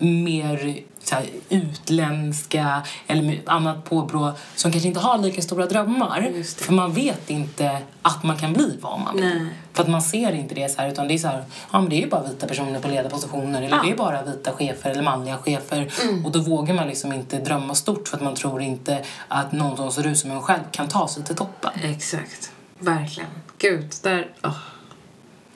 mer 0.01 0.79
så 1.03 1.15
här, 1.15 1.25
utländska 1.49 2.81
eller 3.07 3.41
annat 3.45 3.85
påbrå 3.85 4.33
som 4.55 4.71
kanske 4.71 4.87
inte 4.87 4.99
har 4.99 5.17
lika 5.17 5.41
stora 5.41 5.65
drömmar. 5.65 6.43
För 6.57 6.73
man 6.73 6.93
vet 6.93 7.29
inte 7.29 7.77
att 8.01 8.23
man 8.23 8.37
kan 8.37 8.53
bli 8.53 8.77
vad 8.81 8.99
man 8.99 9.15
vill. 9.15 9.25
Nej. 9.25 9.47
För 9.73 9.83
att 9.83 9.89
man 9.89 10.01
ser 10.01 10.31
inte 10.31 10.55
det 10.55 10.69
så 10.69 10.81
här 10.81 10.89
utan 10.89 11.07
det 11.07 11.13
är 11.13 11.17
så 11.17 11.27
här, 11.27 11.43
ja 11.71 11.81
men 11.81 11.89
det 11.89 11.95
är 11.95 12.01
ju 12.01 12.09
bara 12.09 12.23
vita 12.23 12.47
personer 12.47 12.79
på 12.79 12.87
ledarpositioner 12.87 13.61
eller 13.61 13.77
Ja. 13.77 13.81
det 13.83 13.91
är 13.91 13.95
bara 13.97 14.21
vita 14.23 14.51
chefer 14.51 14.89
eller 14.89 15.03
manliga 15.03 15.37
chefer 15.37 15.91
och 16.25 16.31
då 16.31 16.39
vågar 16.39 16.73
man 16.73 16.87
liksom 16.87 17.13
inte 17.13 17.39
drömma 17.39 17.75
stort 17.75 18.07
för 18.07 18.17
att 18.17 18.23
man 18.23 18.35
tror 18.35 18.61
inte 18.61 19.03
att 19.27 19.51
någon 19.51 19.77
som 19.77 19.91
ser 19.91 20.07
ut 20.07 20.17
som 20.17 20.31
en 20.31 20.41
själv 20.41 20.61
kan 20.71 20.87
ta 20.87 21.07
sig 21.07 21.23
till 21.23 21.35
toppen. 21.35 21.71
Exakt. 21.83 22.51
Verkligen. 22.79 23.29
Gud, 23.57 23.93
där... 24.03 24.27
åh. 24.43 24.57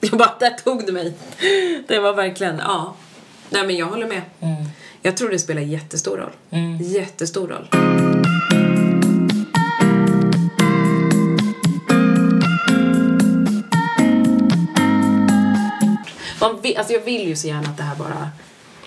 Jag 0.00 0.18
bara, 0.18 0.34
där 0.40 0.50
tog 0.50 0.86
du 0.86 0.92
mig. 0.92 1.14
Det 1.88 1.98
var 1.98 2.12
verkligen, 2.14 2.58
ja. 2.58 2.94
Nej 3.50 3.66
men 3.66 3.76
jag 3.76 3.86
håller 3.86 4.06
med. 4.06 4.22
Jag 5.02 5.16
tror 5.16 5.30
det 5.30 5.38
spelar 5.38 5.62
jättestor 5.62 6.16
roll. 6.16 6.32
Jättestor 6.80 7.48
roll. 7.48 7.68
Man 16.40 16.60
vill, 16.60 16.76
alltså 16.76 16.92
jag 16.92 17.00
vill 17.00 17.28
ju 17.28 17.36
så 17.36 17.46
gärna 17.46 17.68
att 17.68 17.76
det 17.76 17.82
här 17.82 17.96
bara... 17.96 18.30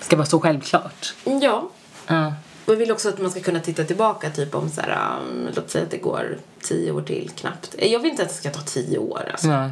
Ska 0.00 0.16
vara 0.16 0.26
så 0.26 0.40
självklart. 0.40 1.14
Ja. 1.24 1.70
Ja. 2.06 2.34
Jag 2.66 2.76
vill 2.76 2.92
också 2.92 3.08
att 3.08 3.20
man 3.20 3.30
ska 3.30 3.40
kunna 3.40 3.60
titta 3.60 3.84
tillbaka 3.84 4.30
typ 4.30 4.54
om 4.54 4.70
så 4.70 4.80
här, 4.80 5.18
um, 5.20 5.48
låt 5.54 5.70
säga 5.70 5.84
att 5.84 5.90
det 5.90 5.98
går 5.98 6.38
tio 6.62 6.92
år 6.92 7.02
till 7.02 7.30
knappt. 7.36 7.74
Jag 7.78 8.00
vill 8.00 8.10
inte 8.10 8.22
att 8.22 8.28
det 8.28 8.34
ska 8.34 8.50
ta 8.50 8.60
tio 8.60 8.98
år 8.98 9.28
alltså. 9.32 9.48
Ja. 9.48 9.70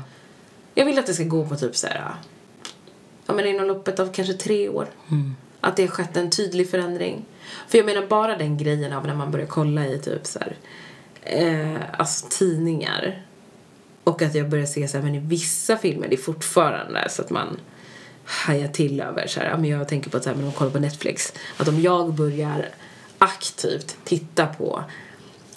Jag 0.75 0.85
vill 0.85 0.99
att 0.99 1.07
det 1.07 1.15
ska 1.15 1.25
gå 1.25 1.47
på 1.49 1.57
typ 1.57 1.77
så 1.77 1.87
här, 1.87 2.15
ja 3.29 3.35
men 3.35 3.47
inom 3.47 3.67
loppet 3.67 4.01
av 4.01 4.13
kanske 4.13 4.35
tre 4.35 4.69
år. 4.69 4.87
Att 5.61 5.77
det 5.77 5.83
har 5.83 5.91
skett 5.91 6.17
en 6.17 6.31
tydlig 6.31 6.71
förändring. 6.71 7.25
För 7.69 7.79
jag 7.79 7.87
menar 7.87 8.07
bara 8.07 8.37
den 8.37 8.59
grejen 8.59 8.93
av 8.93 9.07
när 9.07 9.15
man 9.15 9.31
börjar 9.31 9.47
kolla 9.47 9.87
i 9.87 9.99
typ 9.99 10.27
så 10.27 10.39
här, 10.39 10.57
eh, 11.23 11.83
alltså 12.01 12.27
tidningar. 12.31 13.23
Och 14.05 14.23
att 14.23 14.35
jag 14.35 14.49
börjar 14.49 14.67
se 14.67 14.89
så 14.89 14.97
här, 14.97 15.05
men 15.05 15.15
i 15.15 15.19
vissa 15.19 15.77
filmer, 15.77 16.09
det 16.09 16.15
är 16.15 16.17
fortfarande 16.17 17.09
så 17.11 17.23
att 17.23 17.31
man 17.31 17.61
hajar 18.25 18.69
till 18.69 19.01
över 19.01 19.27
så 19.27 19.41
här, 19.41 19.51
ja, 19.51 19.57
men 19.57 19.71
jag 19.71 19.89
tänker 19.89 20.11
på 20.11 20.21
så 20.21 20.29
här, 20.29 20.37
men 20.37 20.45
om 20.45 20.51
man 20.51 20.59
kollar 20.59 20.73
på 20.73 20.79
Netflix, 20.79 21.33
att 21.57 21.69
om 21.69 21.81
jag 21.81 22.15
börjar 22.15 22.69
aktivt 23.19 23.97
titta 24.05 24.47
på 24.47 24.85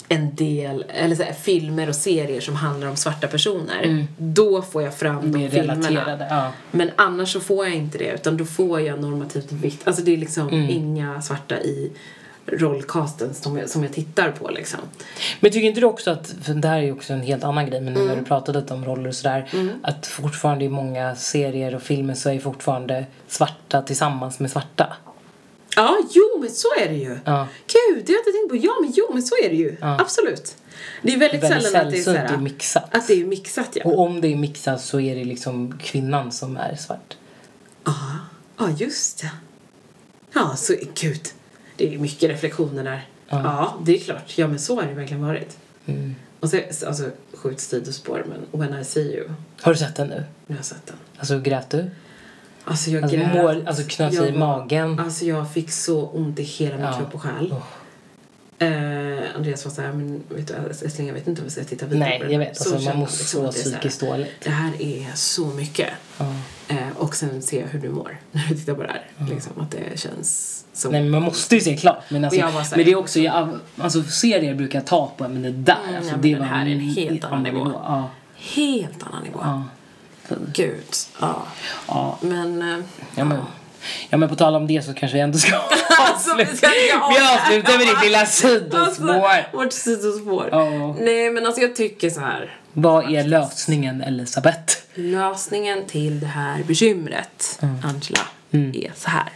en 0.08 0.34
del, 0.34 0.84
eller 0.88 1.16
så 1.16 1.22
här, 1.22 1.32
filmer 1.32 1.88
och 1.88 1.94
serier 1.94 2.40
som 2.40 2.56
handlar 2.56 2.88
om 2.88 2.96
svarta 2.96 3.26
personer, 3.28 4.06
då 4.18 4.62
får 4.62 4.82
jag 4.82 4.94
fram 4.94 5.16
de 5.16 5.28
Mm. 5.28 5.40
Mer 5.40 5.48
filmerna. 5.50 6.26
ja. 6.30 6.52
Men 6.70 6.90
annars 6.96 7.32
så 7.32 7.40
får 7.40 7.66
jag 7.66 7.74
inte 7.74 7.98
det, 7.98 8.12
utan 8.14 8.36
då 8.36 8.44
får 8.44 8.80
jag 8.80 9.00
normativt 9.00 9.52
vitt. 9.52 9.80
Alltså 9.86 10.02
det 10.02 10.12
är 10.12 10.16
liksom 10.16 10.48
Mm. 10.48 10.70
inga 10.70 11.22
svarta 11.22 11.60
i 11.60 11.92
rollcasten 12.46 13.34
som 13.34 13.58
jag, 13.58 13.68
som 13.70 13.82
jag 13.82 13.92
tittar 13.92 14.30
på 14.30 14.50
liksom. 14.50 14.80
Men 15.40 15.50
tycker 15.52 15.68
inte 15.68 15.80
du 15.80 15.86
också 15.86 16.10
att, 16.10 16.34
för 16.42 16.54
det 16.54 16.68
här 16.68 16.78
är 16.78 16.82
ju 16.82 16.92
också 16.92 17.12
en 17.12 17.20
helt 17.22 17.44
annan 17.44 17.66
grej, 17.70 17.80
men 17.80 17.92
nu 17.92 18.00
Mm. 18.00 18.12
när 18.12 18.16
du 18.22 18.24
pratade 18.28 18.60
lite 18.60 18.74
om 18.74 18.84
roller 18.84 19.08
och 19.08 19.14
sådär, 19.14 19.48
att 19.82 20.06
fortfarande 20.06 20.64
i 20.64 20.68
många 20.68 21.14
serier 21.16 21.74
och 21.74 21.82
filmer 21.82 22.14
så 22.14 22.30
är 22.30 22.38
fortfarande 22.38 23.06
svarta 23.28 23.82
tillsammans 23.82 24.40
med 24.40 24.50
svarta. 24.50 24.96
Ja, 25.76 25.98
jo 26.10 26.38
men 26.40 26.50
så 26.50 26.68
är 26.80 26.88
det 26.88 26.94
ju. 26.94 27.18
Ja. 27.24 27.48
Gud, 27.66 28.04
det 28.06 28.12
har 28.12 28.18
jag 28.18 28.20
inte 28.20 28.32
tänkt 28.32 28.48
på. 28.48 28.56
Ja, 28.56 28.78
men 28.80 28.92
jo 28.96 29.10
men 29.12 29.22
så 29.22 29.34
är 29.44 29.48
det 29.48 29.56
ju. 29.56 29.76
Absolut. 29.80 30.56
Det 31.02 31.12
är 31.12 31.18
väldigt, 31.18 31.42
Väldigt 31.42 31.62
sällan 31.62 31.86
att 31.86 31.92
det 31.92 31.98
är 31.98 32.02
såhär, 32.02 32.28
det 32.28 32.34
är 32.34 32.38
mixat. 32.38 32.94
Att 32.94 33.08
det 33.08 33.20
är 33.20 33.24
mixat 33.24 33.68
ja. 33.72 33.84
Och 33.84 33.98
om 33.98 34.20
det 34.20 34.28
är 34.28 34.36
mixat 34.36 34.82
så 34.82 35.00
är 35.00 35.16
det 35.16 35.24
liksom 35.24 35.78
kvinnan 35.78 36.32
som 36.32 36.56
är 36.56 36.76
svart. 36.76 37.16
Ja, 37.84 37.94
ja 38.58 38.70
just 38.70 39.20
det. 39.20 39.30
Ja, 40.32 40.56
så 40.56 40.74
gud. 40.94 41.28
Det 41.76 41.94
är 41.94 41.98
mycket 41.98 42.30
reflektioner 42.30 42.84
där. 42.84 43.08
Ja. 43.28 43.78
det 43.84 43.96
är 43.96 43.98
klart. 43.98 44.38
Ja, 44.38 44.48
men 44.48 44.58
så 44.58 44.80
har 44.80 44.82
det 44.82 44.94
verkligen 44.94 45.26
varit. 45.26 45.56
Mm. 45.86 46.14
Och 46.40 46.50
så, 46.50 46.60
alltså, 46.86 47.10
sjukt 47.32 47.60
sidospår, 47.60 48.24
men 48.28 48.60
When 48.60 48.80
I 48.80 48.84
See 48.84 49.16
You, 49.16 49.28
Har 49.60 49.72
du 49.72 49.78
sett 49.78 49.96
den 49.96 50.08
nu? 50.08 50.24
nu 50.46 50.54
har 50.54 50.56
jag 50.56 50.64
sett 50.64 50.86
den. 50.86 50.96
Alltså 51.18 51.38
grät 51.38 51.70
du? 51.70 51.90
Alltså 52.64 52.90
jag 52.90 53.02
Alltså, 53.02 53.16
grät. 53.18 53.34
mål- 53.34 53.66
alltså, 53.66 53.82
knöt 53.88 54.12
Jag 54.14 54.28
i 54.28 54.32
magen. 54.32 54.98
Alltså 55.00 55.24
jag 55.24 55.52
fick 55.52 55.70
så 55.70 56.06
ont 56.06 56.38
i 56.38 56.42
hela 56.42 56.76
min 56.76 56.84
Ja. 56.84 56.92
kropp 56.98 57.14
och 57.14 57.22
själ. 57.22 57.52
Oh. 57.52 57.62
Eh, 58.58 59.18
Andreas 59.36 59.64
var 59.64 59.72
såhär, 59.72 59.92
men 59.92 60.22
vet 60.28 60.46
du 60.48 60.54
Älskling 60.84 61.06
jag 61.06 61.14
vet 61.14 61.28
inte 61.28 61.40
om 61.40 61.44
vi 61.44 61.50
ska 61.50 61.64
titta 61.64 61.86
vidare 61.86 62.08
Nej, 62.08 62.18
på 62.18 62.24
jag 62.24 62.30
här." 62.32 62.38
vet. 62.38 62.56
Så 62.56 62.74
Alltså, 62.74 62.88
man 62.90 62.98
mår 62.98 63.06
liksom 63.06 63.26
så 63.26 63.38
det 63.38 63.44
här, 63.44 63.52
psykiskt 63.52 64.00
dåligt. 64.00 64.30
Det 64.44 64.50
här 64.50 64.72
är 64.82 65.06
så 65.14 65.46
mycket. 65.46 65.88
Ja. 66.18 66.34
Eh, 66.68 66.76
och 66.96 67.14
sen 67.16 67.42
jag 67.60 67.66
hur 67.68 67.80
du 67.80 67.88
mår 67.88 68.18
när 68.32 68.46
du 68.48 68.54
tittar 68.56 68.74
på 68.74 68.82
det 68.82 68.88
här. 68.88 69.26
Liksom, 69.30 69.52
att 69.60 69.70
det 69.70 69.98
känns 70.00 70.64
så... 70.72 70.90
Nej 70.90 71.00
men 71.02 71.10
man 71.10 71.22
måste 71.22 71.54
ju 71.54 71.60
se 71.60 71.76
klart. 71.76 72.02
Men, 72.10 72.24
alltså, 72.24 72.40
här- 72.40 72.76
men 72.76 72.84
det 72.84 72.90
är 72.92 72.96
också, 72.96 73.20
jag, 73.20 73.58
alltså 73.78 74.02
serier 74.02 74.54
brukar 74.54 74.80
ta 74.80 75.12
på 75.16 75.28
men 75.28 75.42
det 75.42 75.50
där, 75.50 75.76
Mm, 75.84 75.96
alltså, 75.96 76.10
ja, 76.10 76.16
men 76.16 76.32
det 76.32 76.38
var 76.38 76.46
här 76.46 76.66
är 76.66 76.70
en 76.70 76.80
helt 76.80 77.24
annan 77.24 77.42
nivå. 77.42 77.70
Ja. 77.74 78.10
Helt 78.36 79.02
annan 79.02 79.22
nivå. 79.22 79.38
Ja. 79.42 79.62
Gud. 80.54 80.84
Ja. 81.20 81.46
Ja. 81.88 82.18
Men... 82.20 82.62
eh, 82.62 82.84
Ja, 83.14 83.24
men, 83.24 83.38
ja 84.10 84.16
men 84.18 84.28
på 84.28 84.34
tal 84.36 84.54
om 84.56 84.66
det 84.66 84.82
så 84.82 84.94
kanske 84.94 85.16
vi 85.16 85.20
ändå 85.20 85.38
ska 85.38 85.56
Alltså, 85.98 86.34
vi 86.36 86.46
ska 86.56 86.66
inte 86.66 86.96
ha 86.98 87.08
Vi 87.10 87.18
avslutar 87.18 87.78
med 87.78 87.86
ditt 87.86 88.02
lilla 88.04 88.26
sidospår. 88.26 89.08
Alltså, 89.10 89.56
vårt 89.56 89.72
sidospår. 89.72 90.48
Ja. 90.52 90.96
Nej 91.00 91.30
men 91.30 91.46
alltså 91.46 91.62
jag 91.62 91.76
tycker 91.76 92.10
så 92.10 92.20
här. 92.20 92.58
Vad 92.72 93.14
är 93.14 93.24
lösningen 93.24 94.00
Elisabeth? 94.02 94.74
Lösningen 94.94 95.86
till 95.86 96.20
det 96.20 96.26
här 96.26 96.62
bekymret, 96.62 97.58
Mm. 97.62 97.76
Angela, 97.84 98.26
är 98.50 98.92
så 98.96 99.10
här. 99.10 99.28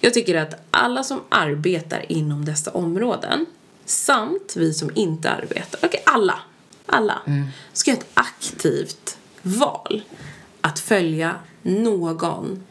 Jag 0.00 0.14
tycker 0.14 0.34
att 0.34 0.54
alla 0.70 1.04
som 1.04 1.20
arbetar 1.28 2.12
inom 2.12 2.44
dessa 2.44 2.70
områden 2.70 3.46
samt 3.84 4.54
vi 4.56 4.72
som 4.74 4.90
inte 4.94 5.30
arbetar, 5.30 5.80
okej 5.82 6.02
alla, 6.06 6.38
alla, 6.86 7.18
Mm. 7.26 7.46
ska 7.72 7.90
göra 7.90 8.00
ett 8.00 8.06
aktivt 8.14 9.09
val 9.42 10.02
att 10.60 10.78
följa 10.78 11.34
någon, 11.62 12.64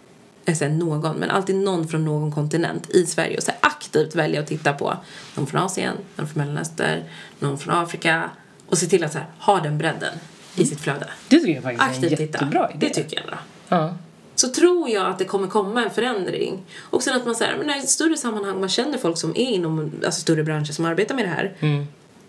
jag 0.45 0.57
säger 0.57 0.71
någon, 0.71 1.15
men 1.15 1.29
alltid 1.29 1.55
någon 1.55 1.87
från 1.87 2.05
någon 2.05 2.31
kontinent 2.31 2.89
i 2.89 3.05
Sverige 3.05 3.37
och 3.37 3.43
så 3.43 3.51
här 3.51 3.59
aktivt 3.61 4.15
välja 4.15 4.39
att 4.39 4.47
titta 4.47 4.73
på 4.73 4.97
någon 5.35 5.47
från 5.47 5.61
Asien, 5.61 5.95
någon 6.15 6.27
från 6.27 6.43
Mellanöstern, 6.43 7.03
någon 7.39 7.57
från 7.57 7.75
Afrika 7.75 8.29
och 8.67 8.77
se 8.77 8.85
till 8.85 9.03
att 9.03 9.11
så 9.11 9.17
här, 9.17 9.27
ha 9.39 9.59
den 9.59 9.77
bredden 9.77 10.13
i 10.55 10.65
sitt 10.65 10.79
flöde. 10.79 11.09
Det 11.27 11.39
tycker 11.39 11.53
jag 11.53 11.63
faktiskt 11.63 11.83
är 11.83 11.87
en 11.87 11.91
Aktivt 11.91 12.09
titta. 12.09 12.23
jättebra 12.23 12.69
idé. 12.69 12.87
Det 12.87 12.93
tycker 12.93 13.15
jag 13.17 13.25
ändå. 13.25 13.37
Ja. 13.69 13.97
Så 14.35 14.49
tror 14.49 14.89
jag 14.89 15.05
att 15.05 15.19
det 15.19 15.25
kommer 15.25 15.47
komma 15.47 15.83
en 15.83 15.89
förändring. 15.89 16.63
Och 16.79 17.03
sen 17.03 17.15
att 17.15 17.25
man 17.25 17.35
säger, 17.35 17.57
men 17.57 17.67
när 17.67 17.73
det 17.73 17.79
är 17.79 17.83
ett 17.83 17.89
större 17.89 18.17
sammanhang, 18.17 18.59
man 18.59 18.69
känner 18.69 18.97
folk 18.97 19.17
som 19.17 19.31
är 19.31 19.49
inom 19.49 19.91
alltså, 20.05 20.21
större 20.21 20.43
branscher 20.43 20.71
som 20.71 20.85
arbetar 20.85 21.15
med 21.15 21.25
det 21.25 21.29
här. 21.29 21.55
Mm. 21.59 21.85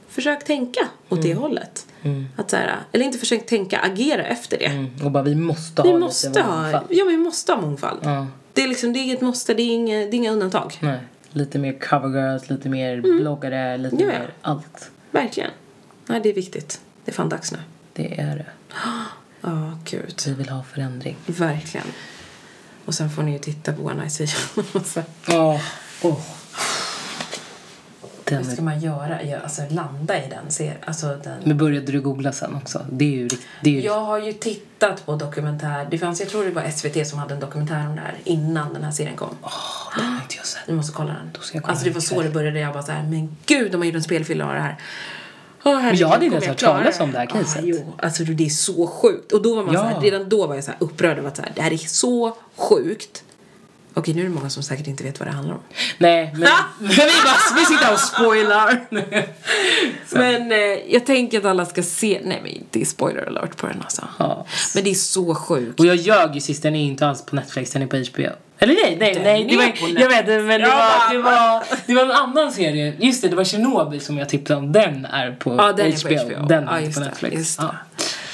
Försök 0.08 0.44
tänka 0.44 0.88
åt 1.08 1.22
det 1.22 1.34
hållet. 1.34 1.86
Att 2.36 2.50
så 2.50 2.56
här, 2.56 2.76
eller 2.92 3.04
inte 3.04 3.18
försök 3.18 3.46
tänka, 3.46 3.78
agera 3.80 4.24
efter 4.24 4.58
det. 4.58 4.66
Mm. 4.66 4.90
Och 5.04 5.10
bara 5.10 5.22
vi 5.22 5.34
måste 5.34 5.82
Vi 5.82 5.90
ha 5.92 5.98
måste 5.98 6.28
lite 6.28 6.42
ha, 6.42 6.62
mångfald. 6.62 6.86
ja, 6.90 7.04
vi 7.04 7.16
måste 7.16 7.52
ha 7.52 7.60
mångfald. 7.60 8.00
Ja. 8.02 8.26
Det 8.52 8.62
är 8.62 8.68
liksom, 8.68 8.92
det 8.92 8.98
är 8.98 9.02
inget 9.02 9.20
måste, 9.20 9.54
det 9.54 9.62
är 9.62 9.74
inga, 9.74 9.96
det 9.98 10.04
är 10.06 10.14
inga 10.14 10.30
undantag. 10.30 10.78
Nej. 10.80 10.98
Lite 11.30 11.58
mer 11.58 11.78
covergirls, 11.80 12.50
lite 12.50 12.68
mer 12.68 13.00
bloggare, 13.00 13.76
lite 13.78 13.96
Mm. 13.96 14.08
Ja, 14.08 14.14
ja. 14.14 14.20
mer 14.20 14.30
allt. 14.42 14.90
Verkligen. 15.10 15.50
Nej, 16.06 16.20
det 16.22 16.28
är 16.28 16.34
viktigt. 16.34 16.80
Det 17.04 17.10
är 17.10 17.14
fan 17.14 17.28
dags 17.28 17.52
nu. 17.52 17.58
Det 17.92 18.20
är 18.20 18.36
det. 18.36 18.46
Ja, 19.42 19.78
gud. 19.84 20.14
Vi 20.26 20.32
vill 20.34 20.48
ha 20.48 20.62
förändring. 20.62 21.16
Verkligen. 21.26 21.86
Och 22.84 22.94
sen 22.94 23.10
får 23.10 23.22
ni 23.22 23.32
ju 23.32 23.38
titta 23.38 23.72
på 23.72 23.82
One 23.82 24.08
You. 24.20 24.64
Och 24.72 24.86
så- 24.86 25.02
Åh. 25.28 25.60
Är... 28.38 28.42
ska 28.42 28.62
man 28.62 28.80
göra? 28.80 29.22
Ja, 29.22 29.38
alltså 29.38 29.62
landa 29.70 30.16
i 30.24 30.28
den 30.30 30.50
serien. 30.50 30.76
Alltså 30.84 31.06
den... 31.24 31.38
Men 31.44 31.56
började 31.58 31.92
du 31.92 32.00
googla 32.00 32.32
sen 32.32 32.54
också? 32.54 32.86
Det 32.90 33.04
är 33.04 33.18
ju 33.18 33.28
det 33.62 33.70
är 33.70 33.74
ju... 33.74 33.80
Jag 33.80 34.00
har 34.00 34.18
ju 34.18 34.32
tittat 34.32 35.06
på 35.06 35.16
dokumentär. 35.16 35.88
Det 35.90 35.98
fanns, 35.98 36.20
jag 36.20 36.28
tror 36.28 36.44
det 36.44 36.50
var 36.50 36.70
SVT 36.70 37.06
som 37.06 37.18
hade 37.18 37.34
en 37.34 37.40
dokumentär 37.40 37.86
om 37.88 37.94
det 37.96 38.00
här 38.00 38.14
innan 38.24 38.72
den 38.72 38.84
här 38.84 38.90
serien 38.90 39.16
kom. 39.16 39.36
Åh, 39.42 39.50
den 39.96 40.06
har 40.06 40.22
inte 40.22 40.34
jag 40.36 40.46
sett. 40.46 40.62
Du 40.66 40.72
måste 40.74 40.92
kolla 40.92 41.12
den. 41.12 41.30
Då 41.32 41.40
ska 41.40 41.56
jag 41.56 41.62
kolla 41.62 41.72
alltså 41.72 41.84
det 41.84 41.90
var 41.90 42.00
så 42.00 42.22
det 42.22 42.30
började. 42.30 42.60
Jag 42.60 42.72
bara 42.72 42.82
så 42.82 42.92
här, 42.92 43.02
men 43.02 43.36
gud 43.46 43.72
de 43.72 43.76
har 43.80 43.84
gjort 43.86 43.94
en 43.94 44.02
spelfilm 44.02 44.48
av 44.48 44.54
det 44.54 44.60
här. 44.60 44.76
Åh, 45.64 45.78
herregud, 45.78 46.00
jag 46.00 46.08
hade 46.08 46.24
inte 46.24 46.34
ens 46.34 46.46
jag 46.62 46.68
hört 46.68 46.84
talas 46.84 47.00
om 47.00 47.12
det 47.12 47.18
här 47.18 47.26
caset. 47.26 47.62
Ah, 47.62 47.66
jo, 47.66 47.94
alltså 47.98 48.24
det 48.24 48.44
är 48.44 48.48
så 48.48 48.86
sjukt. 48.86 49.32
Och 49.32 49.42
då 49.42 49.56
var 49.56 49.64
man 49.64 49.74
Ja. 49.74 49.80
så 49.80 49.86
här, 49.86 50.00
redan 50.00 50.28
då 50.28 50.46
var 50.46 50.54
jag 50.54 50.64
så 50.64 50.70
här 50.70 50.78
upprörd 50.80 51.18
över 51.18 51.28
att 51.28 51.36
så 51.36 51.42
här, 51.42 51.52
det 51.54 51.62
här 51.62 51.72
är 51.72 51.76
så 51.76 52.36
sjukt. 52.56 53.24
Okej, 53.94 54.14
nu 54.14 54.20
är 54.20 54.24
det 54.24 54.30
många 54.30 54.50
som 54.50 54.62
säkert 54.62 54.86
inte 54.86 55.04
vet 55.04 55.20
vad 55.20 55.28
det 55.28 55.32
handlar 55.32 55.54
om. 55.54 55.60
Nej, 55.98 56.30
men, 56.32 56.40
vi, 56.80 56.96
bara, 56.96 57.56
vi 57.56 57.64
sitter 57.64 57.92
och 57.92 58.00
spoilar. 58.00 58.80
Men 60.12 60.52
eh, 60.52 60.58
jag 60.88 61.06
tänker 61.06 61.38
att 61.38 61.44
alla 61.44 61.66
ska 61.66 61.82
se, 61.82 62.20
nej 62.24 62.40
men 62.42 62.64
det 62.70 62.80
är 62.80 62.84
spoiler 62.84 63.28
alert 63.28 63.56
på 63.56 63.66
den 63.66 63.80
alltså. 63.82 64.08
Ja. 64.18 64.46
Men 64.74 64.84
det 64.84 64.90
är 64.90 64.94
så 64.94 65.34
sjukt. 65.34 65.80
Och 65.80 65.86
jag 65.86 65.96
ljög 65.96 66.34
ju 66.34 66.40
sist, 66.40 66.62
den 66.62 66.76
är 66.76 66.84
inte 66.84 67.06
alls 67.06 67.26
på 67.26 67.36
Netflix, 67.36 67.70
den 67.70 67.82
är 67.82 67.86
på 67.86 67.96
HBO. 67.96 68.30
Eller 68.62 68.74
nej, 68.74 68.96
nej, 69.00 69.14
Den 69.14 69.22
nej. 69.22 69.44
Det 69.44 69.56
var, 69.56 70.00
jag 70.00 70.08
vet 70.08 70.26
men 70.26 70.60
det 70.60 70.66
var, 70.66 71.12
det, 71.12 71.18
var, 71.18 71.64
det 71.86 71.94
var 71.94 72.02
en 72.02 72.10
annan 72.10 72.52
serie. 72.52 72.94
Just 72.98 73.22
det, 73.22 73.28
det 73.28 73.36
var 73.36 73.44
Chernobyl 73.44 74.00
som 74.00 74.18
jag 74.18 74.28
tipsade 74.28 74.60
om. 74.60 74.72
Den 74.72 75.04
är 75.04 75.32
på, 75.32 75.56
Ja, 75.58 75.72
den 75.72 75.92
HBO. 75.92 76.08
är 76.08 76.18
på 76.18 76.34
HBO. 76.34 76.46
Den 76.46 76.68
är 76.68 76.78
inte 76.78 76.86
just 76.86 76.98
på 76.98 77.04
Netflix. 77.04 77.56
det. 77.56 77.64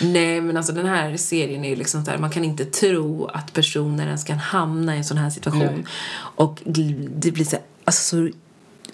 Nej, 0.00 0.40
men 0.40 0.56
alltså 0.56 0.72
den 0.72 0.86
här 0.86 1.16
serien 1.16 1.64
är 1.64 1.68
ju 1.68 1.76
liksom 1.76 2.04
så 2.04 2.10
här, 2.10 2.18
man 2.18 2.30
kan 2.30 2.44
inte 2.44 2.64
tro 2.64 3.26
att 3.26 3.52
personer 3.52 4.06
ens 4.06 4.24
kan 4.24 4.38
hamna 4.38 4.94
i 4.94 4.98
en 4.98 5.04
sån 5.04 5.18
här 5.18 5.30
situation. 5.30 5.60
Nej. 5.66 5.84
Och 6.18 6.62
det 6.64 7.30
blir 7.30 7.44
så, 7.44 7.50
här, 7.56 7.64
alltså, 7.84 8.02
så 8.16 8.30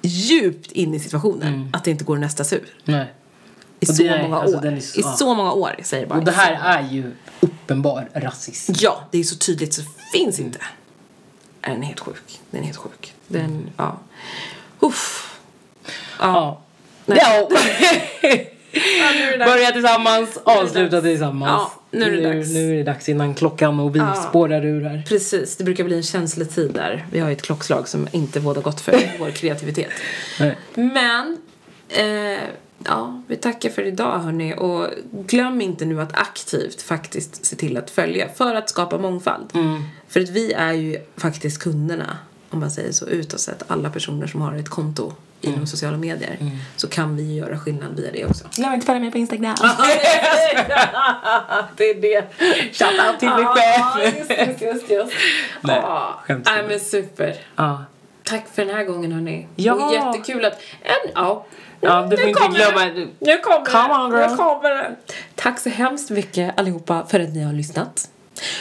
djupt 0.03 0.73
in 0.73 0.95
i 0.95 1.01
situationen 1.01 1.71
att 1.73 1.85
det 1.85 1.91
inte 1.91 2.05
går 2.05 2.15
att 2.15 2.21
nästa 2.21 2.45
sig 2.45 2.59
ur. 2.59 2.75
Nej. 2.85 3.13
I 3.81 3.87
så 3.87 4.03
är- 4.03 4.23
många 4.23 4.37
alltså, 4.37 4.57
år. 4.59 4.81
så- 4.81 5.01
I 5.01 5.03
så 5.03 5.35
många 5.35 5.53
år, 5.53 5.77
säger 5.83 6.07
bara. 6.07 6.19
Och 6.19 6.25
det 6.25 6.33
här 6.33 6.79
är 6.79 6.89
ju 6.91 7.13
uppenbar 7.41 8.09
rasism. 8.15 8.73
Ja, 8.79 9.09
det 9.11 9.19
är 9.19 9.25
så 9.25 9.37
tydligt 9.37 9.75
så 9.75 9.81
det 9.81 10.19
finns 10.19 10.41
inte. 10.41 10.59
Den 11.61 11.83
är 11.83 11.87
helt 11.87 12.01
sjuk. 12.01 12.41
Den 12.51 12.61
är 12.61 12.65
helt 12.67 12.79
sjuk. 12.79 13.15
Den, 13.29 13.71
ja. 13.77 13.99
Uff. 14.81 15.39
Ja. 16.19 16.61
Nej. 17.07 17.19
Ja. 17.23 17.49
nu 17.51 18.29
är 18.29 18.47
dags. 19.39 19.53
Börja 19.53 19.71
tillsammans, 19.73 20.39
avsluta 20.45 21.01
tillsammans. 21.01 21.71
Ja, 21.91 21.99
nu 21.99 22.05
är 22.05 22.11
det 22.11 22.35
dags. 22.35 22.49
Nu 22.51 22.71
är 22.73 22.77
det 22.77 22.83
dags 22.83 23.09
innan 23.09 23.35
klockan 23.35 23.81
och 23.81 23.95
vi 23.95 23.99
Ja. 23.99 24.15
spårar 24.15 24.65
ur 24.67 24.85
här. 24.85 25.03
Precis, 25.09 25.57
det 25.57 25.65
brukar 25.65 25.85
bli 25.85 25.97
en 25.97 26.03
känslig 26.03 26.51
tid 26.51 26.71
där. 26.75 27.07
Vi 27.13 27.19
har 27.21 27.29
ju 27.29 27.33
ett 27.33 27.43
klockslag 27.43 27.89
som 27.89 28.09
inte 28.13 28.41
båda 28.41 28.61
gott 28.61 28.81
för 28.81 28.95
vår 29.19 29.31
kreativitet. 29.31 29.91
Nej. 30.41 30.57
Men, 30.75 31.39
eh, 31.89 32.39
ja, 32.85 33.23
vi 33.27 33.37
tackar 33.37 33.71
för 33.71 33.83
idag 33.83 34.19
hörni. 34.19 34.55
Och 34.59 34.87
glöm 35.27 35.61
inte 35.61 35.85
nu 35.85 36.01
att 36.01 36.15
aktivt 36.19 36.83
faktiskt 36.83 37.47
se 37.47 37.57
till 37.57 37.77
att 37.77 37.91
följa 37.91 38.29
för 38.29 38.55
att 38.55 38.71
skapa 38.71 38.99
mångfald. 38.99 39.51
För 40.09 40.21
att 40.21 40.29
vi 40.29 40.53
är 40.53 40.73
ju 40.73 40.99
faktiskt 41.17 41.63
kunderna, 41.63 42.19
om 42.51 42.61
man 42.61 42.71
säger 42.71 42.93
så, 42.93 43.07
utåt 43.07 43.41
sett. 43.41 43.63
Alla 43.67 43.91
personer 43.91 44.27
som 44.27 44.41
har 44.41 44.55
ett 44.55 44.69
konto 44.69 45.13
inom 45.43 45.67
sociala 45.67 45.97
medier. 45.97 46.39
Så 46.77 46.89
kan 46.89 47.17
vi 47.17 47.23
ju 47.23 47.35
göra 47.35 47.59
skillnad 47.59 47.97
via 47.97 48.13
det 48.13 48.25
också. 48.27 48.45
Glöm 48.55 48.73
inte 48.75 48.83
att 48.85 48.87
följa 48.87 49.01
mig 49.01 49.11
på 49.11 49.19
Instagram. 49.19 49.55
det 51.77 51.85
är 51.91 52.01
det. 52.01 52.25
Shoutout 52.73 53.21
till 53.21 53.29
mig 53.29 53.43
Ja, 53.43 53.55
själv. 53.55 54.15
just, 54.19 54.63
just, 54.63 54.91
just. 54.91 55.13
Nej, 55.61 55.77
Ja, 55.83 56.21
skämt 56.25 56.47
Nej, 56.55 56.65
men 56.69 56.81
super. 56.81 57.35
Ja. 57.57 57.85
Tack 58.25 58.45
för 58.55 58.65
den 58.65 58.75
här 58.77 58.85
gången 58.85 59.13
hörni. 59.13 59.47
Ja. 59.57 59.73
Och 59.75 59.95
jättekul 59.95 60.45
att... 60.45 60.61
En, 60.83 61.11
ja. 61.15 61.47
Ja, 61.81 62.07
du 62.11 62.17
får 62.17 62.29
inte 62.29 62.41
glömma- 62.43 62.85
det. 62.85 63.09
Nu 63.19 63.39
kommer 63.39 63.65
Come 63.65 63.89
det. 63.89 63.95
on, 64.05 64.11
girl. 64.21 64.31
Nu 64.31 64.37
kommer 64.37 64.71
det. 64.71 64.97
Tack 65.35 65.61
så 65.61 65.69
hemskt 65.69 66.11
mycket 66.11 66.59
allihopa 66.59 67.07
för 67.09 67.21
att 67.21 67.29
ni 67.35 67.43
har 67.43 67.53
lyssnat. 67.53 68.09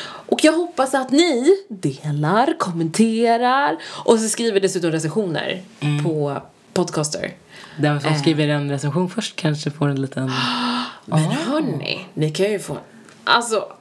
Och 0.03 0.43
jag 0.43 0.53
hoppas 0.53 0.93
att 0.93 1.11
ni 1.11 1.57
delar, 1.69 2.53
kommenterar 2.59 3.77
och 4.05 4.19
så 4.19 4.29
skriver 4.29 4.59
dessutom 4.59 4.91
recensioner 4.91 5.61
Mm. 5.79 6.03
på 6.03 6.41
Podcaster. 6.73 7.33
Den 7.77 8.01
som 8.01 8.15
skriver 8.15 8.47
en 8.47 8.69
recension 8.71 9.09
först 9.09 9.35
kanske 9.35 9.71
får 9.71 9.87
en 9.89 10.01
liten... 10.01 10.25
Men 11.05 11.19
hörni, 11.19 12.05
ni 12.13 12.31
kan 12.31 12.51
ju 12.51 12.59
få... 12.59 12.77
Alltså... 13.23 13.71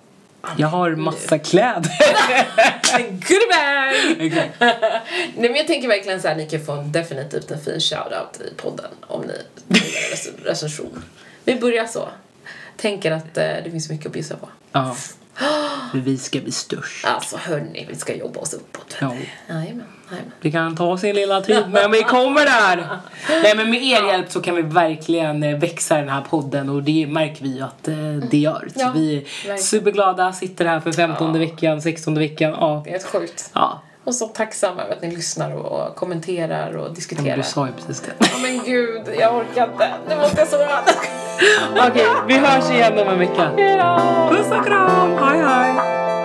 Jag 0.56 0.68
har 0.68 0.90
massa 0.90 1.38
kläder. 1.38 1.90
Goodbye! 3.10 4.26
Exakt. 4.26 4.54
Nej 4.60 5.48
men 5.50 5.54
jag 5.54 5.66
tänker 5.66 5.88
verkligen 5.88 6.20
så 6.22 6.28
här, 6.28 6.36
ni 6.36 6.48
kan 6.48 6.60
få 6.64 6.72
en 6.72 6.92
definitivt 6.92 7.50
en 7.50 7.60
fin 7.60 7.80
shoutout 7.80 8.40
i 8.40 8.54
podden 8.54 8.90
om 9.06 9.20
ni 9.20 9.34
skriver 9.76 9.98
en 9.98 10.16
rec- 10.16 10.44
recension. 10.44 11.04
Vi 11.44 11.56
börjar 11.56 11.86
så. 11.86 12.08
Tänker 12.80 13.10
att 13.12 13.36
eh, 13.36 13.44
det 13.64 13.70
finns 13.70 13.90
mycket 13.90 14.06
att 14.06 14.12
bjussa 14.12 14.36
på. 14.36 14.48
Ja. 14.72 14.96
För 15.92 15.98
vi 15.98 16.18
ska 16.18 16.40
bli 16.40 16.52
störst. 16.52 17.04
Alltså 17.06 17.36
hörni, 17.36 17.86
vi 17.88 17.94
ska 17.96 18.14
jobba 18.16 18.40
oss 18.40 18.54
uppåt. 18.54 18.96
Ja. 19.00 19.14
Jajamän, 19.48 19.84
jajamän. 20.10 20.32
Det 20.42 20.50
kan 20.50 20.76
ta 20.76 20.98
sin 20.98 21.14
lilla 21.16 21.40
tid 21.40 21.64
men 21.70 21.90
vi 21.90 22.02
kommer 22.02 22.40
där! 22.44 22.88
Nej 23.42 23.56
men 23.56 23.70
med 23.70 23.82
er 23.82 24.06
hjälp 24.06 24.32
så 24.32 24.40
kan 24.40 24.56
vi 24.56 24.62
verkligen 24.62 25.42
eh, 25.42 25.58
växa 25.58 25.96
den 25.96 26.08
här 26.08 26.20
podden 26.20 26.68
och 26.68 26.82
det 26.82 27.06
märker 27.06 27.42
vi 27.44 27.60
att 27.60 27.88
eh, 27.88 27.94
det 28.30 28.38
gör. 28.38 28.68
Så 28.74 28.80
Ja, 28.80 28.90
vi 28.94 29.12
är 29.16 29.20
verkligen. 29.20 29.58
superglada, 29.58 30.32
sitter 30.32 30.64
här 30.64 30.80
för 30.80 30.92
15 30.92 31.34
Ja. 31.34 31.38
veckan, 31.40 31.82
16 31.82 32.14
veckan. 32.18 32.50
Ja. 32.60 32.80
Det 32.84 32.90
är 32.90 32.92
helt 32.92 33.04
sjukt. 33.06 33.50
ja. 33.54 33.82
Och 34.04 34.14
så 34.14 34.26
tacksam 34.28 34.78
över 34.78 34.92
att 34.92 35.02
ni 35.02 35.10
lyssnar 35.10 35.54
och 35.56 35.96
kommenterar 35.96 36.76
och 36.76 36.84
Men 36.84 36.94
diskuterar. 36.94 37.36
du 37.36 37.42
sa 37.42 37.66
ju 37.66 37.72
precis 37.72 38.00
det. 38.00 38.12
Ja 38.20 38.26
men 38.42 38.64
gud, 38.64 39.02
jag 39.18 39.36
orkar 39.36 39.64
inte. 39.72 39.90
Nu 40.08 40.16
måste 40.16 40.38
jag 40.40 40.48
sova. 40.48 40.80
Okej, 41.88 42.06
vi 42.28 42.34
hörs 42.38 42.70
igen 42.70 42.98
om 42.98 43.08
en 43.08 43.18
vecka. 43.18 43.50
Puss 44.30 44.50
och 44.58 44.66
kram, 44.66 45.18
hej 45.18 45.40
hej! 45.42 46.19